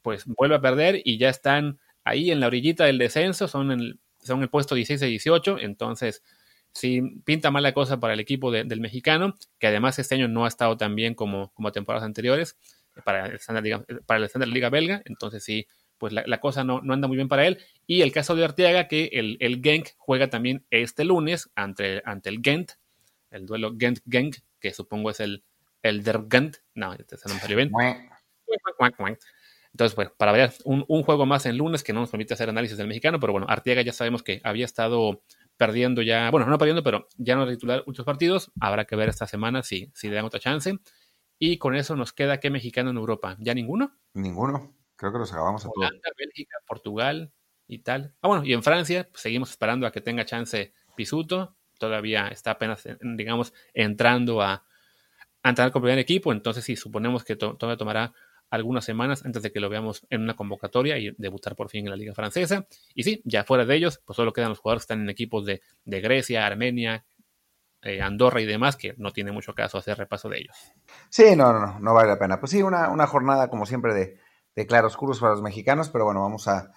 pues 0.00 0.24
vuelve 0.26 0.54
a 0.54 0.60
perder 0.62 1.02
y 1.04 1.18
ya 1.18 1.28
están 1.28 1.78
ahí 2.04 2.30
en 2.30 2.40
la 2.40 2.46
orillita 2.46 2.84
del 2.84 2.98
descenso, 2.98 3.48
son, 3.48 3.70
el, 3.70 4.00
son 4.22 4.42
el 4.42 4.48
puesto 4.48 4.74
16 4.74 5.02
y 5.08 5.10
18, 5.12 5.58
entonces 5.60 6.22
sí 6.72 7.02
pinta 7.24 7.50
mala 7.50 7.72
cosa 7.72 8.00
para 8.00 8.14
el 8.14 8.20
equipo 8.20 8.50
del 8.50 8.80
mexicano, 8.80 9.34
que 9.58 9.66
además 9.66 9.98
este 9.98 10.14
año 10.14 10.28
no 10.28 10.44
ha 10.44 10.48
estado 10.48 10.76
tan 10.76 10.94
bien 10.94 11.14
como, 11.14 11.52
como 11.54 11.72
temporadas 11.72 12.04
anteriores 12.04 12.56
para 13.04 13.26
el 13.26 13.34
estándar, 13.36 13.86
para 14.06 14.18
el 14.18 14.24
estándar 14.24 14.48
de 14.48 14.54
Liga 14.54 14.70
Belga, 14.70 15.02
entonces 15.04 15.42
sí, 15.44 15.66
pues 15.98 16.12
la, 16.12 16.40
cosa 16.40 16.64
no, 16.64 16.80
no, 16.80 16.94
anda 16.94 17.06
muy 17.06 17.16
bien 17.16 17.28
para 17.28 17.46
él. 17.46 17.58
Y 17.86 18.02
el 18.02 18.10
caso 18.10 18.34
de 18.34 18.44
Arteaga, 18.44 18.88
que 18.88 19.10
el, 19.12 19.36
el 19.38 19.62
Genk 19.62 19.90
juega 19.98 20.28
también 20.30 20.66
este 20.70 21.04
lunes 21.04 21.50
ante, 21.54 22.02
ante 22.04 22.28
el 22.28 22.40
Gent, 22.42 22.72
el 23.30 23.46
duelo 23.46 23.76
Gent-Genk, 23.78 24.38
que 24.60 24.72
supongo 24.72 25.10
es 25.10 25.20
el, 25.20 25.44
el 25.82 26.02
Der 26.02 26.22
Gent, 26.28 26.56
no, 26.74 26.92
se 26.94 27.28
no 27.28 27.34
salió 27.38 27.56
bien. 27.56 27.70
Entonces, 29.72 29.96
bueno, 29.96 30.12
para 30.16 30.32
ver, 30.32 30.52
un, 30.64 30.84
juego 31.02 31.24
más 31.24 31.46
en 31.46 31.56
lunes 31.56 31.82
que 31.82 31.92
no 31.92 32.00
nos 32.00 32.10
permite 32.10 32.34
hacer 32.34 32.48
análisis 32.48 32.76
del 32.76 32.88
mexicano, 32.88 33.18
pero 33.18 33.32
bueno, 33.32 33.46
Arteaga 33.48 33.82
ya 33.82 33.92
sabemos 33.92 34.22
que 34.22 34.40
había 34.44 34.66
estado 34.66 35.22
perdiendo 35.56 36.02
ya, 36.02 36.30
bueno, 36.30 36.46
no 36.46 36.58
perdiendo, 36.58 36.82
pero 36.82 37.08
ya 37.16 37.36
no 37.36 37.46
titular 37.46 37.84
muchos 37.86 38.04
partidos. 38.04 38.50
Habrá 38.60 38.84
que 38.84 38.96
ver 38.96 39.08
esta 39.08 39.26
semana 39.26 39.62
si, 39.62 39.90
si 39.94 40.08
le 40.08 40.16
dan 40.16 40.24
otra 40.24 40.40
chance. 40.40 40.78
Y 41.38 41.58
con 41.58 41.74
eso 41.74 41.96
nos 41.96 42.12
queda 42.12 42.40
qué 42.40 42.50
mexicano 42.50 42.90
en 42.90 42.96
Europa. 42.96 43.36
¿Ya 43.40 43.54
ninguno? 43.54 43.98
Ninguno. 44.14 44.76
Creo 44.96 45.12
que 45.12 45.18
los 45.18 45.32
acabamos 45.32 45.64
a 45.64 45.68
Holanda, 45.74 46.10
Bélgica, 46.16 46.56
Portugal 46.66 47.32
y 47.66 47.80
tal. 47.80 48.14
Ah, 48.22 48.28
bueno, 48.28 48.44
y 48.44 48.52
en 48.52 48.62
Francia 48.62 49.08
pues, 49.10 49.22
seguimos 49.22 49.50
esperando 49.50 49.86
a 49.86 49.92
que 49.92 50.00
tenga 50.00 50.24
chance 50.24 50.72
Pisuto. 50.94 51.56
Todavía 51.78 52.28
está 52.28 52.52
apenas, 52.52 52.86
digamos, 53.00 53.52
entrando 53.74 54.40
a, 54.40 54.64
a 55.42 55.48
entrar 55.48 55.72
con 55.72 55.80
el 55.80 55.84
primer 55.84 55.98
equipo. 55.98 56.32
Entonces, 56.32 56.64
sí, 56.64 56.76
suponemos 56.76 57.24
que 57.24 57.34
todavía 57.34 57.76
tomará 57.76 58.14
algunas 58.52 58.84
semanas 58.84 59.24
antes 59.24 59.42
de 59.42 59.50
que 59.50 59.60
lo 59.60 59.70
veamos 59.70 60.06
en 60.10 60.20
una 60.20 60.36
convocatoria 60.36 60.98
y 60.98 61.14
debutar 61.16 61.56
por 61.56 61.70
fin 61.70 61.86
en 61.86 61.90
la 61.90 61.96
Liga 61.96 62.12
Francesa. 62.12 62.66
Y 62.94 63.02
sí, 63.02 63.22
ya 63.24 63.44
fuera 63.44 63.64
de 63.64 63.74
ellos, 63.74 64.02
pues 64.04 64.14
solo 64.14 64.34
quedan 64.34 64.50
los 64.50 64.58
jugadores 64.58 64.82
que 64.82 64.92
están 64.92 65.00
en 65.00 65.08
equipos 65.08 65.46
de, 65.46 65.62
Grecia, 65.86 66.46
Armenia, 66.46 67.02
eh, 67.80 68.02
Andorra 68.02 68.42
y 68.42 68.44
demás, 68.44 68.76
que 68.76 68.94
no 68.98 69.10
tiene 69.10 69.32
mucho 69.32 69.54
caso 69.54 69.78
hacer 69.78 69.96
repaso 69.96 70.28
de 70.28 70.40
ellos. 70.40 70.56
Sí, 71.08 71.34
no, 71.34 71.54
no, 71.54 71.80
no 71.80 71.94
vale 71.94 72.10
la 72.10 72.18
pena. 72.18 72.38
Pues 72.38 72.52
sí, 72.52 72.62
una, 72.62 72.90
una 72.90 73.06
jornada 73.06 73.48
como 73.48 73.64
siempre 73.64 73.94
de, 73.94 74.18
de 74.54 74.66
claroscuros 74.66 75.18
para 75.18 75.32
los 75.32 75.40
mexicanos, 75.40 75.88
pero 75.88 76.04
bueno, 76.04 76.20
vamos 76.20 76.46
a, 76.46 76.72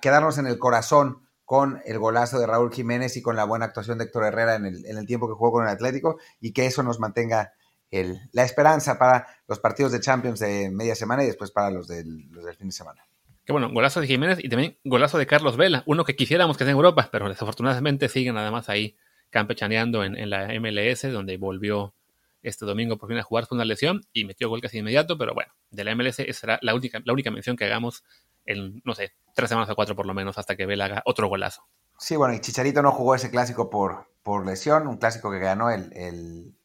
quedarnos 0.00 0.38
en 0.38 0.46
el 0.46 0.60
corazón 0.60 1.26
con 1.44 1.82
el 1.86 1.98
golazo 1.98 2.38
de 2.38 2.46
Raúl 2.46 2.72
Jiménez 2.72 3.16
y 3.16 3.22
con 3.22 3.34
la 3.34 3.44
buena 3.44 3.64
actuación 3.64 3.98
de 3.98 4.04
Héctor 4.04 4.26
Herrera 4.26 4.54
en 4.54 4.66
el, 4.66 4.86
en 4.86 4.96
el 4.96 5.06
tiempo 5.06 5.26
que 5.26 5.34
jugó 5.34 5.50
con 5.50 5.64
el 5.64 5.70
Atlético 5.70 6.18
y 6.40 6.52
que 6.52 6.66
eso 6.66 6.84
nos 6.84 7.00
mantenga 7.00 7.52
la 7.90 8.44
esperanza 8.44 8.98
para 8.98 9.26
los 9.46 9.60
partidos 9.60 9.92
de 9.92 10.00
Champions 10.00 10.40
de 10.40 10.70
media 10.70 10.94
semana 10.94 11.22
y 11.22 11.26
después 11.26 11.50
para 11.50 11.70
los 11.70 11.86
del, 11.88 12.28
fin 12.58 12.68
de 12.68 12.72
semana. 12.72 13.06
Qué 13.44 13.52
bueno, 13.52 13.70
golazo 13.72 14.00
de 14.00 14.08
Jiménez 14.08 14.38
y 14.42 14.48
también 14.48 14.76
golazo 14.84 15.18
de 15.18 15.26
Carlos 15.26 15.56
Vela, 15.56 15.84
uno 15.86 16.04
que 16.04 16.16
quisiéramos 16.16 16.56
que 16.56 16.64
esté 16.64 16.72
en 16.72 16.76
Europa, 16.76 17.08
pero 17.12 17.28
desafortunadamente 17.28 18.08
siguen 18.08 18.36
además 18.36 18.68
ahí 18.68 18.96
campechaneando 19.30 20.04
en, 20.04 20.30
la 20.30 20.48
MLS, 20.60 21.02
donde 21.12 21.36
volvió 21.36 21.94
este 22.42 22.64
domingo 22.64 22.96
por 22.96 23.08
fin 23.08 23.18
a 23.18 23.22
jugar 23.22 23.46
con 23.46 23.58
una 23.58 23.64
lesión 23.64 24.02
y 24.12 24.24
metió 24.24 24.48
gol 24.48 24.60
casi 24.60 24.78
inmediato, 24.78 25.16
pero 25.18 25.34
bueno, 25.34 25.52
de 25.70 25.84
la 25.84 25.94
MLS 25.94 26.20
esa 26.20 26.40
será 26.40 26.58
la 26.62 26.74
única, 26.74 27.00
la 27.04 27.12
única 27.12 27.30
mención 27.30 27.56
que 27.56 27.64
hagamos 27.64 28.04
en, 28.46 28.82
no 28.84 28.94
sé, 28.94 29.12
tres 29.34 29.48
semanas 29.48 29.70
o 29.70 29.76
cuatro 29.76 29.94
por 29.94 30.06
lo 30.06 30.14
menos, 30.14 30.38
hasta 30.38 30.56
que 30.56 30.66
Vela 30.66 30.86
haga 30.86 31.02
otro 31.04 31.28
golazo. 31.28 31.66
Sí, 31.98 32.16
bueno, 32.16 32.34
y 32.34 32.40
Chicharito 32.40 32.82
no 32.82 32.92
jugó 32.92 33.14
ese 33.14 33.30
clásico 33.30 33.70
por, 33.70 34.08
por 34.22 34.44
lesión, 34.44 34.86
un 34.86 34.98
clásico 34.98 35.30
que 35.30 35.38
ganó 35.38 35.70
el, 35.70 35.92
el, 35.94 36.55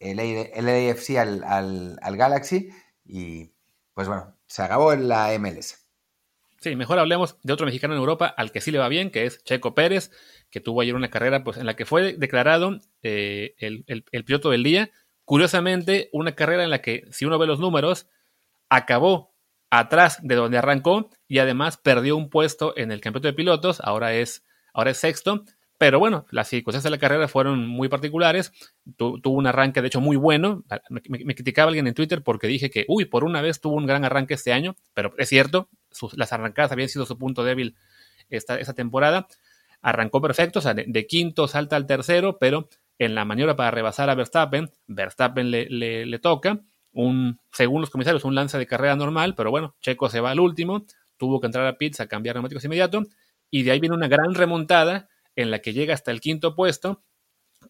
AFC 0.00 1.16
al, 1.16 2.16
Galaxy 2.16 2.70
y 3.04 3.52
pues 3.92 4.08
bueno, 4.08 4.36
se 4.46 4.62
acabó 4.62 4.94
la 4.94 5.36
MLS. 5.38 5.86
Sí, 6.60 6.76
mejor 6.76 6.98
hablemos 6.98 7.36
de 7.42 7.52
otro 7.52 7.66
mexicano 7.66 7.94
en 7.94 8.00
Europa 8.00 8.26
al 8.26 8.50
que 8.50 8.60
sí 8.60 8.70
le 8.70 8.78
va 8.78 8.88
bien, 8.88 9.10
que 9.10 9.26
es 9.26 9.44
Checo 9.44 9.74
Pérez, 9.74 10.10
que 10.50 10.60
tuvo 10.60 10.80
ayer 10.80 10.94
una 10.94 11.10
carrera 11.10 11.44
pues, 11.44 11.58
en 11.58 11.66
la 11.66 11.76
que 11.76 11.84
fue 11.84 12.14
declarado 12.14 12.80
eh, 13.02 13.54
el, 13.58 13.84
el, 13.86 14.24
piloto 14.24 14.50
del 14.50 14.62
día. 14.62 14.90
Curiosamente, 15.26 16.08
una 16.12 16.34
carrera 16.34 16.64
en 16.64 16.70
la 16.70 16.80
que, 16.80 17.04
si 17.10 17.26
uno 17.26 17.38
ve 17.38 17.46
los 17.46 17.60
números, 17.60 18.08
acabó 18.70 19.34
atrás 19.70 20.18
de 20.22 20.34
donde 20.36 20.58
arrancó 20.58 21.10
y 21.28 21.38
además 21.38 21.76
perdió 21.76 22.16
un 22.16 22.30
puesto 22.30 22.74
en 22.76 22.92
el 22.92 23.00
campeonato 23.00 23.28
de 23.28 23.34
pilotos, 23.34 23.80
ahora 23.80 24.14
es, 24.14 24.46
ahora 24.72 24.92
es 24.92 24.98
sexto, 24.98 25.44
pero 25.76 25.98
bueno, 25.98 26.24
las 26.30 26.48
circunstancias 26.48 26.84
de 26.84 26.90
la 26.90 26.98
carrera 26.98 27.26
fueron 27.26 27.66
muy 27.66 27.88
particulares. 27.88 28.52
tuvo 28.96 29.30
un 29.30 29.46
arranque, 29.46 29.82
de 29.82 29.88
hecho, 29.88 30.00
muy 30.00 30.16
bueno. 30.16 30.62
Me, 30.88 31.34
criticaba 31.34 31.68
alguien 31.68 31.86
en 31.88 31.94
Twitter 31.94 32.22
porque 32.22 32.46
dije 32.46 32.70
que, 32.70 32.84
uy, 32.88 33.06
por 33.06 33.24
una 33.24 33.42
vez 33.42 33.60
tuvo 33.60 33.74
un 33.74 33.86
gran 33.86 34.04
arranque 34.04 34.34
este 34.34 34.52
año, 34.52 34.76
pero 34.94 35.14
es 35.18 35.28
cierto, 35.28 35.68
las 36.12 36.32
arrancadas 36.32 36.70
habían 36.72 36.88
sido 36.88 37.06
su 37.06 37.18
punto 37.18 37.42
débil 37.42 37.76
esta, 38.30 38.58
temporada. 38.74 39.26
Arrancó 39.82 40.20
perfecto, 40.20 40.60
o 40.60 40.62
sea, 40.62 40.74
de, 40.74 41.06
quinto 41.06 41.48
salta 41.48 41.76
al 41.76 41.86
tercero, 41.86 42.38
pero 42.38 42.68
en 42.98 43.16
la 43.16 43.24
maniobra 43.24 43.56
para 43.56 43.72
rebasar 43.72 44.08
a 44.10 44.14
Verstappen, 44.14 44.70
Verstappen 44.86 45.50
le, 45.50 45.66
le, 45.68 46.18
toca. 46.20 46.60
Un, 46.92 47.40
según 47.52 47.80
los 47.80 47.90
comisarios, 47.90 48.24
un 48.24 48.36
lance 48.36 48.56
de 48.56 48.66
carrera 48.68 48.94
normal, 48.94 49.34
pero 49.34 49.50
bueno, 49.50 49.74
Checo 49.80 50.08
se 50.08 50.20
va 50.20 50.30
al 50.30 50.38
último, 50.38 50.86
tuvo 51.16 51.40
que 51.40 51.46
entrar 51.46 51.66
a 51.66 51.76
pits 51.76 51.98
a 51.98 52.06
cambiar 52.06 52.36
neumáticos 52.36 52.64
inmediato, 52.64 53.02
y 53.50 53.64
de 53.64 53.72
ahí 53.72 53.80
viene 53.80 53.96
una 53.96 54.06
gran 54.06 54.34
remontada 54.34 55.08
en 55.36 55.50
la 55.50 55.60
que 55.60 55.72
llega 55.72 55.94
hasta 55.94 56.10
el 56.10 56.20
quinto 56.20 56.54
puesto, 56.54 57.02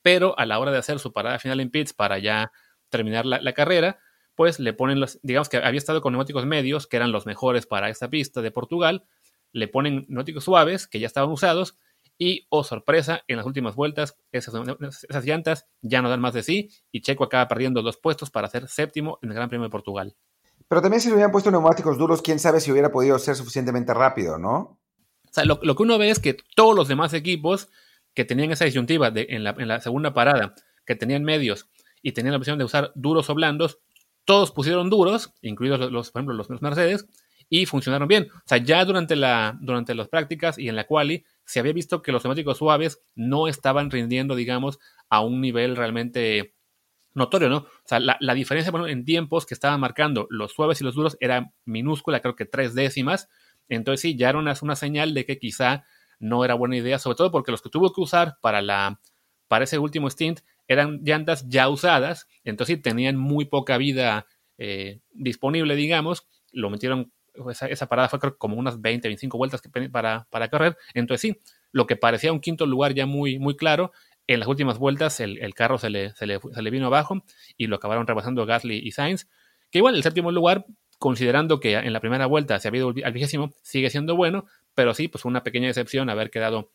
pero 0.03 0.39
a 0.39 0.47
la 0.47 0.59
hora 0.59 0.73
de 0.73 0.79
hacer 0.79 0.99
su 0.99 1.13
parada 1.13 1.39
final 1.39 1.61
en 1.61 1.71
pits 1.71 1.93
para 1.93 2.19
ya 2.19 2.53
terminar 2.89 3.27
la, 3.27 3.53
carrera, 3.53 3.99
pues 4.35 4.59
le 4.61 4.73
ponen 4.73 5.01
los, 5.01 5.19
digamos 5.23 5.49
que 5.49 5.57
había 5.59 5.79
estado 5.79 6.01
con 6.01 6.13
neumáticos 6.13 6.47
medios, 6.47 6.87
que 6.87 6.97
eran 6.97 7.13
los 7.13 7.27
mejores 7.27 7.67
para 7.67 7.89
esta 7.89 8.09
pista 8.09 8.43
de 8.43 8.51
Portugal, 8.51 9.05
le 9.53 9.69
ponen 9.69 10.07
neumáticos 10.09 10.45
suaves, 10.45 10.87
que 10.87 11.01
ya 11.01 11.07
estaban 11.07 11.31
usados, 11.31 11.79
y, 12.19 12.47
oh 12.49 12.63
sorpresa, 12.63 13.23
en 13.27 13.37
las 13.37 13.47
últimas 13.47 13.75
vueltas 13.75 14.17
esas, 14.31 14.55
esas, 15.09 15.25
llantas 15.25 15.67
ya 15.83 16.01
no 16.01 16.09
dan 16.09 16.21
más 16.21 16.35
de 16.35 16.45
sí 16.45 16.71
y 16.93 17.01
Checo 17.01 17.25
acaba 17.25 17.49
perdiendo 17.49 17.83
dos 17.83 17.97
puestos 17.97 18.31
para 18.31 18.49
ser 18.49 18.69
séptimo 18.69 19.19
en 19.23 19.31
el 19.31 19.35
Gran 19.35 19.49
Premio 19.49 19.65
de 19.65 19.71
Portugal. 19.71 20.17
Pero 20.69 20.81
también 20.81 21.01
si 21.01 21.09
le 21.09 21.15
hubieran 21.15 21.33
puesto 21.33 21.51
neumáticos 21.51 21.99
duros, 21.99 22.23
quién 22.23 22.39
sabe 22.39 22.61
si 22.61 22.71
hubiera 22.71 22.93
podido 22.93 23.19
ser 23.19 23.35
suficientemente 23.35 23.93
rápido, 23.93 24.39
¿no? 24.39 24.79
Sea, 25.35 25.45
lo, 25.45 25.59
que 25.59 25.83
uno 25.83 25.99
ve 25.99 26.11
es 26.11 26.21
que 26.21 26.37
todos 26.55 26.77
los 26.77 26.87
demás 26.87 27.13
equipos 27.13 27.69
que 28.15 28.25
tenían 28.25 28.53
esa 28.53 28.67
disyuntiva 28.67 29.13
en, 29.13 29.43
la, 29.43 29.81
segunda 29.81 30.15
parada, 30.15 30.55
que 30.87 30.95
tenían 30.95 31.25
medios 31.25 31.69
y 32.03 32.13
tenían 32.13 32.31
la 32.35 32.39
opción 32.39 32.57
de 32.57 32.65
usar 32.65 32.93
duros 32.95 33.29
o 33.31 33.35
blandos, 33.35 33.81
todos 34.25 34.53
pusieron 34.53 34.91
duros, 34.91 35.33
incluidos 35.43 35.91
los, 35.91 36.13
por 36.13 36.21
ejemplo, 36.21 36.37
los, 36.37 36.63
Mercedes, 36.63 37.09
y 37.49 37.67
funcionaron 37.67 38.07
bien. 38.07 38.29
O 38.33 38.43
sea, 38.47 38.59
ya 38.59 38.85
durante, 38.85 39.17
la, 39.17 39.59
durante 39.61 39.97
las 39.97 40.07
prácticas 40.07 40.57
y 40.57 40.69
en 40.69 40.77
la 40.77 40.87
quali, 40.87 41.25
se 41.45 41.59
había 41.59 41.73
visto 41.73 42.01
que 42.01 42.13
los 42.13 42.23
neumáticos 42.23 42.59
suaves 42.59 43.03
no 43.17 43.49
estaban 43.49 43.91
rindiendo, 43.91 44.37
digamos, 44.37 44.79
a 45.09 45.21
un 45.21 45.41
nivel 45.41 45.75
realmente 45.75 46.55
notorio, 47.13 47.49
¿no? 47.49 47.57
O 47.57 47.87
sea, 47.87 47.99
la, 47.99 48.35
diferencia 48.35 48.73
en 48.87 49.05
tiempos 49.05 49.47
que 49.47 49.55
estaban 49.55 49.81
marcando 49.81 50.29
los 50.31 50.53
suaves 50.53 50.81
y 50.81 50.85
los 50.85 50.95
duros 50.95 51.17
era 51.19 51.53
minúscula, 51.65 52.21
creo 52.21 52.37
que 52.37 52.45
tres 52.45 52.75
décimas. 52.75 53.29
Entonces 53.69 54.01
sí, 54.01 54.17
ya 54.17 54.31
era 54.31 54.39
una, 54.39 54.55
una 54.63 54.77
señal 54.77 55.15
de 55.15 55.25
que 55.25 55.39
quizá 55.39 55.85
no 56.19 56.45
era 56.45 56.55
buena 56.55 56.77
idea, 56.77 56.99
sobre 56.99 57.17
todo 57.17 57.31
porque 57.31 57.51
los 57.51 57.63
que 57.63 57.71
tuvo 57.71 57.93
que 57.93 58.01
usar 58.01 58.39
para, 58.41 58.63
la, 58.63 59.01
para 59.49 59.65
ese 59.65 59.79
último 59.79 60.09
stint 60.11 60.41
eran 60.69 61.01
llantas 61.03 61.49
ya 61.49 61.69
usadas, 61.69 62.29
entonces 62.45 62.77
sí 62.77 62.83
tenían 62.83 63.17
muy 63.17 63.45
poca 63.45 63.77
vida 63.77 64.27
eh, 64.57 65.01
disponible, 65.13 65.77
digamos, 65.77 66.27
lo 66.53 66.71
metieron, 66.71 67.13
esa, 67.51 67.67
esa, 67.67 67.87
parada 67.87 68.09
fue 68.09 68.19
como 68.39 68.57
unas 68.57 68.81
20, 68.81 69.09
25 69.09 69.37
vueltas 69.37 69.61
para, 69.93 70.27
para 70.31 70.49
correr, 70.49 70.77
entonces 70.95 71.21
sí, 71.21 71.41
lo 71.73 71.87
que 71.87 71.97
parecía 71.97 72.33
un 72.33 72.41
quinto 72.41 72.65
lugar 72.67 72.95
ya 72.95 73.05
muy, 73.05 73.39
muy 73.39 73.57
claro, 73.57 73.93
en 74.27 74.41
las 74.41 74.49
últimas 74.49 74.79
vueltas 74.79 75.21
el, 75.21 75.55
carro 75.55 75.77
se 75.77 75.91
le, 75.91 76.15
se, 76.15 76.27
le, 76.27 76.41
se 76.41 76.63
le, 76.63 76.71
vino 76.71 76.87
abajo 76.87 77.23
y 77.59 77.67
lo 77.67 77.77
acabaron 77.77 78.07
rebasando 78.07 78.47
Gasly 78.47 78.79
y 78.79 78.93
Sainz, 78.93 79.29
que 79.71 79.79
igual 79.79 79.97
el 79.97 80.03
séptimo 80.03 80.33
lugar, 80.33 80.65
considerando 81.05 81.61
que 81.61 81.75
en 81.75 81.93
la 81.93 82.01
primera 82.01 82.25
vuelta 82.25 82.59
se 82.59 82.67
había 82.67 82.79
ido 82.79 82.95
al 83.05 83.13
vigésimo, 83.13 83.53
sigue 83.61 83.91
siendo 83.91 84.17
bueno, 84.17 84.47
pero 84.75 84.95
sí, 84.95 85.07
pues 85.07 85.27
una 85.27 85.43
pequeña 85.43 85.67
decepción 85.67 86.09
haber 86.09 86.31
quedado 86.31 86.73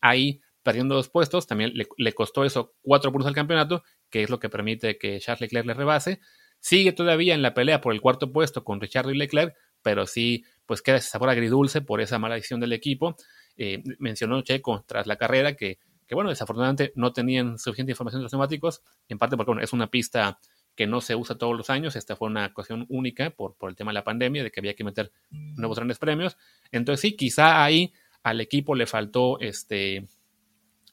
ahí 0.00 0.40
perdiendo 0.64 0.96
dos 0.96 1.08
puestos, 1.08 1.46
también 1.46 1.70
le, 1.72 2.12
costó 2.12 2.44
eso 2.44 2.74
cuatro 2.82 3.12
puntos 3.12 3.28
al 3.28 3.36
campeonato, 3.36 3.84
que 4.10 4.24
es 4.24 4.30
lo 4.30 4.40
que 4.40 4.48
permite 4.48 4.98
que 4.98 5.20
Charles 5.20 5.42
Leclerc 5.42 5.64
le 5.64 5.74
rebase. 5.74 6.18
Sigue 6.58 6.90
todavía 6.90 7.34
en 7.36 7.42
la 7.42 7.54
pelea 7.54 7.80
por 7.80 7.92
el 7.92 8.00
cuarto 8.00 8.32
puesto 8.32 8.64
con 8.64 8.80
Richard 8.80 9.08
y 9.10 9.16
Leclerc, 9.16 9.54
pero 9.80 10.08
sí, 10.08 10.44
pues 10.66 10.82
queda 10.82 10.96
ese 10.96 11.10
sabor 11.10 11.30
agridulce 11.30 11.82
por 11.82 12.00
esa 12.00 12.18
mala 12.18 12.34
decisión 12.34 12.58
del 12.58 12.72
equipo. 12.72 13.14
Eh, 13.56 13.84
mencionó 14.00 14.42
Checo 14.42 14.84
tras 14.88 15.06
la 15.06 15.14
carrera 15.14 15.54
que, 15.54 15.78
que, 16.08 16.16
bueno, 16.16 16.30
desafortunadamente 16.30 16.92
no 16.96 17.12
tenían 17.12 17.60
suficiente 17.60 17.92
información 17.92 18.22
de 18.22 18.24
los 18.24 18.32
neumáticos, 18.32 18.82
en 19.06 19.18
parte 19.18 19.36
porque 19.36 19.62
es 19.62 19.72
una 19.72 19.88
pista 19.88 20.40
que 20.74 20.86
no 20.86 21.00
se 21.00 21.14
usa 21.14 21.36
todos 21.36 21.56
los 21.56 21.70
años, 21.70 21.96
esta 21.96 22.16
fue 22.16 22.28
una 22.28 22.52
cuestión 22.52 22.86
única 22.88 23.30
por, 23.30 23.54
por 23.54 23.70
el 23.70 23.76
tema 23.76 23.90
de 23.90 23.94
la 23.94 24.04
pandemia, 24.04 24.42
de 24.42 24.50
que 24.50 24.60
había 24.60 24.74
que 24.74 24.84
meter 24.84 25.12
nuevos 25.30 25.76
grandes 25.76 25.98
premios. 25.98 26.36
Entonces 26.70 27.00
sí, 27.00 27.16
quizá 27.16 27.62
ahí 27.62 27.92
al 28.22 28.40
equipo 28.40 28.74
le 28.74 28.86
faltó 28.86 29.38
este, 29.40 30.06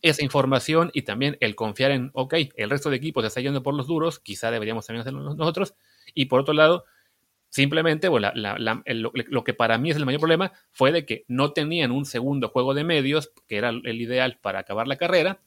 esa 0.02 0.24
información 0.24 0.92
y 0.94 1.04
también 1.04 1.38
el 1.39 1.56
confiar 1.56 1.92
en, 1.92 2.12
ok, 2.13 2.36
el 2.56 2.70
resto 2.70 2.89
de 2.89 2.98
equipos 2.98 3.26
está 3.26 3.42
yendo 3.42 3.63
por 3.63 3.74
los 3.74 3.88
duros, 3.88 4.20
quizá 4.20 4.52
deberíamos 4.52 4.86
también 4.86 5.02
hacerlo 5.02 5.22
nosotros. 5.36 5.76
Y 6.13 6.26
por 6.26 6.39
otro 6.39 6.54
lado, 6.54 6.86
simplemente, 7.50 8.08
bueno, 8.08 8.32
lo, 8.34 9.44
que 9.44 9.54
para 9.54 9.78
mí 9.78 9.92
es 9.92 9.98
el 9.98 10.06
mayor 10.06 10.22
problema 10.22 10.54
fue 10.72 10.92
de 10.92 11.06
que 11.06 11.26
no 11.28 11.52
tenían 11.52 11.92
un 11.92 12.06
segundo 12.06 12.50
juego 12.50 12.74
de 12.74 12.84
medios, 12.84 13.32
que 13.48 13.58
era 13.58 13.70
el 13.70 14.02
ideal 14.02 14.39
para 14.42 14.60
acabar 14.60 14.88
la 14.88 14.98
carrera, 14.98 15.42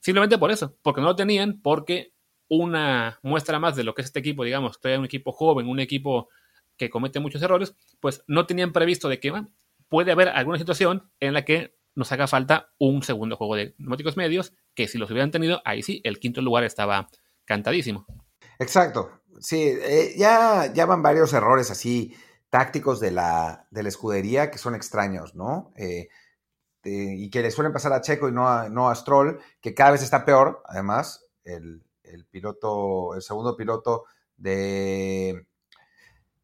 simplemente 0.00 0.38
por 0.38 0.50
eso, 0.50 0.76
porque 0.82 1.00
no 1.00 1.08
lo 1.08 1.16
tenían, 1.16 1.60
porque 1.60 2.12
una 2.48 3.18
muestra 3.22 3.58
más 3.58 3.76
de 3.76 3.84
lo 3.84 3.94
que 3.94 4.02
es 4.02 4.06
este 4.06 4.20
equipo, 4.20 4.44
digamos, 4.44 4.80
todavía 4.80 4.98
un 4.98 5.04
equipo 5.04 5.32
joven, 5.32 5.68
un 5.68 5.80
equipo 5.80 6.28
que 6.76 6.90
comete 6.90 7.20
muchos 7.20 7.42
errores, 7.42 7.74
pues 8.00 8.22
no 8.26 8.46
tenían 8.46 8.72
previsto 8.72 9.08
de 9.08 9.20
que 9.20 9.32
puede 9.88 10.12
haber 10.12 10.28
alguna 10.28 10.58
situación 10.58 11.10
en 11.20 11.34
la 11.34 11.44
que 11.44 11.76
nos 11.94 12.12
haga 12.12 12.28
falta 12.28 12.70
un 12.78 13.02
segundo 13.02 13.36
juego 13.36 13.56
de 13.56 13.74
neumáticos 13.78 14.16
medios, 14.16 14.54
que 14.74 14.86
si 14.86 14.98
los 14.98 15.10
hubieran 15.10 15.32
tenido, 15.32 15.60
ahí 15.64 15.82
sí, 15.82 16.00
el 16.04 16.20
quinto 16.20 16.40
lugar 16.40 16.64
estaba 16.64 17.08
cantadísimo. 17.44 18.06
Exacto, 18.58 19.22
sí, 19.40 19.60
eh, 19.60 20.14
ya, 20.16 20.72
ya 20.72 20.86
van 20.86 21.02
varios 21.02 21.32
errores 21.32 21.70
así 21.70 22.14
tácticos 22.50 23.00
de 23.00 23.10
la, 23.10 23.66
de 23.70 23.82
la 23.82 23.88
escudería 23.88 24.50
que 24.50 24.58
son 24.58 24.74
extraños, 24.74 25.34
¿no? 25.34 25.72
Eh, 25.76 26.08
y 26.84 27.28
que 27.28 27.42
le 27.42 27.50
suelen 27.50 27.72
pasar 27.72 27.92
a 27.92 28.00
Checo 28.00 28.28
y 28.28 28.32
no 28.32 28.48
a, 28.48 28.68
no 28.70 28.88
a 28.88 28.94
Stroll, 28.94 29.40
que 29.60 29.74
cada 29.74 29.90
vez 29.90 30.02
está 30.02 30.24
peor, 30.24 30.62
además, 30.64 31.26
el, 31.44 31.82
el 32.12 32.26
piloto, 32.26 33.14
el 33.14 33.22
segundo 33.22 33.56
piloto 33.56 34.04
de, 34.36 35.46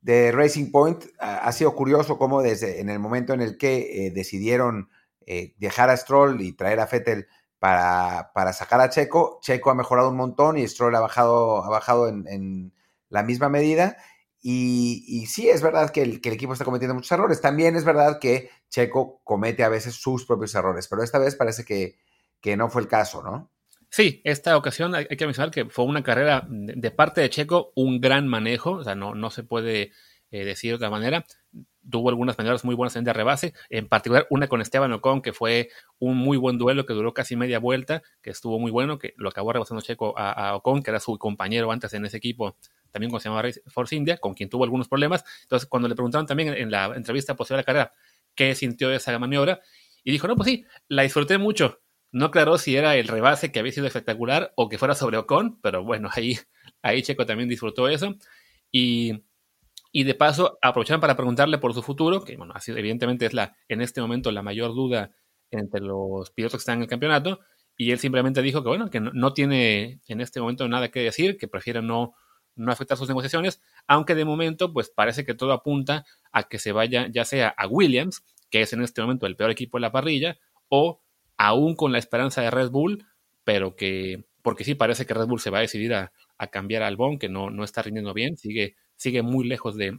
de 0.01 0.33
Racing 0.33 0.71
Point, 0.71 1.05
ha, 1.19 1.51
sido 1.53 1.75
curioso 1.75 2.19
cómo 2.19 2.43
desde 2.43 2.81
en 2.81 2.91
el 2.91 2.99
momento 2.99 3.33
en 3.33 3.41
el 3.41 3.57
que 3.57 4.07
eh, 4.07 4.11
decidieron 4.11 4.91
eh, 5.27 5.55
dejar 5.59 5.91
a 5.91 5.97
Stroll 5.97 6.41
y 6.43 6.53
traer 6.53 6.81
a 6.81 6.87
Fettel 6.87 7.27
para, 7.59 8.31
para, 8.35 8.53
sacar 8.53 8.81
a 8.81 8.91
Checo, 8.91 9.39
Checo 9.41 9.71
ha 9.71 9.75
mejorado 9.75 10.11
un 10.11 10.17
montón 10.17 10.59
y 10.59 10.69
Stroll 10.69 10.95
ha 10.97 11.01
bajado, 11.01 11.65
ha 11.65 11.71
bajado 11.71 12.09
en, 12.09 12.73
la 13.09 13.23
misma 13.23 13.49
medida. 13.49 13.97
Y, 14.43 15.25
sí, 15.27 15.49
es 15.49 15.63
verdad 15.63 15.89
que 15.91 16.03
el, 16.03 16.21
que 16.21 16.29
el, 16.29 16.35
equipo 16.35 16.53
está 16.53 16.67
cometiendo 16.67 16.95
muchos 16.95 17.13
errores. 17.13 17.41
También 17.41 17.77
es 17.77 17.85
verdad 17.85 18.19
que 18.21 18.51
Checo 18.69 19.23
comete 19.25 19.65
a 19.65 19.71
veces 19.71 19.95
sus 19.95 20.27
propios 20.27 20.55
errores, 20.55 20.89
pero 20.89 21.03
esta 21.03 21.19
vez 21.19 21.37
parece 21.37 21.65
que, 21.65 21.97
que 22.43 22.57
no 22.57 22.69
fue 22.69 22.83
el 22.83 22.89
caso, 22.89 23.23
¿no? 23.23 23.51
Sí, 23.95 24.21
esta 24.25 24.57
ocasión 24.57 24.93
hay, 24.97 25.07
que 25.07 25.25
mencionar 25.25 25.53
que 25.53 25.67
fue 25.67 25.85
una 25.85 26.03
carrera 26.03 26.45
de, 26.49 26.91
parte 26.91 27.21
de 27.21 27.31
Checo, 27.31 27.71
un 27.77 28.01
gran 28.01 28.27
manejo, 28.27 28.73
o 28.73 28.83
sea, 28.83 28.97
no, 28.97 29.15
no 29.15 29.31
se 29.31 29.45
puede 29.45 29.93
eh, 30.33 30.45
decir 30.45 30.73
de 30.73 30.75
otra 30.75 30.91
manera 30.91 31.25
tuvo 31.89 32.09
algunas 32.09 32.37
maniobras 32.37 32.65
muy 32.65 32.75
buenas 32.75 32.97
en 32.97 33.05
de 33.05 33.13
rebase, 33.13 33.55
en 33.71 33.87
particular 33.87 34.27
una 34.31 34.49
con 34.49 34.61
Esteban 34.61 34.93
Ocon, 34.95 35.23
que 35.23 35.33
fue 35.33 35.69
un 36.01 36.17
muy 36.17 36.37
buen 36.37 36.59
duelo 36.59 36.87
que 36.87 36.93
duró 36.93 37.15
casi 37.15 37.37
media 37.37 37.61
vuelta, 37.61 38.03
que 38.21 38.31
estuvo 38.31 38.59
muy 38.59 38.73
bueno, 38.73 38.99
que 38.99 39.15
lo 39.17 39.29
acabó 39.29 39.53
rebasando 39.53 39.81
Checo 39.81 40.13
a, 40.19 40.57
Ocon, 40.57 40.83
que 40.83 40.91
era 40.91 40.99
su 40.99 41.17
compañero 41.17 41.71
antes 41.71 41.95
en 41.95 42.05
ese 42.05 42.17
equipo, 42.17 42.57
también 42.91 43.11
cuando 43.11 43.21
se 43.21 43.29
llamaba 43.29 43.49
Force 43.69 43.95
India, 43.95 44.17
con 44.17 44.35
quien 44.35 44.49
tuvo 44.49 44.65
algunos 44.65 44.89
problemas. 44.89 45.25
Entonces, 45.43 45.69
cuando 45.69 45.89
le 45.89 45.95
preguntaron 45.95 46.27
también 46.27 46.49
en 46.49 46.73
la 46.73 46.87
entrevista 46.97 47.37
posterior 47.37 47.59
a 47.59 47.61
la 47.61 47.65
carrera 47.65 47.93
qué 48.35 48.57
sintió 48.57 48.89
de 48.89 48.97
esa 48.97 49.17
maniobra, 49.21 49.61
y 50.03 50.11
dijo, 50.11 50.27
no, 50.27 50.35
pues 50.35 50.49
sí, 50.49 50.67
la 50.89 51.05
disfruté 51.05 51.39
mucho. 51.39 51.84
No 52.15 52.27
aclaró 52.27 52.59
si 52.59 52.77
era 52.77 52.97
el 52.97 53.09
rebase 53.09 53.53
que 53.53 53.59
había 53.59 53.73
sido 53.73 53.87
espectacular 53.87 54.53
o 54.57 54.69
que 54.69 54.79
fuera 54.79 54.95
sobre 54.95 55.19
Ocon, 55.19 55.61
pero 55.61 55.85
bueno, 55.85 56.09
ahí, 56.13 56.39
ahí 56.83 57.03
Checo 57.03 57.27
también 57.27 57.49
disfrutó 57.49 57.89
eso. 57.89 58.15
Y 58.73 59.25
y 59.97 60.03
de 60.03 60.17
paso 60.17 60.59
aprovecharon 60.61 61.01
para 61.01 61.15
preguntarle 61.15 61.59
por 61.59 61.73
su 61.73 61.81
futuro, 61.81 62.25
que 62.25 62.37
bueno, 62.37 62.53
así, 62.57 62.73
evidentemente 62.73 63.27
es 63.27 63.33
la, 63.33 63.57
en 63.69 63.81
este 63.81 64.01
momento 64.01 64.33
la 64.33 64.43
mayor 64.43 64.75
duda 64.75 65.13
entre 65.53 65.81
los 65.81 66.33
pilotos 66.33 66.59
que 66.59 66.63
están 66.63 66.79
en 66.79 66.83
el 66.83 66.89
campeonato, 66.89 67.39
y 67.77 67.93
él 67.93 68.01
simplemente 68.01 68.43
dijo 68.43 68.65
que 68.65 68.69
bueno, 68.71 68.91
que 68.91 68.99
no, 68.99 69.33
tiene 69.35 70.01
en 70.09 70.21
este 70.21 70.41
momento 70.41 70.67
nada 70.67 70.91
que 70.91 70.99
decir, 70.99 71.37
que 71.37 71.47
prefiere 71.47 71.81
no, 71.81 72.15
no 72.57 72.73
afectar 72.73 72.99
sus 72.99 73.07
negociaciones, 73.07 73.63
aunque 73.87 74.17
de 74.17 74.25
momento 74.25 74.73
pues 74.73 74.91
parece 74.91 75.25
que 75.25 75.35
todo 75.35 75.53
apunta 75.53 76.05
a 76.33 76.43
que 76.43 76.59
se 76.59 76.73
vaya 76.73 77.07
ya 77.09 77.25
sea 77.25 77.55
a 77.57 77.69
Williams, 77.69 78.25
que 78.51 78.63
es 78.63 78.73
en 78.73 78.83
este 78.83 79.01
momento 79.01 79.27
el 79.27 79.37
peor 79.37 79.53
equipo 79.53 79.77
de 79.77 79.83
la 79.83 79.93
parrilla, 79.93 80.39
o 80.69 81.04
aún 81.37 81.77
con 81.77 81.93
la 81.93 81.99
esperanza 81.99 82.43
de 82.43 82.51
Red 82.51 82.71
Bull, 82.71 83.07
pero 83.45 83.77
que, 83.77 84.25
porque 84.43 84.65
sí 84.65 84.75
parece 84.75 85.07
que 85.07 85.15
Red 85.15 85.27
Bull 85.27 85.41
se 85.41 85.51
va 85.51 85.59
a 85.59 85.63
decidir 85.63 85.95
a, 85.95 86.13
a 86.39 86.47
cambiar 86.49 86.83
al 86.83 86.89
Albon, 86.95 87.19
que 87.19 87.29
no, 87.29 87.51
no 87.51 87.65
está 87.65 87.83
rindiendo 87.83 88.15
bien, 88.15 88.37
sigue 88.37 88.77
sigue 88.97 89.23
muy 89.23 89.47
lejos 89.47 89.77
de, 89.77 89.99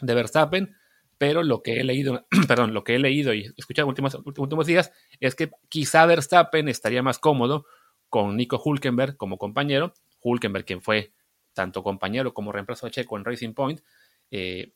de 0.00 0.14
Verstappen, 0.14 0.76
pero 1.18 1.42
lo 1.42 1.62
que 1.62 1.80
he 1.80 1.84
leído, 1.84 2.26
perdón, 2.48 2.74
lo 2.74 2.84
que 2.84 2.94
he 2.94 2.98
leído 2.98 3.32
y 3.34 3.52
escuchado 3.56 3.88
últimos, 3.88 4.16
últimos 4.36 4.66
días 4.66 4.92
es 5.20 5.34
que 5.34 5.50
quizá 5.68 6.06
Verstappen 6.06 6.68
estaría 6.68 7.02
más 7.02 7.18
cómodo 7.18 7.66
con 8.08 8.36
Nico 8.36 8.60
Hulkenberg 8.62 9.16
como 9.16 9.38
compañero, 9.38 9.94
Hulkenberg 10.20 10.64
quien 10.64 10.82
fue 10.82 11.12
tanto 11.54 11.82
compañero 11.82 12.34
como 12.34 12.52
reemplazo 12.52 12.86
de 12.86 12.92
Checo 12.92 13.16
en 13.16 13.24
Racing 13.24 13.54
Point, 13.54 13.80
eh, 14.30 14.72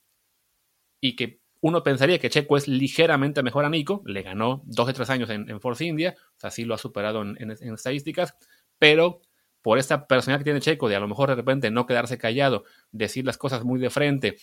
y 1.00 1.16
que 1.16 1.39
uno 1.60 1.82
pensaría 1.82 2.18
que 2.18 2.30
Checo 2.30 2.56
es 2.56 2.68
ligeramente 2.68 3.42
mejor 3.42 3.64
a 3.64 3.70
Nico, 3.70 4.02
le 4.06 4.22
ganó 4.22 4.62
dos 4.64 4.88
o 4.88 4.92
tres 4.92 5.10
años 5.10 5.28
en, 5.30 5.60
Force 5.60 5.84
India, 5.84 6.14
o 6.36 6.40
sea, 6.40 6.50
sí 6.50 6.64
lo 6.64 6.74
ha 6.74 6.78
superado 6.78 7.22
en, 7.22 7.36
en 7.38 7.74
estadísticas, 7.74 8.34
pero 8.78 9.20
por 9.62 9.78
esta 9.78 10.06
personalidad 10.06 10.40
que 10.40 10.44
tiene 10.44 10.60
Checo, 10.60 10.88
de 10.88 10.96
a 10.96 11.00
lo 11.00 11.08
mejor 11.08 11.28
de 11.28 11.34
repente 11.34 11.70
no 11.70 11.86
quedarse 11.86 12.18
callado, 12.18 12.64
decir 12.92 13.26
las 13.26 13.36
cosas 13.36 13.64
muy 13.64 13.78
de 13.78 13.90
frente 13.90 14.38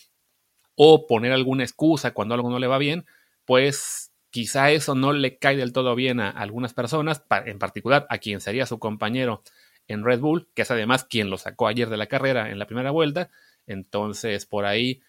o 0.76 1.06
poner 1.06 1.32
alguna 1.32 1.64
excusa 1.64 2.12
cuando 2.12 2.34
algo 2.34 2.50
no 2.50 2.60
le 2.60 2.68
va 2.68 2.78
bien, 2.78 3.04
pues 3.44 4.12
quizá 4.30 4.70
eso 4.70 4.94
no 4.94 5.12
le 5.12 5.38
cae 5.38 5.56
del 5.56 5.72
todo 5.72 5.94
bien 5.94 6.20
a 6.20 6.30
algunas 6.30 6.74
personas, 6.74 7.24
en 7.46 7.58
particular 7.58 8.06
a 8.10 8.18
quien 8.18 8.40
sería 8.40 8.66
su 8.66 8.78
compañero 8.78 9.42
en 9.88 10.04
Red 10.04 10.20
Bull, 10.20 10.48
que 10.54 10.62
es 10.62 10.70
además 10.70 11.04
quien 11.04 11.30
lo 11.30 11.38
sacó 11.38 11.66
ayer 11.66 11.88
de 11.88 11.96
la 11.96 12.06
carrera 12.06 12.50
en 12.50 12.58
la 12.58 12.66
primera 12.66 12.90
vuelta. 12.90 13.30
Entonces, 13.66 14.46
por 14.46 14.66
ahí, 14.66 15.00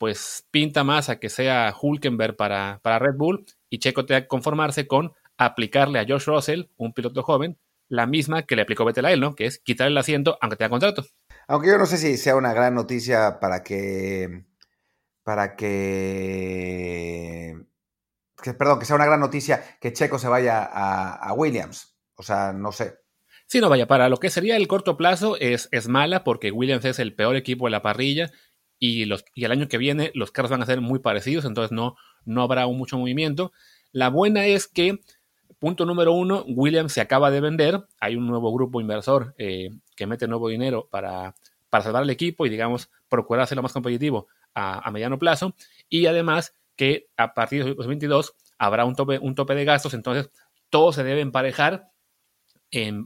pues 0.00 0.46
pinta 0.50 0.82
más 0.82 1.10
a 1.10 1.20
que 1.20 1.28
sea 1.28 1.74
Hulkenberg 1.78 2.34
para, 2.34 2.80
para 2.82 2.98
Red 2.98 3.16
Bull 3.18 3.44
y 3.68 3.80
Checo 3.80 4.06
tenga 4.06 4.22
que 4.22 4.28
conformarse 4.28 4.86
con 4.86 5.12
aplicarle 5.36 5.98
a 5.98 6.06
Josh 6.08 6.24
Russell, 6.24 6.70
un 6.78 6.94
piloto 6.94 7.22
joven, 7.22 7.58
la 7.86 8.06
misma 8.06 8.44
que 8.44 8.56
le 8.56 8.62
aplicó 8.62 8.86
Vettel 8.86 9.04
a 9.04 9.12
él, 9.12 9.20
¿no? 9.20 9.34
Que 9.34 9.44
es 9.44 9.58
quitar 9.58 9.88
el 9.88 9.98
asiento 9.98 10.38
aunque 10.40 10.56
tenga 10.56 10.70
contrato. 10.70 11.04
Aunque 11.48 11.68
yo 11.68 11.76
no 11.76 11.84
sé 11.84 11.98
si 11.98 12.16
sea 12.16 12.34
una 12.34 12.54
gran 12.54 12.74
noticia 12.74 13.40
para 13.40 13.62
que. 13.62 14.46
Para 15.22 15.54
que. 15.54 15.98
perdón, 18.56 18.78
que 18.78 18.86
sea 18.86 18.96
una 18.96 19.04
gran 19.04 19.20
noticia 19.20 19.62
que 19.82 19.92
Checo 19.92 20.18
se 20.18 20.28
vaya 20.28 20.62
a, 20.62 21.30
Williams. 21.34 21.94
O 22.14 22.22
sea, 22.22 22.54
no 22.54 22.72
sé. 22.72 23.00
Sí, 23.46 23.60
no 23.60 23.68
vaya, 23.68 23.86
para 23.86 24.08
lo 24.08 24.16
que 24.16 24.30
sería 24.30 24.56
el 24.56 24.66
corto 24.66 24.96
plazo 24.96 25.36
es, 25.36 25.68
es 25.72 25.88
mala 25.88 26.24
porque 26.24 26.52
Williams 26.52 26.86
es 26.86 26.98
el 27.00 27.14
peor 27.14 27.36
equipo 27.36 27.66
de 27.66 27.72
la 27.72 27.82
parrilla 27.82 28.30
y, 28.80 29.04
los, 29.04 29.24
el 29.36 29.52
año 29.52 29.68
que 29.68 29.78
viene 29.78 30.10
los 30.14 30.32
carros 30.32 30.50
van 30.50 30.62
a 30.62 30.66
ser 30.66 30.80
muy 30.80 30.98
parecidos, 30.98 31.44
entonces 31.44 31.70
no, 31.70 31.96
no 32.24 32.42
habrá 32.42 32.66
mucho 32.66 32.98
movimiento. 32.98 33.52
La 33.92 34.08
buena 34.08 34.46
es 34.46 34.66
que 34.66 35.00
punto 35.58 35.84
número 35.84 36.12
uno, 36.12 36.44
Williams 36.48 36.92
se 36.92 37.02
acaba 37.02 37.30
de 37.30 37.40
vender, 37.40 37.84
hay 38.00 38.16
un 38.16 38.26
nuevo 38.26 38.52
grupo 38.52 38.80
inversor 38.80 39.34
eh, 39.36 39.70
que 39.94 40.06
mete 40.06 40.26
nuevo 40.26 40.48
dinero 40.48 40.88
para, 40.90 41.36
para 41.68 41.84
salvar 41.84 42.02
el 42.02 42.10
equipo 42.10 42.46
y, 42.46 42.48
digamos, 42.48 42.90
procurar 43.08 43.44
hacerlo 43.44 43.62
más 43.62 43.74
competitivo 43.74 44.26
a, 44.54 44.88
a 44.88 44.90
mediano 44.90 45.18
plazo, 45.18 45.54
y 45.88 46.06
además 46.06 46.56
que 46.74 47.08
a 47.18 47.34
partir 47.34 47.62
de 47.62 47.74
2022 47.74 48.34
habrá 48.56 48.86
un 48.86 48.94
tope, 48.94 49.18
un 49.18 49.34
tope 49.34 49.54
de 49.54 49.66
gastos, 49.66 49.92
entonces 49.92 50.30
todo 50.70 50.92
se 50.92 51.04
debe 51.04 51.20
emparejar, 51.20 51.90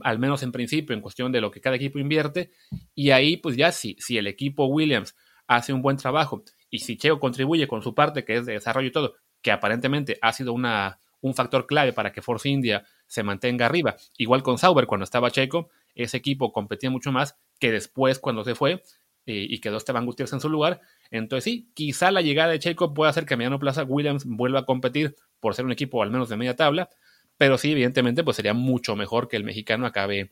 al 0.03 0.19
menos 0.19 0.43
en 0.43 0.53
principio, 0.53 0.95
en 0.95 1.01
cuestión 1.01 1.31
de 1.33 1.41
lo 1.41 1.51
que 1.51 1.59
cada 1.59 1.75
equipo 1.75 1.99
invierte, 1.99 2.51
y 2.93 3.09
ahí 3.09 3.35
pues 3.35 3.57
ya 3.57 3.73
si, 3.73 3.97
si 3.99 4.17
el 4.17 4.27
equipo 4.27 4.67
Williams 4.67 5.15
hace 5.47 5.73
un 5.73 5.81
buen 5.81 5.97
trabajo 5.97 6.43
y 6.69 6.79
si 6.79 6.97
Checo 6.97 7.19
contribuye 7.19 7.67
con 7.67 7.81
su 7.81 7.93
parte, 7.93 8.25
que 8.25 8.37
es 8.37 8.45
de 8.45 8.53
desarrollo 8.53 8.87
y 8.87 8.91
todo, 8.91 9.15
que 9.41 9.51
aparentemente 9.51 10.17
ha 10.21 10.33
sido 10.33 10.53
una, 10.53 10.99
un 11.21 11.33
factor 11.33 11.67
clave 11.67 11.93
para 11.93 12.11
que 12.11 12.21
Force 12.21 12.49
India 12.49 12.85
se 13.07 13.23
mantenga 13.23 13.65
arriba, 13.65 13.95
igual 14.17 14.43
con 14.43 14.57
Sauber 14.57 14.87
cuando 14.87 15.03
estaba 15.03 15.31
Checo, 15.31 15.69
ese 15.93 16.17
equipo 16.17 16.51
competía 16.51 16.89
mucho 16.89 17.11
más 17.11 17.37
que 17.59 17.71
después 17.71 18.19
cuando 18.19 18.43
se 18.43 18.55
fue 18.55 18.83
y 19.27 19.57
quedó 19.59 19.77
Esteban 19.77 20.05
Gutiérrez 20.05 20.33
en 20.33 20.39
su 20.39 20.49
lugar. 20.49 20.81
Entonces 21.09 21.45
sí, 21.45 21.71
quizá 21.73 22.11
la 22.11 22.21
llegada 22.21 22.51
de 22.51 22.59
Checo 22.59 22.93
pueda 22.93 23.09
hacer 23.09 23.25
que 23.25 23.33
a 23.33 23.37
mediano 23.37 23.57
plazo 23.57 23.83
Williams 23.83 24.25
vuelva 24.25 24.59
a 24.59 24.65
competir 24.65 25.15
por 25.39 25.55
ser 25.55 25.65
un 25.65 25.71
equipo 25.71 26.03
al 26.03 26.11
menos 26.11 26.29
de 26.29 26.37
media 26.37 26.55
tabla, 26.55 26.89
pero 27.37 27.57
sí, 27.57 27.71
evidentemente, 27.71 28.23
pues 28.23 28.37
sería 28.37 28.53
mucho 28.53 28.95
mejor 28.95 29.27
que 29.27 29.35
el 29.35 29.43
mexicano 29.43 29.85
acabe 29.85 30.31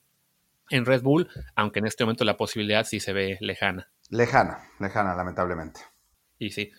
en 0.69 0.85
Red 0.85 1.01
Bull, 1.01 1.29
aunque 1.55 1.79
en 1.79 1.87
este 1.87 2.03
momento 2.03 2.23
la 2.23 2.37
posibilidad 2.37 2.85
sí 2.85 2.99
se 2.99 3.13
ve 3.13 3.37
lejana. 3.41 3.91
Lejana, 4.09 4.59
lejana, 4.79 5.15
lamentablemente. 5.15 5.81
Y 6.37 6.51
sí. 6.51 6.71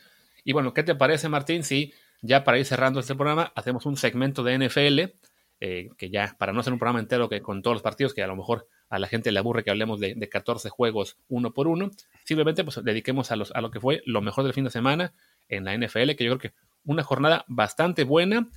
Y 0.45 0.53
bueno, 0.53 0.74
¿qué 0.74 0.82
te 0.82 0.95
parece, 0.95 1.28
Martín? 1.28 1.64
Si 1.64 1.95
ya 2.22 2.45
para 2.45 2.59
ir 2.59 2.66
cerrando 2.66 3.01
este 3.01 3.14
programa, 3.14 3.53
hacemos 3.55 3.87
un 3.87 3.97
segmento 3.97 4.43
de 4.43 4.59
NFL, 4.59 5.16
eh, 5.61 5.91
que 5.97 6.11
ya, 6.11 6.35
para 6.39 6.53
no 6.53 6.61
hacer 6.61 6.72
un 6.72 6.78
programa 6.78 7.01
entero 7.01 7.28
que 7.28 7.41
con 7.41 7.62
todos 7.62 7.76
los 7.76 7.82
partidos, 7.82 8.14
que 8.14 8.22
a 8.22 8.26
lo 8.26 8.37
mejor 8.37 8.68
a 8.89 8.99
la 8.99 9.09
gente 9.09 9.32
le 9.32 9.39
aburre 9.39 9.64
que 9.64 9.70
hablemos 9.70 10.01
de, 10.01 10.28
14 10.28 10.68
juegos 10.68 11.16
uno 11.28 11.53
por 11.53 11.68
uno, 11.68 11.91
simplemente 12.24 12.64
pues 12.64 12.82
dediquemos 12.82 13.30
a, 13.30 13.37
los, 13.37 13.53
a 13.53 13.61
lo 13.61 13.70
que 13.70 13.80
fue 13.80 14.03
lo 14.07 14.20
mejor 14.20 14.45
del 14.45 14.53
fin 14.53 14.64
de 14.64 14.70
semana 14.70 15.14
en 15.49 15.64
la 15.64 15.76
NFL, 15.76 16.14
que 16.16 16.24
yo 16.24 16.37
creo 16.37 16.39
que 16.39 16.55
una 16.85 17.03
jornada 17.03 17.45
bastante 17.49 18.05
buena 18.05 18.49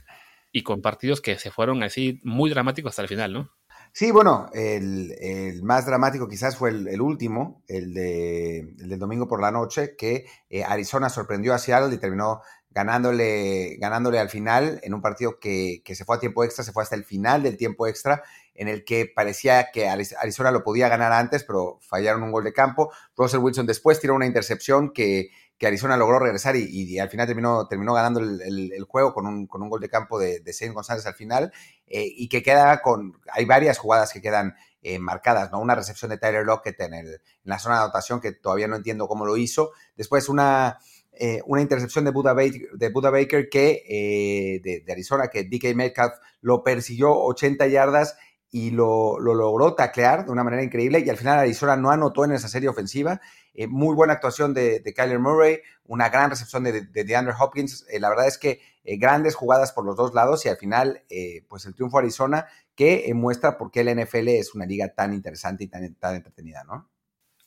y 0.52 0.64
con 0.64 0.82
partidos 0.82 1.22
que 1.22 1.38
se 1.38 1.52
fueron 1.52 1.84
así 1.84 2.20
muy 2.24 2.50
dramáticos 2.50 2.92
hasta 2.92 3.02
el 3.02 3.08
final, 3.08 3.34
¿no? 3.34 3.52
Sí, 3.98 4.12
bueno, 4.12 4.48
el, 4.54 5.60
más 5.64 5.88
dramático 5.88 6.28
quizás 6.28 6.56
fue 6.56 6.70
el, 6.70 7.02
último, 7.02 7.64
el, 7.68 7.96
de, 7.96 8.60
el 8.60 8.90
del 8.90 9.00
domingo 9.00 9.28
por 9.28 9.42
la 9.42 9.50
noche, 9.50 9.96
que 9.98 10.28
eh, 10.52 10.64
Arizona 10.64 11.10
sorprendió 11.10 11.56
a 11.56 11.58
Seattle 11.58 11.96
y 11.96 11.98
terminó 11.98 12.42
ganándole, 12.70 13.76
ganándole 13.80 14.20
al 14.20 14.30
final 14.30 14.80
en 14.84 14.94
un 14.94 15.02
partido 15.02 15.40
que, 15.40 15.82
que, 15.84 15.96
se 15.96 16.06
fue 16.06 16.16
a 16.16 16.20
tiempo 16.20 16.44
extra, 16.44 16.64
se 16.64 16.74
fue 16.74 16.84
hasta 16.84 16.96
el 16.96 17.06
final 17.06 17.42
del 17.42 17.58
tiempo 17.58 17.88
extra, 17.88 18.22
en 18.54 18.68
el 18.68 18.86
que 18.86 19.08
parecía 19.08 19.72
que 19.74 19.90
Arizona 19.90 20.52
lo 20.52 20.64
podía 20.64 20.90
ganar 20.90 21.12
antes, 21.12 21.44
pero 21.44 21.80
fallaron 21.82 22.22
un 22.22 22.32
gol 22.32 22.44
de 22.44 22.54
campo. 22.54 22.94
Russell 23.16 23.40
Wilson 23.40 23.66
después 23.66 24.00
tiró 24.00 24.14
una 24.14 24.28
intercepción 24.28 24.94
que 24.94 25.32
que 25.58 25.68
Arizona 25.68 25.98
logró 25.98 26.20
regresar 26.20 26.56
y, 26.56 27.00
al 27.00 27.10
final 27.10 27.26
terminó, 27.26 27.68
terminó 27.68 27.94
ganando 27.94 28.20
el, 28.20 28.86
juego 28.88 29.14
con 29.14 29.26
un, 29.26 29.48
con 29.48 29.64
un, 29.64 29.70
gol 29.70 29.82
de 29.82 29.90
campo 29.90 30.20
de, 30.20 30.40
de 30.40 30.70
González 30.70 31.06
al 31.06 31.16
final 31.16 31.52
eh, 31.88 32.06
y 32.06 32.30
que 32.30 32.44
queda 32.44 32.82
con, 32.82 33.20
hay 33.32 33.46
varias 33.46 33.80
jugadas 33.80 34.14
que 34.14 34.22
quedan 34.22 34.56
eh, 34.84 35.00
marcadas, 35.00 35.52
¿no? 35.52 35.60
Una 35.60 35.74
recepción 35.74 36.10
de 36.10 36.18
Tyler 36.18 36.46
Lockett 36.46 36.80
en, 36.82 36.94
el, 36.94 37.08
en 37.08 37.20
la 37.44 37.58
zona 37.58 37.78
de 37.78 37.82
anotación 37.86 38.22
que 38.22 38.34
todavía 38.34 38.68
no 38.68 38.76
entiendo 38.76 39.08
cómo 39.08 39.26
lo 39.26 39.36
hizo. 39.36 39.72
Después 39.96 40.30
una, 40.30 40.78
eh, 41.12 41.42
una 41.48 41.62
intercepción 41.62 42.06
de 42.06 42.12
Buda 42.12 42.34
Baker, 42.34 42.70
de 42.74 43.50
que, 43.50 44.62
de, 44.64 44.84
de, 44.86 44.92
Arizona 44.92 45.30
que 45.30 45.44
DK 45.44 45.76
Metcalf 45.76 46.14
lo 46.42 46.64
persiguió 46.64 47.14
80 47.16 47.66
yardas 47.68 48.16
y 48.52 48.72
lo, 48.72 49.20
logró 49.20 49.76
taclear 49.76 50.26
de 50.26 50.32
una 50.32 50.44
manera 50.44 50.64
increíble 50.64 51.04
y 51.06 51.10
al 51.10 51.18
final 51.18 51.40
Arizona 51.40 51.76
no 51.76 51.92
anotó 51.92 52.26
en 52.26 52.32
esa 52.32 52.48
serie 52.48 52.70
ofensiva. 52.70 53.20
Eh, 53.58 53.66
muy 53.66 53.96
buena 53.96 54.14
actuación 54.14 54.54
de, 54.54 54.84
Kyler 54.96 55.18
Murray, 55.18 55.62
una 55.86 56.10
gran 56.10 56.30
recepción 56.30 56.64
de, 56.64 56.82
de 56.86 57.04
DeAndre 57.04 57.34
Hopkins. 57.38 57.88
Eh, 57.90 58.00
la 58.00 58.08
verdad 58.08 58.28
es 58.28 58.38
que 58.38 58.62
eh, 58.84 58.98
grandes 58.98 59.34
jugadas 59.34 59.72
por 59.72 59.84
los 59.84 59.96
dos 59.96 60.14
lados 60.14 60.46
y 60.46 60.50
al 60.50 60.58
final, 60.58 61.02
pues 61.50 61.66
el 61.66 61.74
triunfo 61.74 61.98
Arizona 61.98 62.46
que 62.76 63.12
muestra 63.16 63.58
por 63.58 63.72
qué 63.72 63.84
la 63.84 63.96
NFL 63.96 64.28
es 64.28 64.54
una 64.54 64.68
liga 64.68 64.94
tan 64.94 65.12
interesante 65.12 65.64
y 65.64 65.68
tan, 65.68 65.96
tan 65.96 66.16
entretenida, 66.16 66.64
¿no? 66.66 66.88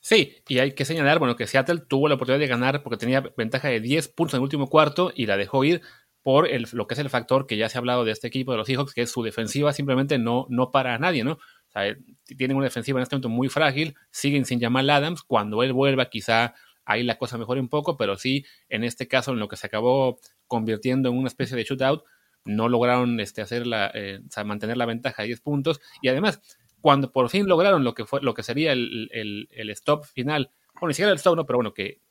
Sí, 0.01 0.35
y 0.49 0.59
hay 0.59 0.75
que 0.75 0.83
señalar, 0.83 1.19
bueno, 1.19 1.37
que 1.37 1.47
Seattle 1.47 1.83
tuvo 1.87 2.09
la 2.09 2.15
oportunidad 2.15 2.39
de 2.39 2.47
ganar 2.47 2.83
porque 2.83 2.97
tenía 2.97 3.21
ventaja 3.37 3.69
de 3.69 3.79
10 3.79 4.09
puntos 4.09 4.33
en 4.33 4.39
el 4.39 4.43
último 4.43 4.67
cuarto 4.67 5.13
y 5.15 5.27
la 5.27 5.37
dejó 5.37 5.63
ir 5.63 5.81
por 6.23 6.47
el, 6.47 6.67
lo 6.73 6.87
que 6.87 6.95
es 6.95 6.99
el 6.99 7.09
factor 7.09 7.47
que 7.47 7.55
ya 7.55 7.69
se 7.69 7.77
ha 7.77 7.79
hablado 7.79 8.03
de 8.03 8.11
este 8.11 8.27
equipo 8.27 8.51
de 8.51 8.57
los 8.57 8.67
Seahawks, 8.67 8.93
que 8.93 9.03
es 9.03 9.11
su 9.11 9.23
defensiva 9.23 9.71
simplemente 9.71 10.17
no, 10.17 10.45
no 10.49 10.71
para 10.71 10.93
a 10.95 10.97
nadie, 10.97 11.23
¿no? 11.23 11.37
O 11.71 11.79
sea, 11.79 11.95
tienen 12.37 12.57
una 12.57 12.65
defensiva 12.65 12.99
en 12.99 13.03
este 13.03 13.15
momento 13.15 13.29
muy 13.29 13.49
frágil, 13.49 13.95
siguen 14.11 14.45
sin 14.45 14.59
llamar 14.59 14.89
Adams, 14.89 15.23
cuando 15.23 15.63
él 15.63 15.73
vuelva 15.73 16.09
quizá 16.09 16.53
ahí 16.85 17.03
la 17.03 17.17
cosa 17.17 17.37
mejore 17.37 17.61
un 17.61 17.69
poco, 17.69 17.97
pero 17.97 18.17
sí, 18.17 18.45
en 18.69 18.83
este 18.83 19.07
caso, 19.07 19.31
en 19.31 19.39
lo 19.39 19.47
que 19.47 19.55
se 19.55 19.67
acabó 19.67 20.19
convirtiendo 20.47 21.09
en 21.09 21.17
una 21.17 21.27
especie 21.27 21.55
de 21.55 21.63
shootout, 21.63 22.03
no 22.43 22.67
lograron 22.67 23.19
este, 23.19 23.41
hacer 23.41 23.67
la, 23.67 23.91
eh, 23.93 24.19
mantener 24.43 24.77
la 24.77 24.85
ventaja 24.85 25.21
de 25.21 25.27
10 25.27 25.41
puntos, 25.41 25.79
y 26.01 26.09
además, 26.09 26.41
cuando 26.81 27.11
por 27.11 27.29
fin 27.29 27.47
lograron 27.47 27.83
lo 27.83 27.93
que, 27.93 28.05
fue, 28.05 28.21
lo 28.21 28.33
que 28.33 28.43
sería 28.43 28.73
el, 28.73 29.09
el, 29.11 29.69
stop 29.69 30.05
final, 30.05 30.51
bueno, 30.73 30.89
ni 30.89 30.93
siquiera 30.93 31.11
el 31.11 31.17
stop, 31.17 31.35
¿no? 31.35 31.45
pero 31.45 31.57
bueno, 31.57 31.73
que, 31.73 32.01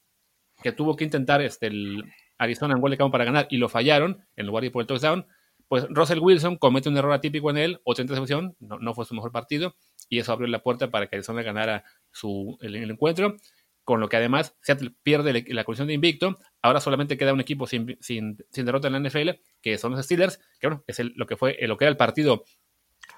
que 0.63 0.73
tuvo 0.73 0.97
que 0.97 1.05
intentar 1.05 1.43
este, 1.43 1.67
el, 1.67 2.05
Arizona 2.41 2.75
en 2.75 2.81
gol 2.81 2.91
de 2.91 2.97
campo 2.97 3.13
para 3.13 3.25
ganar 3.25 3.47
y 3.51 3.59
lo 3.59 3.69
fallaron 3.69 4.25
en 4.35 4.47
lugar 4.47 4.63
de 4.63 4.69
ir 4.69 4.73
por 4.73 4.81
el 4.81 4.87
touchdown, 4.87 5.27
pues 5.71 5.87
Russell 5.89 6.19
Wilson 6.19 6.57
comete 6.57 6.89
un 6.89 6.97
error 6.97 7.13
atípico 7.13 7.49
en 7.49 7.57
él, 7.57 7.81
otra 7.85 8.03
intercepción, 8.03 8.57
no, 8.59 8.81
no 8.81 8.93
fue 8.93 9.05
su 9.05 9.15
mejor 9.15 9.31
partido, 9.31 9.77
y 10.09 10.19
eso 10.19 10.33
abrió 10.33 10.49
la 10.49 10.65
puerta 10.65 10.91
para 10.91 11.07
que 11.07 11.15
Arizona 11.15 11.43
ganara 11.43 11.85
su, 12.11 12.59
el, 12.61 12.91
encuentro, 12.91 13.37
con 13.85 14.01
lo 14.01 14.09
que 14.09 14.17
además 14.17 14.57
Seattle 14.63 14.97
pierde 15.05 15.45
la 15.47 15.63
condición 15.63 15.87
de 15.87 15.95
invicto, 15.95 16.37
ahora 16.61 16.81
solamente 16.81 17.17
queda 17.17 17.33
un 17.33 17.41
equipo 17.41 17.69
sin, 17.69 17.97
sin, 18.01 18.37
derrota 18.53 18.89
en 18.89 18.95
la 18.95 19.09
NFL, 19.09 19.31
que 19.63 19.79
son 19.79 19.93
los 19.93 20.05
Steelers, 20.05 20.41
que 20.59 20.67
bueno, 20.67 20.83
es 20.89 20.99
lo, 21.15 21.27
que 21.27 21.37
fue, 21.37 21.57
lo 21.61 21.77
que 21.77 21.85
era 21.85 21.91
el 21.91 21.97
partido 21.97 22.43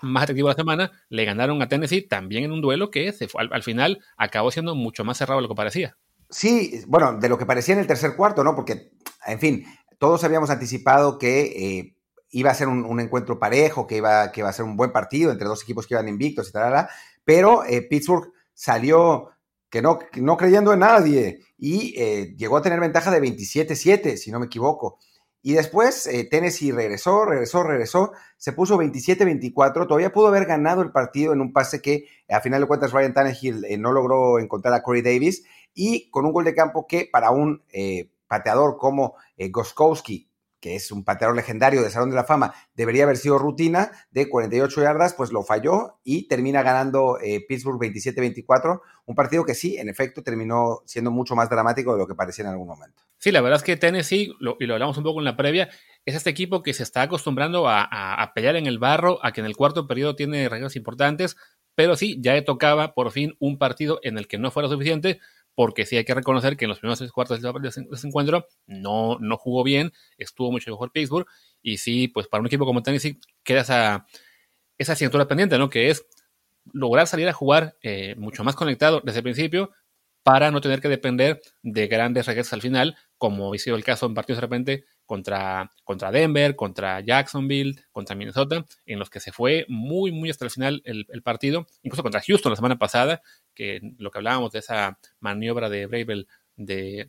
más 0.02 0.24
atractivo 0.24 0.48
de 0.48 0.52
la 0.52 0.56
semana, 0.58 0.92
le 1.08 1.24
ganaron 1.24 1.62
a 1.62 1.68
Tennessee 1.68 2.02
también 2.02 2.44
en 2.44 2.52
un 2.52 2.60
duelo 2.60 2.90
que 2.90 3.14
al 3.34 3.62
final 3.62 4.04
acabó 4.18 4.50
siendo 4.50 4.74
mucho 4.74 5.04
más 5.04 5.16
cerrado 5.16 5.38
de 5.38 5.44
lo 5.44 5.48
que 5.48 5.54
parecía. 5.54 5.96
Sí, 6.28 6.82
bueno, 6.86 7.18
de 7.18 7.30
lo 7.30 7.38
que 7.38 7.46
parecía 7.46 7.72
en 7.72 7.80
el 7.80 7.86
tercer 7.86 8.14
cuarto, 8.14 8.44
¿no? 8.44 8.54
Porque, 8.54 8.90
en 9.26 9.40
fin, 9.40 9.64
todos 9.98 10.22
habíamos 10.24 10.50
anticipado 10.50 11.18
que 11.18 11.78
eh, 11.78 11.96
iba 12.32 12.50
a 12.50 12.54
ser 12.54 12.68
un, 12.68 13.00
encuentro 13.00 13.38
parejo, 13.38 13.86
que 13.86 13.96
iba, 13.96 14.32
que 14.32 14.40
iba 14.40 14.48
a 14.48 14.52
ser 14.52 14.64
un 14.64 14.76
buen 14.76 14.92
partido 14.92 15.30
entre 15.30 15.46
dos 15.46 15.62
equipos 15.62 15.86
que 15.86 15.94
iban 15.94 16.08
invictos 16.08 16.48
y 16.48 16.52
tal, 16.52 16.88
pero 17.24 17.64
eh, 17.64 17.82
Pittsburgh 17.82 18.32
salió 18.52 19.30
que 19.70 19.80
no, 19.80 20.00
no 20.16 20.36
creyendo 20.36 20.72
en 20.72 20.80
nadie 20.80 21.40
y 21.56 21.94
eh, 21.96 22.34
llegó 22.36 22.56
a 22.56 22.62
tener 22.62 22.80
ventaja 22.80 23.10
de 23.10 23.22
27-7, 23.22 24.16
si 24.16 24.30
no 24.30 24.40
me 24.40 24.46
equivoco. 24.46 24.98
Y 25.44 25.54
después 25.54 26.08
Tennessee 26.30 26.70
regresó, 26.70 27.24
regresó, 27.24 27.64
regresó, 27.64 28.12
se 28.36 28.52
puso 28.52 28.78
27-24, 28.78 29.88
todavía 29.88 30.12
pudo 30.12 30.28
haber 30.28 30.46
ganado 30.46 30.82
el 30.82 30.92
partido 30.92 31.32
en 31.32 31.40
un 31.40 31.52
pase 31.52 31.82
que 31.82 32.04
a 32.28 32.40
final 32.40 32.60
de 32.60 32.68
cuentas 32.68 32.92
Ryan 32.92 33.12
Tannehill 33.12 33.64
no 33.80 33.90
logró 33.90 34.38
encontrar 34.38 34.72
a 34.72 34.84
Corey 34.84 35.02
Davis 35.02 35.42
y 35.74 36.10
con 36.10 36.26
un 36.26 36.32
gol 36.32 36.44
de 36.44 36.54
campo 36.54 36.86
que 36.86 37.08
para 37.10 37.30
un 37.30 37.62
eh, 37.72 38.10
pateador 38.26 38.76
como 38.76 39.14
eh, 39.36 39.50
Goskowski, 39.50 40.28
que 40.62 40.76
es 40.76 40.92
un 40.92 41.04
pateador 41.04 41.34
legendario 41.36 41.82
de 41.82 41.90
Salón 41.90 42.10
de 42.10 42.16
la 42.16 42.24
Fama, 42.24 42.54
debería 42.74 43.02
haber 43.02 43.16
sido 43.16 43.36
rutina 43.36 43.90
de 44.12 44.28
48 44.28 44.80
yardas, 44.80 45.12
pues 45.12 45.32
lo 45.32 45.42
falló 45.42 45.98
y 46.04 46.28
termina 46.28 46.62
ganando 46.62 47.18
eh, 47.20 47.44
Pittsburgh 47.46 47.80
27-24, 47.80 48.80
un 49.04 49.14
partido 49.16 49.44
que 49.44 49.54
sí, 49.54 49.76
en 49.76 49.88
efecto, 49.88 50.22
terminó 50.22 50.82
siendo 50.86 51.10
mucho 51.10 51.34
más 51.34 51.50
dramático 51.50 51.92
de 51.92 51.98
lo 51.98 52.06
que 52.06 52.14
parecía 52.14 52.44
en 52.44 52.52
algún 52.52 52.68
momento. 52.68 53.02
Sí, 53.18 53.32
la 53.32 53.40
verdad 53.40 53.58
es 53.58 53.64
que 53.64 53.76
Tennessee, 53.76 54.32
y 54.60 54.66
lo 54.66 54.74
hablamos 54.74 54.96
un 54.96 55.04
poco 55.04 55.18
en 55.18 55.24
la 55.24 55.36
previa, 55.36 55.68
es 56.06 56.14
este 56.14 56.30
equipo 56.30 56.62
que 56.62 56.74
se 56.74 56.84
está 56.84 57.02
acostumbrando 57.02 57.68
a, 57.68 57.82
a 57.82 58.32
pelear 58.32 58.54
en 58.54 58.66
el 58.66 58.78
barro, 58.78 59.18
a 59.24 59.32
que 59.32 59.40
en 59.40 59.46
el 59.46 59.56
cuarto 59.56 59.88
periodo 59.88 60.14
tiene 60.14 60.48
reglas 60.48 60.76
importantes, 60.76 61.36
pero 61.74 61.96
sí, 61.96 62.18
ya 62.20 62.42
tocaba 62.44 62.94
por 62.94 63.10
fin 63.10 63.34
un 63.40 63.58
partido 63.58 63.98
en 64.02 64.16
el 64.16 64.28
que 64.28 64.38
no 64.38 64.52
fuera 64.52 64.68
suficiente 64.68 65.18
porque 65.54 65.86
sí 65.86 65.96
hay 65.96 66.04
que 66.04 66.14
reconocer 66.14 66.56
que 66.56 66.64
en 66.64 66.70
los 66.70 66.78
primeros 66.78 66.98
tres 66.98 67.12
cuartos 67.12 67.40
de 67.40 67.68
ese 67.68 68.06
encuentro 68.06 68.46
no, 68.66 69.18
no 69.20 69.36
jugó 69.36 69.64
bien, 69.64 69.92
estuvo 70.18 70.50
mucho 70.50 70.70
mejor 70.70 70.92
Pittsburgh, 70.92 71.26
y 71.62 71.78
sí, 71.78 72.08
pues 72.08 72.28
para 72.28 72.40
un 72.40 72.46
equipo 72.46 72.64
como 72.64 72.82
Tennessee 72.82 73.20
queda 73.42 73.60
esa, 73.60 74.06
esa 74.78 74.92
asignatura 74.92 75.28
pendiente, 75.28 75.58
¿no? 75.58 75.70
Que 75.70 75.90
es 75.90 76.06
lograr 76.72 77.06
salir 77.06 77.28
a 77.28 77.32
jugar 77.32 77.76
eh, 77.82 78.14
mucho 78.16 78.44
más 78.44 78.54
conectado 78.54 79.00
desde 79.04 79.18
el 79.18 79.24
principio 79.24 79.70
para 80.22 80.50
no 80.50 80.60
tener 80.60 80.80
que 80.80 80.88
depender 80.88 81.40
de 81.62 81.88
grandes 81.88 82.26
regresos 82.26 82.52
al 82.52 82.62
final, 82.62 82.96
como 83.22 83.54
ha 83.54 83.58
sido 83.58 83.76
el 83.76 83.84
caso 83.84 84.06
en 84.06 84.14
partidos 84.14 84.38
de 84.38 84.40
repente 84.40 84.84
contra, 85.06 85.70
contra 85.84 86.10
Denver, 86.10 86.56
contra 86.56 86.98
Jacksonville, 86.98 87.76
contra 87.92 88.16
Minnesota, 88.16 88.66
en 88.84 88.98
los 88.98 89.10
que 89.10 89.20
se 89.20 89.30
fue 89.30 89.64
muy, 89.68 90.10
muy 90.10 90.28
hasta 90.28 90.44
el 90.44 90.50
final 90.50 90.82
el, 90.84 91.22
partido, 91.22 91.68
incluso 91.84 92.02
contra 92.02 92.20
Houston 92.20 92.50
la 92.50 92.56
semana 92.56 92.78
pasada, 92.80 93.22
que 93.54 93.80
lo 93.98 94.10
que 94.10 94.18
hablábamos 94.18 94.50
de 94.50 94.58
esa 94.58 94.98
maniobra 95.20 95.68
de 95.68 95.86
Bravel 95.86 96.26
de, 96.56 97.08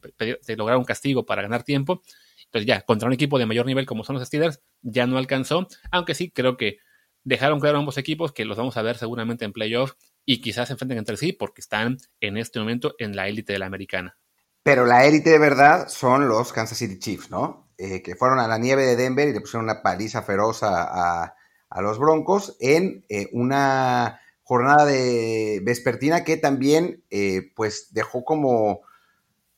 lograr 0.56 0.78
un 0.78 0.84
castigo 0.84 1.26
para 1.26 1.42
ganar 1.42 1.64
tiempo. 1.64 2.04
Entonces 2.46 2.68
ya, 2.68 2.82
contra 2.82 3.08
un 3.08 3.14
equipo 3.14 3.40
de 3.40 3.48
mayor 3.48 3.66
nivel 3.66 3.88
como 3.88 4.04
son 4.04 4.16
los 4.16 4.28
Steelers, 4.28 4.62
ya 4.84 5.08
no 5.08 5.18
alcanzó, 5.18 5.68
aunque 5.90 6.14
sí 6.14 6.30
creo 6.30 6.58
que 6.58 6.78
dejaron 7.24 7.60
claro 7.60 7.80
ambos 7.80 7.98
equipos 7.98 8.34
que 8.34 8.46
los 8.46 8.56
vamos 8.56 8.78
a 8.78 8.84
ver 8.84 8.98
seguramente 8.98 9.46
en 9.46 9.52
playoffs 9.52 9.96
y 10.26 10.42
quizás 10.42 10.68
se 10.68 10.74
enfrenten 10.74 11.00
entre 11.00 11.18
sí 11.18 11.34
porque 11.34 11.62
están 11.62 11.98
en 12.20 12.38
este 12.38 12.60
momento 12.60 12.94
en 13.00 13.16
la 13.16 13.28
élite 13.28 13.54
de 13.54 13.58
la 13.58 13.66
americana. 13.66 14.16
Pero 14.64 14.86
la 14.86 15.06
élite 15.06 15.30
de 15.30 15.40
verdad 15.40 15.90
son 15.90 16.30
los 16.30 16.54
Kansas 16.54 16.78
City 16.78 16.98
Chiefs, 16.98 17.30
¿no? 17.30 17.68
Eh, 17.78 18.02
que 18.02 18.16
fueron 18.16 18.40
a 18.40 18.48
la 18.48 18.58
nieve 18.58 18.86
de 18.86 18.96
Denver 18.96 19.28
y 19.28 19.34
le 19.34 19.42
pusieron 19.42 19.66
una 19.66 19.82
paliza 19.82 20.22
feroz 20.22 20.62
a, 20.64 21.36
los 21.82 21.98
Broncos 21.98 22.56
en 22.60 23.04
eh, 23.10 23.30
una 23.34 24.22
jornada 24.44 24.86
de 24.86 25.60
vespertina 25.64 26.24
que 26.24 26.38
también 26.38 27.04
eh, 27.10 27.52
pues 27.56 27.94
dejó 27.94 28.24
como, 28.24 28.82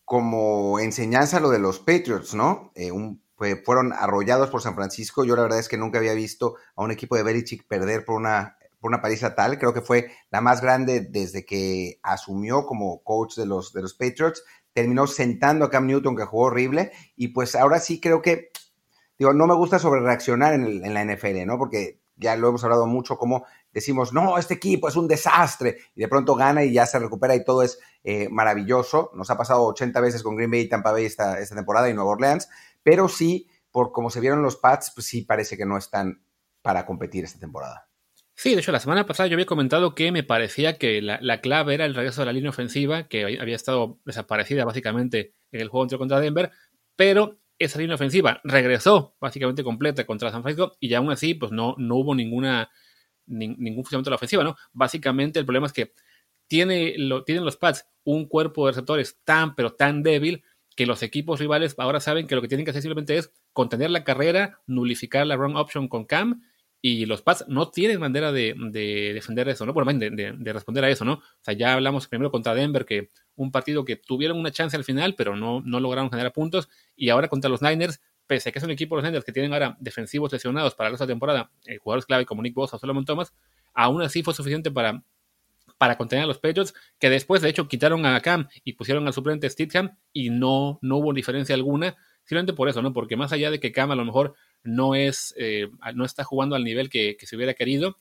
como 0.05 0.79
enseñanza 0.79 1.41
lo 1.41 1.49
de 1.49 1.59
los 1.59 1.79
Patriots, 1.79 2.33
¿no? 2.33 2.71
fueron 3.65 3.91
arrollados 3.91 4.49
por 4.49 4.61
San 4.61 4.75
Francisco. 4.75 5.25
Yo 5.25 5.35
la 5.35 5.41
verdad 5.41 5.59
es 5.59 5.67
que 5.67 5.77
nunca 5.77 5.99
había 5.99 6.13
visto 6.13 6.55
a 6.75 6.83
un 6.83 6.91
equipo 6.91 7.17
de 7.17 7.23
Belichick 7.23 7.67
perder 7.67 8.05
por 8.05 8.15
una, 8.15 8.57
por 8.79 8.89
una 8.89 9.01
paliza 9.01 9.35
tal. 9.35 9.59
Creo 9.59 9.73
que 9.73 9.81
fue 9.81 10.09
la 10.31 10.39
más 10.39 10.61
grande 10.61 11.01
desde 11.01 11.45
que 11.45 11.99
asumió 12.01 12.65
como 12.65 13.03
coach 13.03 13.35
de 13.35 13.45
los, 13.45 13.73
de 13.73 13.81
los 13.81 13.93
Patriots 13.93 14.41
terminó 14.75 15.07
sentando 15.07 15.63
a 15.63 15.69
Cam 15.69 15.87
Newton, 15.87 16.17
que 16.17 16.25
jugó 16.25 16.47
horrible, 16.47 16.91
y 17.15 17.29
pues 17.29 17.55
ahora 17.55 17.79
sí 17.79 18.01
creo 18.01 18.21
que, 18.21 18.49
digo, 19.17 19.31
no 19.31 19.47
me 19.47 19.55
gusta 19.55 19.79
sobre 19.79 20.01
reaccionar 20.01 20.53
en, 20.53 20.93
la 20.93 21.05
NFL, 21.05 21.45
¿no? 21.45 21.57
Porque 21.57 22.01
ya 22.17 22.35
lo 22.35 22.49
hemos 22.49 22.61
hablado 22.65 22.85
mucho, 22.85 23.17
como 23.17 23.45
decimos, 23.71 24.11
no, 24.11 24.37
este 24.37 24.55
equipo 24.55 24.89
es 24.89 24.97
un 24.97 25.07
desastre, 25.07 25.77
y 25.95 26.01
de 26.01 26.09
pronto 26.09 26.35
gana 26.35 26.65
y 26.65 26.73
ya 26.73 26.85
se 26.85 26.99
recupera 26.99 27.35
y 27.35 27.45
todo 27.45 27.63
es 27.63 27.79
eh, 28.03 28.27
maravilloso. 28.29 29.11
Nos 29.15 29.29
ha 29.29 29.37
pasado 29.37 29.63
80 29.63 30.01
veces 30.01 30.21
con 30.21 30.35
Green 30.35 30.51
Bay 30.51 30.61
y 30.61 30.69
Tampa 30.69 30.91
Bay 30.91 31.05
esta, 31.05 31.39
esta 31.39 31.55
temporada 31.55 31.89
y 31.89 31.93
Nueva 31.93 32.11
Orleans, 32.11 32.49
pero 32.83 33.07
sí, 33.07 33.49
por 33.71 33.93
como 33.93 34.09
se 34.09 34.19
vieron 34.19 34.41
los 34.41 34.57
Pats, 34.57 34.91
pues 34.93 35.07
sí 35.07 35.21
parece 35.21 35.55
que 35.55 35.65
no 35.65 35.77
están 35.77 36.21
para 36.61 36.85
competir 36.85 37.23
esta 37.23 37.39
temporada. 37.39 37.84
Sí, 38.37 38.53
de 38.53 38.59
hecho, 38.59 38.73
la 38.73 38.81
semana 38.81 39.05
pasada 39.05 39.27
yo 39.27 39.35
había 39.35 39.45
comentado 39.45 39.95
que 39.95 40.11
me 40.11 40.21
parecía 40.23 40.77
que 40.77 41.01
la, 41.01 41.41
clave 41.41 41.73
era 41.73 41.85
el 41.85 41.95
regreso 41.95 42.21
de 42.21 42.25
la 42.25 42.33
línea 42.33 42.49
ofensiva, 42.49 43.07
que 43.07 43.23
había 43.39 43.55
estado 43.55 43.99
desaparecida 44.05 44.65
básicamente 44.65 45.33
en 45.51 45.61
el 45.61 45.69
juego 45.69 45.97
contra 45.97 46.19
Denver, 46.19 46.51
pero 46.97 47.39
esa 47.57 47.79
línea 47.79 47.95
ofensiva 47.95 48.41
regresó 48.43 49.15
básicamente 49.21 49.63
completa 49.63 50.05
contra 50.05 50.31
San 50.31 50.43
Francisco 50.43 50.75
y 50.81 50.93
aún 50.93 51.11
así 51.11 51.33
pues 51.33 51.53
no, 51.53 51.75
no 51.77 51.95
hubo 51.95 52.13
ninguna, 52.13 52.69
ningún 53.25 53.83
funcionamiento 53.83 54.09
de 54.09 54.11
la 54.11 54.17
ofensiva, 54.17 54.43
¿no? 54.43 54.57
Básicamente 54.73 55.39
el 55.39 55.45
problema 55.45 55.67
es 55.67 55.73
que 55.73 55.93
tiene, 56.47 56.95
lo, 56.97 57.23
tienen 57.23 57.45
los 57.45 57.55
Pats 57.55 57.87
un 58.03 58.27
cuerpo 58.27 58.65
de 58.65 58.73
receptores 58.73 59.17
tan 59.23 59.55
pero 59.55 59.73
tan 59.73 60.03
débil 60.03 60.43
que 60.75 60.85
los 60.85 61.03
equipos 61.03 61.39
rivales 61.39 61.73
ahora 61.77 62.01
saben 62.01 62.27
que 62.27 62.35
lo 62.35 62.41
que 62.41 62.49
tienen 62.49 62.65
que 62.65 62.71
hacer 62.71 62.81
simplemente 62.81 63.17
es 63.17 63.31
contener 63.53 63.91
la 63.91 64.03
carrera, 64.03 64.59
nulificar 64.67 65.25
la 65.25 65.37
wrong 65.37 65.55
option 65.55 65.87
con 65.87 66.03
Cam 66.03 66.41
y 66.87 67.07
los 67.07 67.23
Pats 67.23 67.45
no 67.47 67.71
tienen 67.71 67.99
manera 67.99 68.31
de, 68.31 68.53
defender 69.15 69.49
eso, 69.49 69.65
¿no? 69.65 69.73
Bueno, 69.73 69.91
de, 69.93 70.11
de, 70.37 70.53
responder 70.53 70.85
a 70.85 70.89
eso, 70.91 71.03
¿no? 71.03 71.13
O 71.13 71.41
sea, 71.41 71.55
ya 71.55 71.73
hablamos 71.73 72.07
primero 72.07 72.29
contra 72.29 72.53
Denver, 72.53 72.85
que 72.85 73.09
un 73.35 73.51
partido 73.51 73.83
que 73.83 73.95
tuvieron 73.95 74.37
una 74.37 74.51
chance 74.51 74.77
al 74.77 74.83
final, 74.83 75.15
pero 75.15 75.35
no, 75.35 75.61
no 75.61 75.79
lograron 75.79 76.11
generar 76.11 76.31
puntos. 76.31 76.69
Y 76.95 77.09
ahora 77.09 77.27
contra 77.27 77.49
los 77.49 77.63
Niners, 77.63 78.01
pese 78.27 78.49
a 78.49 78.51
que 78.51 78.59
es 78.59 78.65
un 78.65 78.69
equipo 78.69 78.95
de 78.95 79.01
los 79.01 79.09
Niners 79.09 79.25
que 79.25 79.31
tienen 79.31 79.51
ahora 79.53 79.75
defensivos 79.79 80.31
lesionados 80.31 80.75
para 80.75 80.91
esta 80.91 81.07
temporada, 81.07 81.49
eh, 81.65 81.79
jugadores 81.79 82.05
clave 82.05 82.23
como 82.23 82.43
Nick 82.43 82.53
Bosa 82.53 82.75
o 82.75 82.79
Solomon 82.79 83.03
Thomas, 83.03 83.33
aún 83.73 84.03
así 84.03 84.21
fue 84.21 84.35
suficiente 84.35 84.69
para, 84.69 85.03
para 85.79 85.97
contener 85.97 86.25
a 86.25 86.27
los 86.27 86.37
Patriots, 86.37 86.75
que 86.99 87.09
después 87.09 87.41
de 87.41 87.49
hecho 87.49 87.67
quitaron 87.67 88.05
a 88.05 88.21
Cam 88.21 88.47
y 88.63 88.73
pusieron 88.73 89.07
al 89.07 89.13
suplente 89.13 89.49
Stidham 89.49 89.97
y 90.13 90.29
no, 90.29 90.77
no 90.83 90.97
hubo 90.97 91.13
diferencia 91.13 91.55
alguna. 91.55 91.95
Simplemente 92.25 92.53
por 92.53 92.69
eso, 92.69 92.83
¿no? 92.83 92.93
Porque 92.93 93.15
más 93.15 93.31
allá 93.31 93.49
de 93.49 93.59
que 93.59 93.71
Cam 93.71 93.89
a 93.89 93.95
lo 93.95 94.05
mejor 94.05 94.35
no, 94.65 94.95
es, 94.95 95.33
eh, 95.37 95.69
no 95.93 96.05
está 96.05 96.23
jugando 96.23 96.55
al 96.55 96.63
nivel 96.63 96.89
que, 96.89 97.17
se 97.21 97.35
hubiera 97.35 97.53
querido, 97.53 97.97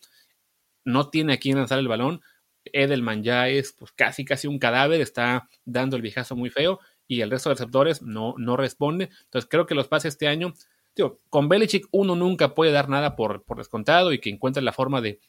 no 0.85 1.11
tiene 1.11 1.35
a 1.35 1.37
quién 1.39 1.57
lanzar 1.57 1.79
el 1.79 1.89
balón. 1.89 2.23
Edelman 2.65 3.23
ya 3.23 3.49
es 3.49 3.73
pues, 3.73 3.93
casi 3.93 4.25
casi 4.25 4.49
un 4.49 4.59
cadáver, 4.59 5.01
está 5.01 5.49
dando 5.65 5.97
el 5.97 6.03
viejazo 6.03 6.35
muy 6.35 6.51
feo 6.51 6.81
y 7.07 7.21
el 7.21 7.31
resto 7.31 7.51
de 7.51 7.55
receptores 7.55 8.03
no, 8.03 8.35
no 8.39 8.57
responde. 8.57 9.11
Entonces 9.25 9.49
creo 9.49 9.67
que 9.67 9.75
los 9.75 9.89
pases 9.89 10.15
este 10.15 10.27
año, 10.27 10.55
digo, 10.97 11.21
con 11.29 11.49
Belichick 11.49 11.87
uno 11.91 12.17
nunca 12.17 12.55
puede 12.55 12.73
dar 12.73 12.89
nada 12.89 13.17
por, 13.17 13.45
por 13.45 13.59
descontado 13.59 14.13
y 14.13 14.19
que 14.19 14.31
encuentre 14.31 14.63
la 14.63 14.73
forma 14.73 15.01
de, 15.01 15.21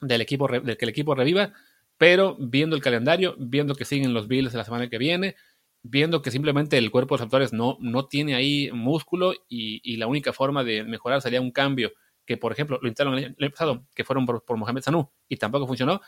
del 0.00 0.20
equipo, 0.20 0.48
de 0.48 0.76
que 0.76 0.84
el 0.84 0.90
equipo 0.90 1.14
reviva, 1.14 1.52
pero 1.96 2.36
viendo 2.38 2.76
el 2.76 2.82
calendario, 2.82 3.34
viendo 3.38 3.74
que 3.74 3.84
siguen 3.84 4.14
los 4.14 4.28
Bills 4.28 4.54
la 4.54 4.64
semana 4.64 4.88
que 4.88 4.98
viene, 4.98 5.34
viendo 5.82 6.22
que 6.22 6.30
simplemente 6.30 6.78
el 6.78 6.90
cuerpo 6.90 7.14
de 7.14 7.18
receptores 7.18 7.52
no, 7.52 7.76
no 7.80 8.06
tiene 8.06 8.34
ahí 8.34 8.70
músculo 8.72 9.32
y, 9.48 9.96
la 9.96 10.06
única 10.06 10.32
forma 10.32 10.64
de 10.64 10.84
mejorar 10.84 11.22
sería 11.22 11.40
un 11.40 11.50
cambio 11.50 11.92
que, 12.24 12.36
por 12.36 12.52
ejemplo, 12.52 12.78
lo 12.82 12.88
intentaron 12.88 13.18
el 13.18 13.36
año 13.40 13.50
pasado, 13.50 13.86
que 13.94 14.04
fueron 14.04 14.26
por, 14.26 14.44
Mohamed 14.56 14.82
Sanu 14.82 15.10
y 15.28 15.36
tampoco 15.36 15.66
funcionó. 15.66 16.00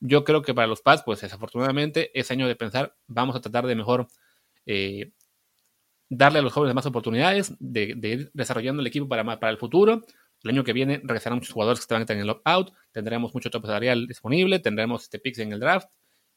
Yo 0.00 0.24
creo 0.24 0.42
que 0.42 0.54
para 0.54 0.66
los 0.66 0.82
Pats, 0.82 1.02
pues 1.04 1.20
desafortunadamente, 1.20 2.10
es 2.18 2.30
año 2.30 2.48
de 2.48 2.56
pensar, 2.56 2.96
vamos 3.06 3.36
a 3.36 3.40
tratar 3.40 3.66
de 3.66 3.74
mejor 3.74 4.08
eh, 4.66 5.12
darle 6.08 6.40
a 6.40 6.42
los 6.42 6.52
jóvenes 6.52 6.74
más 6.74 6.86
oportunidades, 6.86 7.54
de, 7.58 7.96
ir 8.02 8.30
desarrollando 8.32 8.80
el 8.80 8.86
equipo 8.86 9.08
para, 9.08 9.24
para 9.38 9.50
el 9.50 9.58
futuro. 9.58 10.04
El 10.42 10.50
año 10.50 10.64
que 10.64 10.72
viene 10.72 11.00
regresarán 11.02 11.38
muchos 11.38 11.52
jugadores 11.52 11.80
que 11.80 11.84
estaban 11.84 12.06
en 12.08 12.18
el 12.18 12.30
opt-out, 12.30 12.72
tendremos 12.92 13.34
mucho 13.34 13.50
tope 13.50 13.66
salarial 13.66 14.06
disponible, 14.06 14.60
tendremos 14.60 15.02
este 15.02 15.18
picks 15.18 15.38
en 15.40 15.52
el 15.52 15.60
draft. 15.60 15.88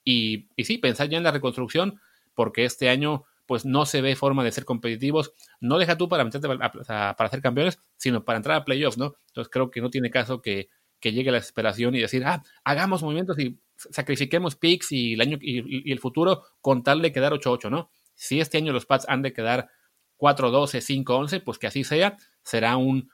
Y, 0.03 0.49
y 0.55 0.65
sí, 0.65 0.79
pensar 0.79 1.07
ya 1.09 1.17
en 1.17 1.23
la 1.23 1.31
reconstrucción 1.31 1.99
porque 2.33 2.65
este 2.65 2.89
año 2.89 3.25
pues 3.51 3.65
no 3.65 3.85
se 3.85 3.99
ve 3.99 4.15
forma 4.15 4.45
de 4.45 4.51
ser 4.53 4.63
competitivos. 4.63 5.33
No 5.59 5.77
deja 5.77 5.97
tú 5.97 6.07
para 6.07 6.23
meterte 6.23 6.47
para 6.47 7.13
hacer 7.17 7.41
campeones, 7.41 7.79
sino 7.97 8.23
para 8.23 8.37
entrar 8.37 8.55
a 8.55 8.63
playoffs, 8.63 8.97
¿no? 8.97 9.15
Entonces 9.27 9.51
creo 9.51 9.69
que 9.69 9.81
no 9.81 9.89
tiene 9.89 10.09
caso 10.09 10.41
que, 10.41 10.69
llegue 11.01 11.31
la 11.31 11.39
desesperación 11.39 11.93
y 11.95 11.99
decir, 11.99 12.23
ah, 12.25 12.43
hagamos 12.63 13.03
movimientos 13.03 13.37
y 13.39 13.59
sacrifiquemos 13.75 14.55
picks 14.55 14.93
y 14.93 15.15
el 15.15 15.21
año 15.21 15.37
y, 15.41 15.91
el 15.91 15.99
futuro 15.99 16.43
con 16.61 16.83
tal 16.83 17.01
de 17.01 17.11
quedar 17.11 17.33
8-8, 17.33 17.69
¿no? 17.69 17.91
Si 18.13 18.39
este 18.39 18.57
año 18.57 18.71
los 18.71 18.85
Pats 18.85 19.05
han 19.09 19.21
de 19.21 19.33
quedar 19.33 19.69
4-12, 20.17 21.03
5-11, 21.03 21.43
pues 21.43 21.57
que 21.57 21.67
así 21.67 21.83
sea, 21.83 22.15
será 22.43 22.77
un, 22.77 23.09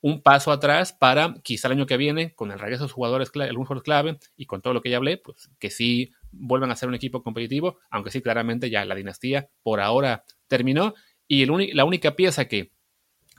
un 0.00 0.22
paso 0.22 0.52
atrás 0.52 0.94
para 0.94 1.34
quizá 1.42 1.68
el 1.68 1.72
año 1.72 1.86
que 1.86 1.98
viene, 1.98 2.34
con 2.34 2.50
el 2.50 2.58
regreso 2.58 2.86
de 2.86 2.92
jugadores, 2.92 3.30
algunos 3.34 3.68
jugadores 3.68 3.82
clave 3.82 4.18
y 4.36 4.46
con 4.46 4.62
todo 4.62 4.72
lo 4.72 4.80
que 4.80 4.88
ya 4.88 4.96
hablé, 4.96 5.18
pues 5.18 5.50
que 5.58 5.70
sí 5.70 6.12
vuelvan 6.32 6.70
a 6.70 6.76
ser 6.76 6.88
un 6.88 6.94
equipo 6.94 7.22
competitivo, 7.22 7.78
aunque 7.90 8.10
sí, 8.10 8.22
claramente 8.22 8.70
ya 8.70 8.84
la 8.84 8.94
dinastía 8.94 9.48
por 9.62 9.80
ahora 9.80 10.24
terminó. 10.48 10.94
Y 11.28 11.46
la 11.72 11.84
única 11.84 12.16
pieza 12.16 12.46
que 12.46 12.72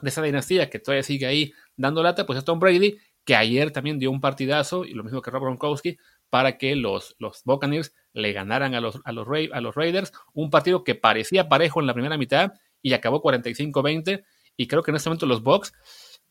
de 0.02 0.10
esa 0.10 0.22
dinastía 0.22 0.70
que 0.70 0.80
todavía 0.80 1.04
sigue 1.04 1.26
ahí 1.26 1.54
dando 1.76 2.04
lata, 2.04 2.26
pues 2.26 2.40
es 2.40 2.46
Tom 2.46 2.60
Brady, 2.60 2.98
que 3.26 3.36
ayer 3.36 3.72
también 3.72 4.00
dio 4.00 4.12
un 4.12 4.22
partidazo, 4.22 4.86
y 4.86 4.94
lo 4.94 5.04
mismo 5.04 5.22
que 5.22 5.32
Rob 5.32 5.44
Gronkowski, 5.44 5.98
para 6.30 6.58
que 6.58 6.76
los, 6.76 7.16
los 7.20 7.42
Buccaneers 7.46 7.94
le 8.12 8.34
ganaran 8.34 8.76
a 8.76 8.82
los, 8.82 9.00
a, 9.06 9.12
los, 9.12 9.28
a 9.52 9.62
los 9.62 9.76
Raiders, 9.76 10.12
un 10.34 10.50
partido 10.50 10.84
que 10.84 10.96
parecía 10.96 11.48
parejo 11.48 11.80
en 11.80 11.88
la 11.88 11.94
primera 11.94 12.18
mitad 12.18 12.54
y 12.82 12.94
acabó 12.94 13.22
45-20, 13.22 14.24
y 14.58 14.68
creo 14.68 14.84
que 14.84 14.92
en 14.92 14.98
este 14.98 15.10
momento 15.10 15.26
los 15.26 15.42
Bucks, 15.42 15.74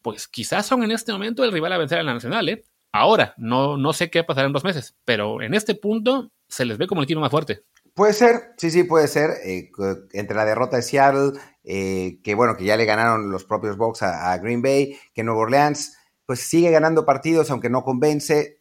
pues 0.02 0.28
quizás 0.28 0.66
son 0.66 0.82
en 0.82 0.90
este 0.90 1.12
momento 1.12 1.44
el 1.44 1.52
rival 1.52 1.72
a 1.72 1.78
vencer 1.78 1.98
en 1.98 2.06
la 2.06 2.14
Nacional, 2.14 2.48
¿eh? 2.48 2.64
Ahora, 2.92 3.34
no, 3.38 3.78
no 3.78 3.92
sé 3.94 4.10
qué 4.10 4.22
pasará 4.22 4.46
en 4.46 4.52
dos 4.52 4.64
meses, 4.64 4.94
pero 5.04 5.40
en 5.40 5.54
este 5.54 5.74
punto 5.74 6.30
se 6.46 6.66
les 6.66 6.76
ve 6.76 6.86
como 6.86 7.00
el 7.00 7.04
equipo 7.04 7.20
más 7.20 7.30
fuerte. 7.30 7.64
Puede 7.94 8.14
ser, 8.14 8.54
sí, 8.56 8.70
sí, 8.70 8.84
puede 8.84 9.06
ser. 9.06 9.30
Eh, 9.44 9.70
entre 10.12 10.36
la 10.36 10.44
derrota 10.44 10.76
de 10.76 10.82
Seattle, 10.82 11.32
eh, 11.64 12.20
que 12.22 12.34
bueno, 12.34 12.56
que 12.56 12.64
ya 12.64 12.76
le 12.76 12.86
ganaron 12.86 13.30
los 13.30 13.44
propios 13.44 13.76
Bucks 13.76 14.02
a, 14.02 14.36
Green 14.38 14.62
Bay, 14.62 14.98
que 15.14 15.22
Nueva 15.22 15.42
Orleans, 15.42 15.96
pues 16.24 16.40
sigue 16.40 16.70
ganando 16.70 17.04
partidos, 17.04 17.50
aunque 17.50 17.70
no 17.70 17.82
convence. 17.82 18.60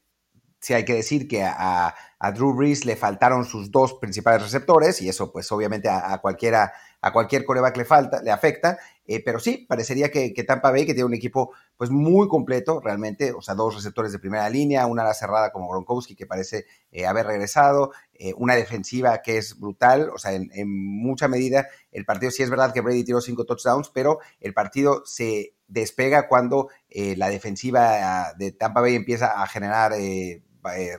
Si 0.60 0.74
hay 0.74 0.86
que 0.86 0.94
decir 0.94 1.28
que 1.28 1.44
a, 1.44 1.96
Drew 2.36 2.54
Brees 2.54 2.86
le 2.86 2.96
faltaron 2.96 3.46
sus 3.46 3.72
dos 3.72 3.96
principales 3.96 4.44
receptores, 4.44 5.02
y 5.02 5.10
eso, 5.10 5.32
pues 5.32 5.52
obviamente 5.52 5.90
a, 5.90 6.18
cualquiera, 6.22 6.72
a 7.02 7.12
cualquier 7.12 7.46
coreback 7.46 7.78
le 7.78 7.86
falta, 7.86 8.22
le 8.22 8.32
afecta. 8.32 8.78
Eh, 9.06 9.22
pero 9.24 9.40
sí, 9.40 9.66
parecería 9.68 10.10
que, 10.10 10.32
Tampa 10.48 10.72
Bay, 10.72 10.86
que 10.86 10.94
tiene 10.94 11.06
un 11.06 11.14
equipo 11.14 11.52
pues 11.76 11.90
muy 11.90 12.28
completo 12.28 12.80
realmente, 12.80 13.32
o 13.32 13.42
sea, 13.42 13.56
dos 13.56 13.76
receptores 13.76 14.12
de 14.12 14.20
primera 14.20 14.50
línea, 14.50 14.86
una 14.86 15.02
ala 15.02 15.14
cerrada 15.14 15.52
como 15.52 15.70
Gronkowski 15.70 16.16
que 16.16 16.28
parece 16.28 16.66
eh, 16.92 17.06
haber 17.06 17.26
regresado, 17.26 17.92
eh, 18.14 18.34
una 18.38 18.56
defensiva 18.56 19.22
que 19.22 19.38
es 19.38 19.60
brutal, 19.60 20.10
o 20.14 20.18
sea, 20.18 20.34
en, 20.34 20.50
mucha 20.66 21.28
medida 21.28 21.68
el 21.92 22.06
partido 22.06 22.32
sí 22.32 22.44
es 22.44 22.50
verdad 22.50 22.74
que 22.74 22.82
Brady 22.82 23.04
tiró 23.04 23.22
cinco 23.22 23.46
touchdowns, 23.46 23.90
pero 23.90 24.20
el 24.40 24.54
partido 24.54 25.04
se 25.06 25.56
despega 25.68 26.28
cuando 26.28 26.68
la 26.90 27.30
defensiva 27.30 28.34
de 28.38 28.52
Tampa 28.52 28.82
Bay 28.82 28.96
empieza 28.96 29.42
a 29.42 29.48
generar 29.48 29.94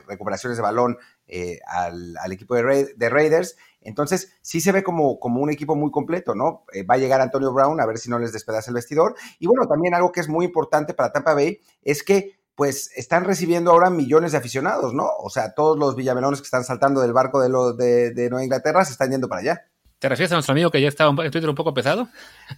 recuperaciones 0.07 0.57
de 0.57 0.63
balón 0.63 0.97
al, 1.67 2.31
equipo 2.31 2.55
de, 2.55 2.93
de 2.95 3.09
Raiders 3.09 3.55
entonces, 3.83 4.33
sí 4.41 4.61
se 4.61 4.71
ve 4.71 4.83
como, 4.83 5.19
como 5.19 5.41
un 5.41 5.49
equipo 5.49 5.75
muy 5.75 5.91
completo, 5.91 6.35
¿no? 6.35 6.65
Eh, 6.73 6.83
va 6.83 6.95
a 6.95 6.97
llegar 6.97 7.21
Antonio 7.21 7.53
Brown 7.53 7.79
a 7.79 7.85
ver 7.85 7.97
si 7.97 8.09
no 8.09 8.19
les 8.19 8.33
despedaza 8.33 8.71
el 8.71 8.75
vestidor. 8.75 9.15
Y 9.39 9.47
bueno, 9.47 9.67
también 9.67 9.93
algo 9.93 10.11
que 10.11 10.21
es 10.21 10.29
muy 10.29 10.45
importante 10.45 10.93
para 10.93 11.11
Tampa 11.11 11.33
Bay 11.33 11.59
es 11.83 12.03
que 12.03 12.39
pues 12.55 12.91
están 12.95 13.23
recibiendo 13.23 13.71
ahora 13.71 13.89
millones 13.89 14.31
de 14.31 14.37
aficionados, 14.37 14.93
¿no? 14.93 15.09
O 15.19 15.29
sea, 15.29 15.53
todos 15.53 15.77
los 15.77 15.95
villamelones 15.95 16.39
que 16.39 16.45
están 16.45 16.63
saltando 16.63 17.01
del 17.01 17.11
barco 17.11 17.41
de, 17.41 17.49
lo, 17.49 17.73
de, 17.73 18.13
Nueva 18.29 18.43
Inglaterra 18.43 18.85
se 18.85 18.91
están 18.91 19.09
yendo 19.09 19.27
para 19.27 19.41
allá. 19.41 19.65
¿Te 19.97 20.07
refieres 20.07 20.31
a 20.33 20.35
nuestro 20.35 20.51
amigo 20.51 20.69
que 20.69 20.79
ya 20.79 20.87
estaba 20.87 21.09
en 21.09 21.31
Twitter 21.31 21.49
un 21.49 21.55
poco 21.55 21.73
pesado? 21.73 22.09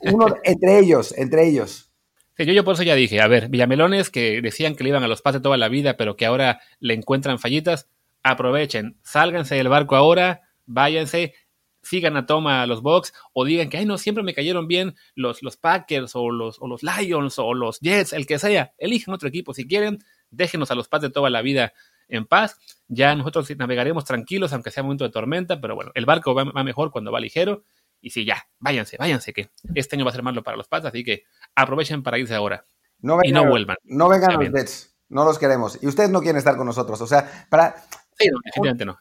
Uno, 0.01 0.35
entre 0.43 0.79
ellos, 0.79 1.13
entre 1.17 1.47
ellos. 1.47 1.93
Sí, 2.37 2.45
yo, 2.45 2.53
yo 2.53 2.63
por 2.63 2.73
eso 2.73 2.83
ya 2.83 2.95
dije, 2.95 3.21
a 3.21 3.27
ver, 3.27 3.49
Villamelones 3.49 4.09
que 4.09 4.41
decían 4.41 4.75
que 4.75 4.83
le 4.83 4.89
iban 4.89 5.03
a 5.03 5.07
los 5.07 5.21
pases 5.21 5.41
toda 5.41 5.57
la 5.57 5.69
vida, 5.69 5.95
pero 5.95 6.17
que 6.17 6.25
ahora 6.25 6.59
le 6.79 6.93
encuentran 6.93 7.39
fallitas, 7.39 7.89
aprovechen, 8.23 8.97
sálganse 9.03 9.55
del 9.55 9.69
barco 9.69 9.95
ahora, 9.95 10.41
váyanse, 10.65 11.33
sigan 11.81 12.17
a 12.17 12.25
toma 12.25 12.63
a 12.63 12.67
los 12.67 12.81
Bucks 12.81 13.13
o 13.33 13.45
digan 13.45 13.69
que, 13.69 13.77
ay, 13.77 13.85
no, 13.85 13.97
siempre 13.97 14.23
me 14.23 14.33
cayeron 14.33 14.67
bien 14.67 14.95
los, 15.13 15.43
los 15.43 15.55
Packers 15.55 16.15
o 16.15 16.29
los, 16.31 16.57
o 16.59 16.67
los 16.67 16.81
Lions 16.83 17.39
o 17.39 17.53
los 17.53 17.79
Jets, 17.79 18.11
el 18.11 18.25
que 18.25 18.39
sea, 18.39 18.73
elijan 18.77 19.13
otro 19.13 19.29
equipo 19.29 19.53
si 19.53 19.67
quieren, 19.67 19.99
déjenos 20.31 20.71
a 20.71 20.75
los 20.75 20.87
Pats 20.87 21.03
de 21.03 21.09
toda 21.11 21.29
la 21.29 21.41
vida 21.41 21.73
en 22.07 22.25
paz, 22.25 22.59
ya 22.87 23.15
nosotros 23.15 23.49
navegaremos 23.57 24.05
tranquilos 24.05 24.53
aunque 24.53 24.71
sea 24.71 24.83
momento 24.83 25.03
de 25.03 25.09
tormenta, 25.09 25.59
pero 25.61 25.75
bueno, 25.75 25.91
el 25.95 26.05
barco 26.05 26.33
va, 26.33 26.45
mejor 26.63 26.91
cuando 26.91 27.11
va 27.11 27.19
ligero. 27.19 27.63
Y 28.01 28.11
sí, 28.11 28.23
ya, 28.23 28.47
váyanse, 28.59 28.97
váyanse, 28.97 29.33
que 29.33 29.49
este 29.73 29.95
año 29.95 30.05
va 30.05 30.11
a 30.11 30.13
ser 30.13 30.21
malo 30.21 30.43
para 30.43 30.57
los 30.57 30.67
Pats, 30.67 30.85
así 30.85 31.03
que 31.03 31.23
aprovechen 31.55 32.03
para 32.03 32.17
irse 32.17 32.35
ahora 32.35 32.63
no 32.99 33.19
y 33.23 33.31
no 33.31 33.47
vuelvan. 33.47 33.77
No 33.83 34.09
vengan 34.09 34.33
los 34.33 34.51
Jets, 34.51 34.95
no 35.09 35.25
los 35.25 35.39
queremos 35.39 35.81
y 35.81 35.87
ustedes 35.87 36.09
no 36.09 36.21
quieren 36.21 36.37
estar 36.37 36.57
con 36.57 36.65
nosotros, 36.65 36.99
o 37.01 37.07
sea, 37.07 37.47
para... 37.49 37.75
Sí, 38.17 38.29
no, 38.29 38.73
no. 38.85 38.97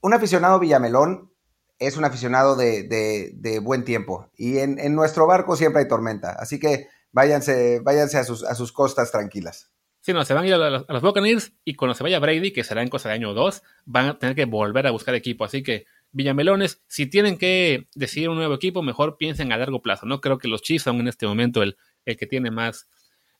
un 0.00 0.14
aficionado 0.14 0.58
Villamelón 0.58 1.30
es 1.78 1.96
un 1.96 2.04
aficionado 2.04 2.56
de, 2.56 3.60
buen 3.62 3.84
tiempo. 3.84 4.30
Y 4.36 4.58
en, 4.58 4.94
nuestro 4.94 5.26
barco 5.26 5.54
siempre 5.54 5.82
hay 5.82 5.88
tormenta. 5.88 6.32
Así 6.32 6.58
que 6.58 6.88
váyanse, 7.12 7.80
váyanse 7.80 8.18
a, 8.18 8.24
sus, 8.24 8.44
a 8.44 8.54
sus 8.54 8.72
costas 8.72 9.12
tranquilas. 9.12 9.70
Sí, 10.00 10.12
no, 10.12 10.24
se 10.24 10.34
van 10.34 10.44
a 10.44 10.46
ir 10.46 10.54
a 10.54 10.70
los, 10.70 10.84
a 10.88 10.98
Buccaneers 11.00 11.52
y 11.64 11.74
cuando 11.74 11.94
se 11.94 12.04
vaya 12.04 12.18
Brady, 12.18 12.52
que 12.52 12.64
será 12.64 12.82
en 12.82 12.88
cosa 12.88 13.08
de 13.08 13.16
año 13.16 13.30
o 13.30 13.34
dos, 13.34 13.62
van 13.84 14.06
a 14.06 14.18
tener 14.18 14.36
que 14.36 14.44
volver 14.44 14.86
a 14.86 14.92
buscar 14.92 15.14
equipo. 15.14 15.44
Así 15.44 15.62
que, 15.62 15.86
Villamelones, 16.12 16.82
si 16.86 17.06
tienen 17.06 17.38
que 17.38 17.86
decidir 17.94 18.28
un 18.28 18.36
nuevo 18.36 18.54
equipo, 18.54 18.82
mejor 18.82 19.16
piensen 19.18 19.52
a 19.52 19.56
largo 19.56 19.82
plazo. 19.82 20.06
No 20.06 20.20
creo 20.20 20.38
que 20.38 20.48
los 20.48 20.62
Chiefs 20.62 20.84
son 20.84 21.00
en 21.00 21.08
este 21.08 21.26
momento 21.26 21.62
el, 21.62 21.76
el 22.04 22.16
que 22.16 22.26
tiene 22.26 22.50
más, 22.50 22.88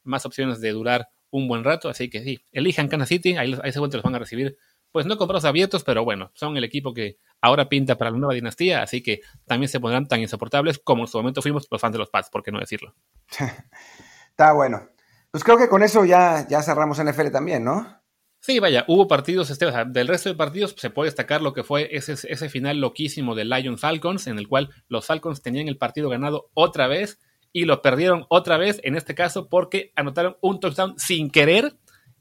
más 0.02 0.26
opciones 0.26 0.60
de 0.60 0.70
durar 0.72 1.08
un 1.30 1.48
buen 1.48 1.64
rato. 1.64 1.88
Así 1.88 2.10
que 2.10 2.22
sí, 2.22 2.40
elijan 2.52 2.88
Kansas 2.88 3.08
City, 3.08 3.36
ahí, 3.36 3.56
ahí 3.62 3.72
seguro 3.72 3.92
los 3.92 4.02
van 4.02 4.14
a 4.14 4.18
recibir 4.18 4.56
pues 4.96 5.04
no 5.04 5.18
con 5.18 5.28
brazos 5.28 5.48
abiertos, 5.48 5.84
pero 5.84 6.04
bueno, 6.04 6.30
son 6.32 6.56
el 6.56 6.64
equipo 6.64 6.94
que 6.94 7.18
ahora 7.42 7.68
pinta 7.68 7.98
para 7.98 8.10
la 8.10 8.16
nueva 8.16 8.32
dinastía, 8.32 8.82
así 8.82 9.02
que 9.02 9.20
también 9.44 9.68
se 9.68 9.78
pondrán 9.78 10.08
tan 10.08 10.20
insoportables 10.20 10.78
como 10.78 11.02
en 11.02 11.08
su 11.08 11.18
momento 11.18 11.42
fuimos 11.42 11.66
los 11.70 11.80
fans 11.80 11.92
de 11.92 11.98
los 11.98 12.08
Pats, 12.08 12.30
por 12.30 12.42
qué 12.42 12.50
no 12.50 12.60
decirlo. 12.60 12.94
Está 14.30 14.52
bueno. 14.52 14.88
Pues 15.30 15.44
creo 15.44 15.58
que 15.58 15.68
con 15.68 15.82
eso 15.82 16.06
ya, 16.06 16.46
ya 16.48 16.62
cerramos 16.62 17.02
NFL 17.02 17.28
también, 17.30 17.62
¿no? 17.62 18.00
Sí, 18.46 18.60
vaya, 18.60 18.84
hubo 18.86 19.08
partidos, 19.08 19.50
este, 19.50 19.66
o 19.66 19.72
sea, 19.72 19.84
del 19.84 20.06
resto 20.06 20.28
de 20.28 20.36
partidos 20.36 20.76
se 20.78 20.88
puede 20.88 21.08
destacar 21.08 21.42
lo 21.42 21.52
que 21.52 21.64
fue 21.64 21.88
ese, 21.90 22.12
ese 22.12 22.48
final 22.48 22.78
loquísimo 22.78 23.34
de 23.34 23.44
Lions 23.44 23.80
Falcons, 23.80 24.28
en 24.28 24.38
el 24.38 24.46
cual 24.46 24.70
los 24.86 25.04
Falcons 25.04 25.42
tenían 25.42 25.66
el 25.66 25.78
partido 25.78 26.08
ganado 26.08 26.48
otra 26.54 26.86
vez 26.86 27.18
y 27.52 27.64
lo 27.64 27.82
perdieron 27.82 28.24
otra 28.28 28.56
vez, 28.56 28.78
en 28.84 28.94
este 28.94 29.16
caso 29.16 29.48
porque 29.48 29.90
anotaron 29.96 30.36
un 30.42 30.60
touchdown 30.60 30.96
sin 30.96 31.28
querer 31.28 31.74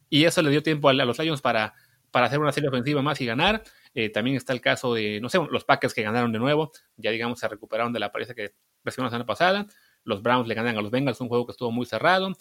y 0.10 0.24
eso 0.24 0.42
le 0.42 0.50
dio 0.50 0.64
tiempo 0.64 0.90
a 0.90 0.94
los 0.94 1.20
Lions 1.20 1.42
para 1.42 1.76
para 2.10 2.26
hacer 2.26 2.40
una 2.40 2.52
serie 2.52 2.70
ofensiva 2.70 3.04
más 3.04 3.22
y 3.22 3.28
ganar. 3.28 3.62
Eh, 3.94 4.10
también 4.10 4.36
está 4.36 4.52
el 4.52 4.62
caso 4.62 4.96
de, 4.96 5.20
no 5.22 5.30
sé, 5.30 5.38
los 5.52 5.64
Packers 5.64 5.94
que 5.94 6.02
ganaron 6.02 6.32
de 6.32 6.40
nuevo, 6.40 6.72
ya 6.98 7.12
digamos 7.12 7.40
se 7.40 7.48
recuperaron 7.48 7.94
de 7.94 8.00
la 8.00 8.12
paliza 8.12 8.34
que 8.34 8.56
recibieron 8.84 9.08
la 9.08 9.10
semana 9.12 9.26
pasada. 9.28 9.68
Los 10.04 10.24
Browns 10.24 10.48
le 10.48 10.56
ganan 10.56 10.76
a 10.76 10.82
los 10.82 10.90
Bengals, 10.90 11.22
un 11.22 11.28
juego 11.28 11.46
que 11.46 11.52
estuvo 11.52 11.72
muy 11.72 11.86
cerrado. 11.86 12.32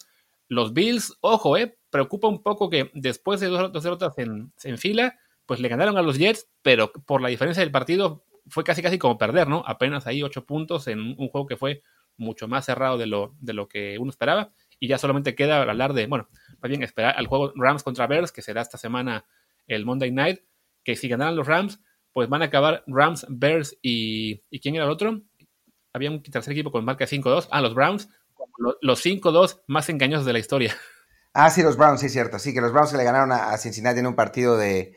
Los 0.47 0.73
Bills, 0.73 1.17
ojo, 1.21 1.55
eh, 1.57 1.77
preocupa 1.95 2.27
un 2.27 2.43
poco 2.43 2.69
que 2.69 2.91
después 2.93 3.39
de 3.39 3.47
dos, 3.47 3.71
derrotas 3.71 4.13
en, 4.17 4.77
fila, 4.77 5.17
pues 5.45 5.61
le 5.61 5.69
ganaron 5.69 5.97
a 5.97 6.01
los 6.01 6.17
Jets, 6.17 6.49
pero 6.61 6.91
por 6.91 7.21
la 7.21 7.29
diferencia 7.29 7.61
del 7.61 7.71
partido 7.71 8.25
fue 8.49 8.65
casi 8.65 8.81
casi 8.81 8.97
como 8.97 9.17
perder, 9.17 9.47
¿no? 9.47 9.63
Apenas 9.65 10.05
ahí 10.05 10.21
ocho 10.21 10.45
puntos 10.45 10.87
en 10.87 10.99
un 10.99 11.29
juego 11.29 11.47
que 11.47 11.55
fue 11.55 11.83
mucho 12.17 12.49
más 12.49 12.65
cerrado 12.65 12.97
de 12.97 13.05
lo, 13.05 13.33
de 13.39 13.53
lo 13.53 13.69
que 13.69 13.97
uno 13.97 14.09
esperaba. 14.09 14.51
Y 14.77 14.89
ya 14.89 14.97
solamente 14.97 15.35
queda 15.35 15.61
hablar 15.61 15.93
de, 15.93 16.07
bueno, 16.07 16.27
más 16.61 16.67
bien 16.67 16.83
esperar 16.83 17.15
al 17.17 17.27
juego 17.27 17.53
Rams 17.55 17.81
contra 17.81 18.07
Bears, 18.07 18.33
que 18.33 18.41
será 18.41 18.61
esta 18.61 18.77
semana 18.77 19.23
el 19.65 19.85
Monday 19.85 20.11
Night, 20.11 20.41
que 20.83 20.97
si 20.97 21.07
ganaran 21.07 21.37
los 21.37 21.47
Rams, 21.47 21.79
pues 22.11 22.27
van 22.27 22.41
a 22.41 22.45
acabar 22.45 22.83
Rams, 22.87 23.25
Bears 23.29 23.77
y, 23.81 24.43
¿y 24.49 24.59
quién 24.59 24.75
era 24.75 24.83
el 24.83 24.91
otro? 24.91 25.21
Había 25.93 26.11
un 26.11 26.21
tercer 26.21 26.51
equipo 26.51 26.73
con 26.73 26.83
marca 26.83 27.05
5-2. 27.05 27.47
Ah, 27.51 27.61
los 27.61 27.73
Browns, 27.73 28.09
los 28.81 29.05
5-2 29.05 29.61
más 29.67 29.87
engañosos 29.87 30.25
de 30.25 30.33
la 30.33 30.39
historia. 30.39 30.75
Ah, 31.37 31.49
sí, 31.49 31.61
los 31.61 31.75
Browns, 31.75 31.99
sí, 31.99 32.07
cierto. 32.07 32.39
Sí, 32.39 32.53
que 32.53 32.61
los 32.61 32.71
Browns 32.71 32.93
le 32.93 33.03
ganaron 33.03 33.33
a, 33.33 33.57
Cincinnati 33.57 33.99
en 33.99 34.07
un 34.07 34.15
partido 34.15 34.55
de, 34.57 34.95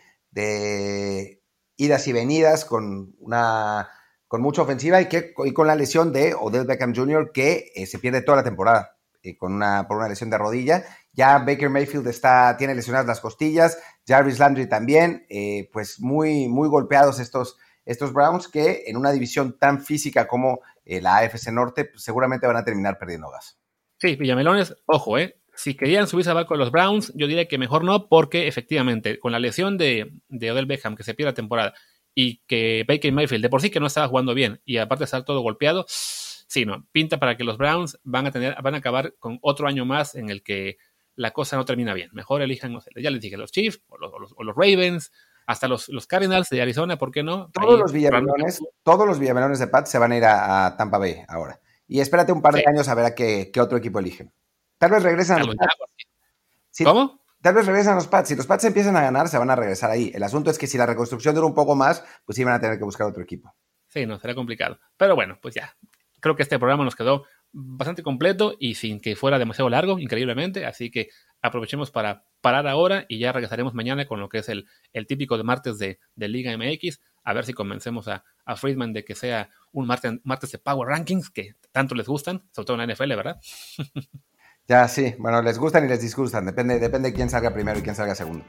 idas 1.76 2.06
y 2.06 2.12
venidas 2.12 2.64
con 2.64 3.16
una 3.18 3.90
con 4.28 4.40
mucha 4.40 4.62
ofensiva 4.62 5.00
y, 5.00 5.08
que, 5.08 5.34
y 5.44 5.52
con 5.52 5.66
la 5.66 5.74
lesión 5.74 6.12
de 6.12 6.34
Odell 6.34 6.66
Beckham 6.66 6.94
Jr., 6.94 7.32
que 7.32 7.72
eh, 7.74 7.86
se 7.86 7.98
pierde 7.98 8.22
toda 8.22 8.36
la 8.36 8.44
temporada. 8.44 8.98
Eh, 9.22 9.36
con 9.36 9.52
una, 9.52 9.88
por 9.88 9.96
una 9.96 10.08
lesión 10.08 10.30
de 10.30 10.38
rodilla. 10.38 10.84
Ya 11.12 11.38
Baker 11.38 11.70
Mayfield 11.70 12.06
está, 12.06 12.56
tiene 12.56 12.76
lesionadas 12.76 13.08
las 13.08 13.20
costillas, 13.20 13.76
Jarvis 14.06 14.38
Landry 14.38 14.68
también, 14.68 15.26
eh, 15.28 15.68
pues 15.72 15.98
muy, 15.98 16.46
muy 16.46 16.68
golpeados 16.68 17.18
estos, 17.18 17.56
estos 17.84 18.12
Browns 18.12 18.46
que 18.46 18.84
en 18.86 18.96
una 18.96 19.10
división 19.10 19.58
tan 19.58 19.82
física 19.82 20.28
como 20.28 20.60
la 20.84 21.16
AFC 21.16 21.50
Norte 21.50 21.86
pues, 21.86 22.04
seguramente 22.04 22.46
van 22.46 22.56
a 22.56 22.64
terminar 22.64 22.96
perdiendo 22.96 23.28
gas. 23.28 23.58
Sí, 23.96 24.14
Villamelones, 24.14 24.76
ojo, 24.86 25.18
eh. 25.18 25.34
Si 25.58 25.74
querían 25.74 26.06
subirse 26.06 26.30
a 26.30 26.34
barco 26.34 26.54
los 26.54 26.70
Browns, 26.70 27.12
yo 27.16 27.26
diría 27.26 27.48
que 27.48 27.58
mejor 27.58 27.82
no, 27.82 28.08
porque 28.08 28.46
efectivamente, 28.46 29.18
con 29.18 29.32
la 29.32 29.40
lesión 29.40 29.76
de, 29.76 30.12
de 30.28 30.52
Odell 30.52 30.66
Beckham, 30.66 30.94
que 30.94 31.02
se 31.02 31.14
pierde 31.14 31.32
la 31.32 31.34
temporada, 31.34 31.74
y 32.14 32.42
que 32.46 32.84
Baker 32.86 33.12
Mayfield 33.12 33.42
de 33.42 33.48
por 33.48 33.60
sí 33.60 33.68
que 33.68 33.80
no 33.80 33.88
estaba 33.88 34.06
jugando 34.06 34.34
bien, 34.34 34.60
y 34.64 34.76
aparte 34.76 35.00
de 35.00 35.06
estar 35.06 35.24
todo 35.24 35.40
golpeado, 35.40 35.84
sí, 35.88 36.64
no, 36.64 36.86
pinta 36.92 37.18
para 37.18 37.36
que 37.36 37.42
los 37.42 37.58
Browns 37.58 37.98
van 38.04 38.26
a 38.26 38.30
tener, 38.30 38.56
van 38.62 38.76
a 38.76 38.78
acabar 38.78 39.14
con 39.18 39.40
otro 39.42 39.66
año 39.66 39.84
más 39.84 40.14
en 40.14 40.30
el 40.30 40.44
que 40.44 40.78
la 41.18 41.32
cosa 41.32 41.56
no 41.56 41.64
termina 41.64 41.92
bien. 41.92 42.10
Mejor 42.12 42.40
elijan, 42.40 42.72
no 42.72 42.80
sé, 42.80 42.90
ya 42.96 43.10
les 43.10 43.20
dije, 43.20 43.36
los 43.36 43.50
Chiefs 43.50 43.82
o 43.88 43.98
los, 43.98 44.54
Ravens, 44.54 45.10
hasta 45.46 45.66
los, 45.66 45.88
los, 45.88 46.06
Cardinals 46.06 46.48
de 46.48 46.62
Arizona, 46.62 46.96
¿por 46.96 47.10
qué 47.10 47.22
no? 47.22 47.50
Todos 47.50 47.78
los 47.78 47.92
Villamelones, 47.92 48.62
todos 48.84 49.06
los 49.06 49.18
Villamelones 49.18 49.58
de 49.58 49.66
Pat 49.66 49.86
se 49.86 49.98
van 49.98 50.12
a 50.12 50.16
ir 50.16 50.24
a, 50.24 50.76
Tampa 50.78 50.98
Bay 50.98 51.16
ahora. 51.26 51.60
Y 51.88 52.00
espérate 52.00 52.32
un 52.32 52.42
par 52.42 52.54
de 52.54 52.64
años 52.66 52.88
a 52.88 52.94
ver 52.94 53.06
a 53.06 53.14
qué, 53.14 53.50
otro 53.60 53.76
equipo 53.76 53.98
eligen. 53.98 54.32
Tal 54.78 54.90
vez 54.90 55.02
regresan 55.02 55.42
a 55.42 55.44
los 55.44 55.56
Pats. 55.56 56.84
¿Cómo? 56.84 57.20
Tal 57.40 57.54
vez 57.54 57.66
regresan 57.66 57.94
los 57.96 58.08
Pats. 58.08 58.28
Si 58.28 58.36
los 58.36 58.46
Pats 58.46 58.64
empiezan 58.64 58.96
a 58.96 59.02
ganar, 59.02 59.28
se 59.28 59.38
van 59.38 59.50
a 59.50 59.56
regresar 59.56 59.90
ahí. 59.90 60.10
El 60.14 60.22
asunto 60.22 60.50
es 60.50 60.58
que 60.58 60.66
si 60.66 60.78
la 60.78 60.86
reconstrucción 60.86 61.34
dura 61.34 61.46
un 61.46 61.54
poco 61.54 61.74
más, 61.74 62.04
pues 62.24 62.36
sí 62.36 62.44
van 62.44 62.54
a 62.54 62.60
tener 62.60 62.78
que 62.78 62.84
buscar 62.84 63.06
otro 63.06 63.22
equipo. 63.22 63.54
Sí, 63.88 64.06
no, 64.06 64.18
será 64.18 64.34
complicado. 64.34 64.78
Pero 64.96 65.14
bueno, 65.14 65.38
pues 65.40 65.54
ya 65.54 65.76
creo 66.20 66.36
que 66.36 66.42
este 66.42 66.58
programa 66.58 66.84
nos 66.84 66.96
quedó 66.96 67.24
bastante 67.52 68.02
completo 68.02 68.56
y 68.58 68.74
sin 68.74 69.00
que 69.00 69.16
fuera 69.16 69.38
demasiado 69.38 69.70
largo, 69.70 69.98
increíblemente. 69.98 70.66
Así 70.66 70.90
que 70.90 71.08
aprovechemos 71.40 71.90
para 71.90 72.24
parar 72.40 72.66
ahora 72.66 73.06
y 73.08 73.18
ya 73.18 73.32
regresaremos 73.32 73.74
mañana 73.74 74.06
con 74.06 74.20
lo 74.20 74.28
que 74.28 74.38
es 74.38 74.48
el, 74.48 74.66
el 74.92 75.06
típico 75.06 75.36
de 75.36 75.44
martes 75.44 75.78
de, 75.78 75.98
Liga 76.16 76.56
MX. 76.56 77.00
A 77.24 77.32
ver 77.32 77.44
si 77.44 77.52
convencemos 77.52 78.08
a, 78.08 78.24
Friedman 78.56 78.92
de 78.92 79.04
que 79.04 79.14
sea 79.14 79.50
un 79.72 79.86
martes, 79.86 80.20
martes 80.24 80.52
de 80.52 80.58
Power 80.58 80.88
Rankings, 80.88 81.30
que 81.30 81.54
tanto 81.72 81.94
les 81.94 82.06
gustan, 82.06 82.42
sobre 82.52 82.66
todo 82.66 82.80
en 82.80 82.88
la 82.88 82.94
NFL, 82.94 83.14
¿verdad? 83.14 83.40
ya, 84.68 84.86
sí. 84.88 85.14
Bueno, 85.18 85.42
les 85.42 85.58
gustan 85.58 85.84
y 85.84 85.88
les 85.88 86.00
disgustan. 86.00 86.46
Depende, 86.46 86.78
depende 86.78 87.10
de 87.10 87.14
quién 87.14 87.30
salga 87.30 87.52
primero 87.52 87.78
y 87.78 87.82
quién 87.82 87.94
salga 87.94 88.14
segundo. 88.14 88.44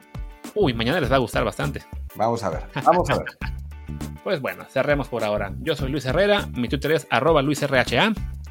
Uy, 0.55 0.74
mañana 0.74 0.99
les 0.99 1.11
va 1.11 1.15
a 1.15 1.20
gustar 1.20 1.43
bastante. 1.43 1.82
Vamos 2.15 2.43
a 2.43 2.49
ver. 2.49 2.63
Vamos 2.86 3.09
a 3.09 3.17
ver. 3.17 3.28
Pues 4.24 4.41
bueno, 4.41 4.65
cerremos 4.65 5.07
por 5.07 5.24
ahora. 5.24 5.53
Yo 5.61 5.76
soy 5.76 5.89
Luis 5.89 6.05
Herrera, 6.05 6.47
mi 6.55 6.67
Twitter 6.67 6.91
es 6.91 7.07
arroba 7.09 7.41
luisrha. 7.41 7.84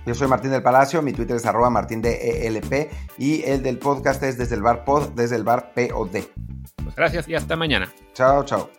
Yo 0.07 0.14
soy 0.14 0.27
Martín 0.27 0.51
del 0.51 0.62
Palacio, 0.62 1.03
mi 1.03 1.12
Twitter 1.12 1.37
es 1.37 1.45
arroba 1.45 1.69
martín 1.69 2.01
de 2.01 2.47
ELP 2.47 2.91
y 3.19 3.43
el 3.45 3.62
del 3.62 3.79
podcast 3.79 4.23
es 4.23 4.39
desde 4.39 4.55
el 4.55 4.62
bar 4.62 4.85
pod, 4.85 5.11
desde 5.11 5.37
el 5.37 5.45
bar 5.45 5.73
POD. 5.75 6.25
Pues 6.83 6.97
gracias 6.97 7.29
y 7.29 7.35
hasta 7.35 7.57
mañana. 7.57 7.93
Chao, 8.14 8.43
chao. 8.45 8.71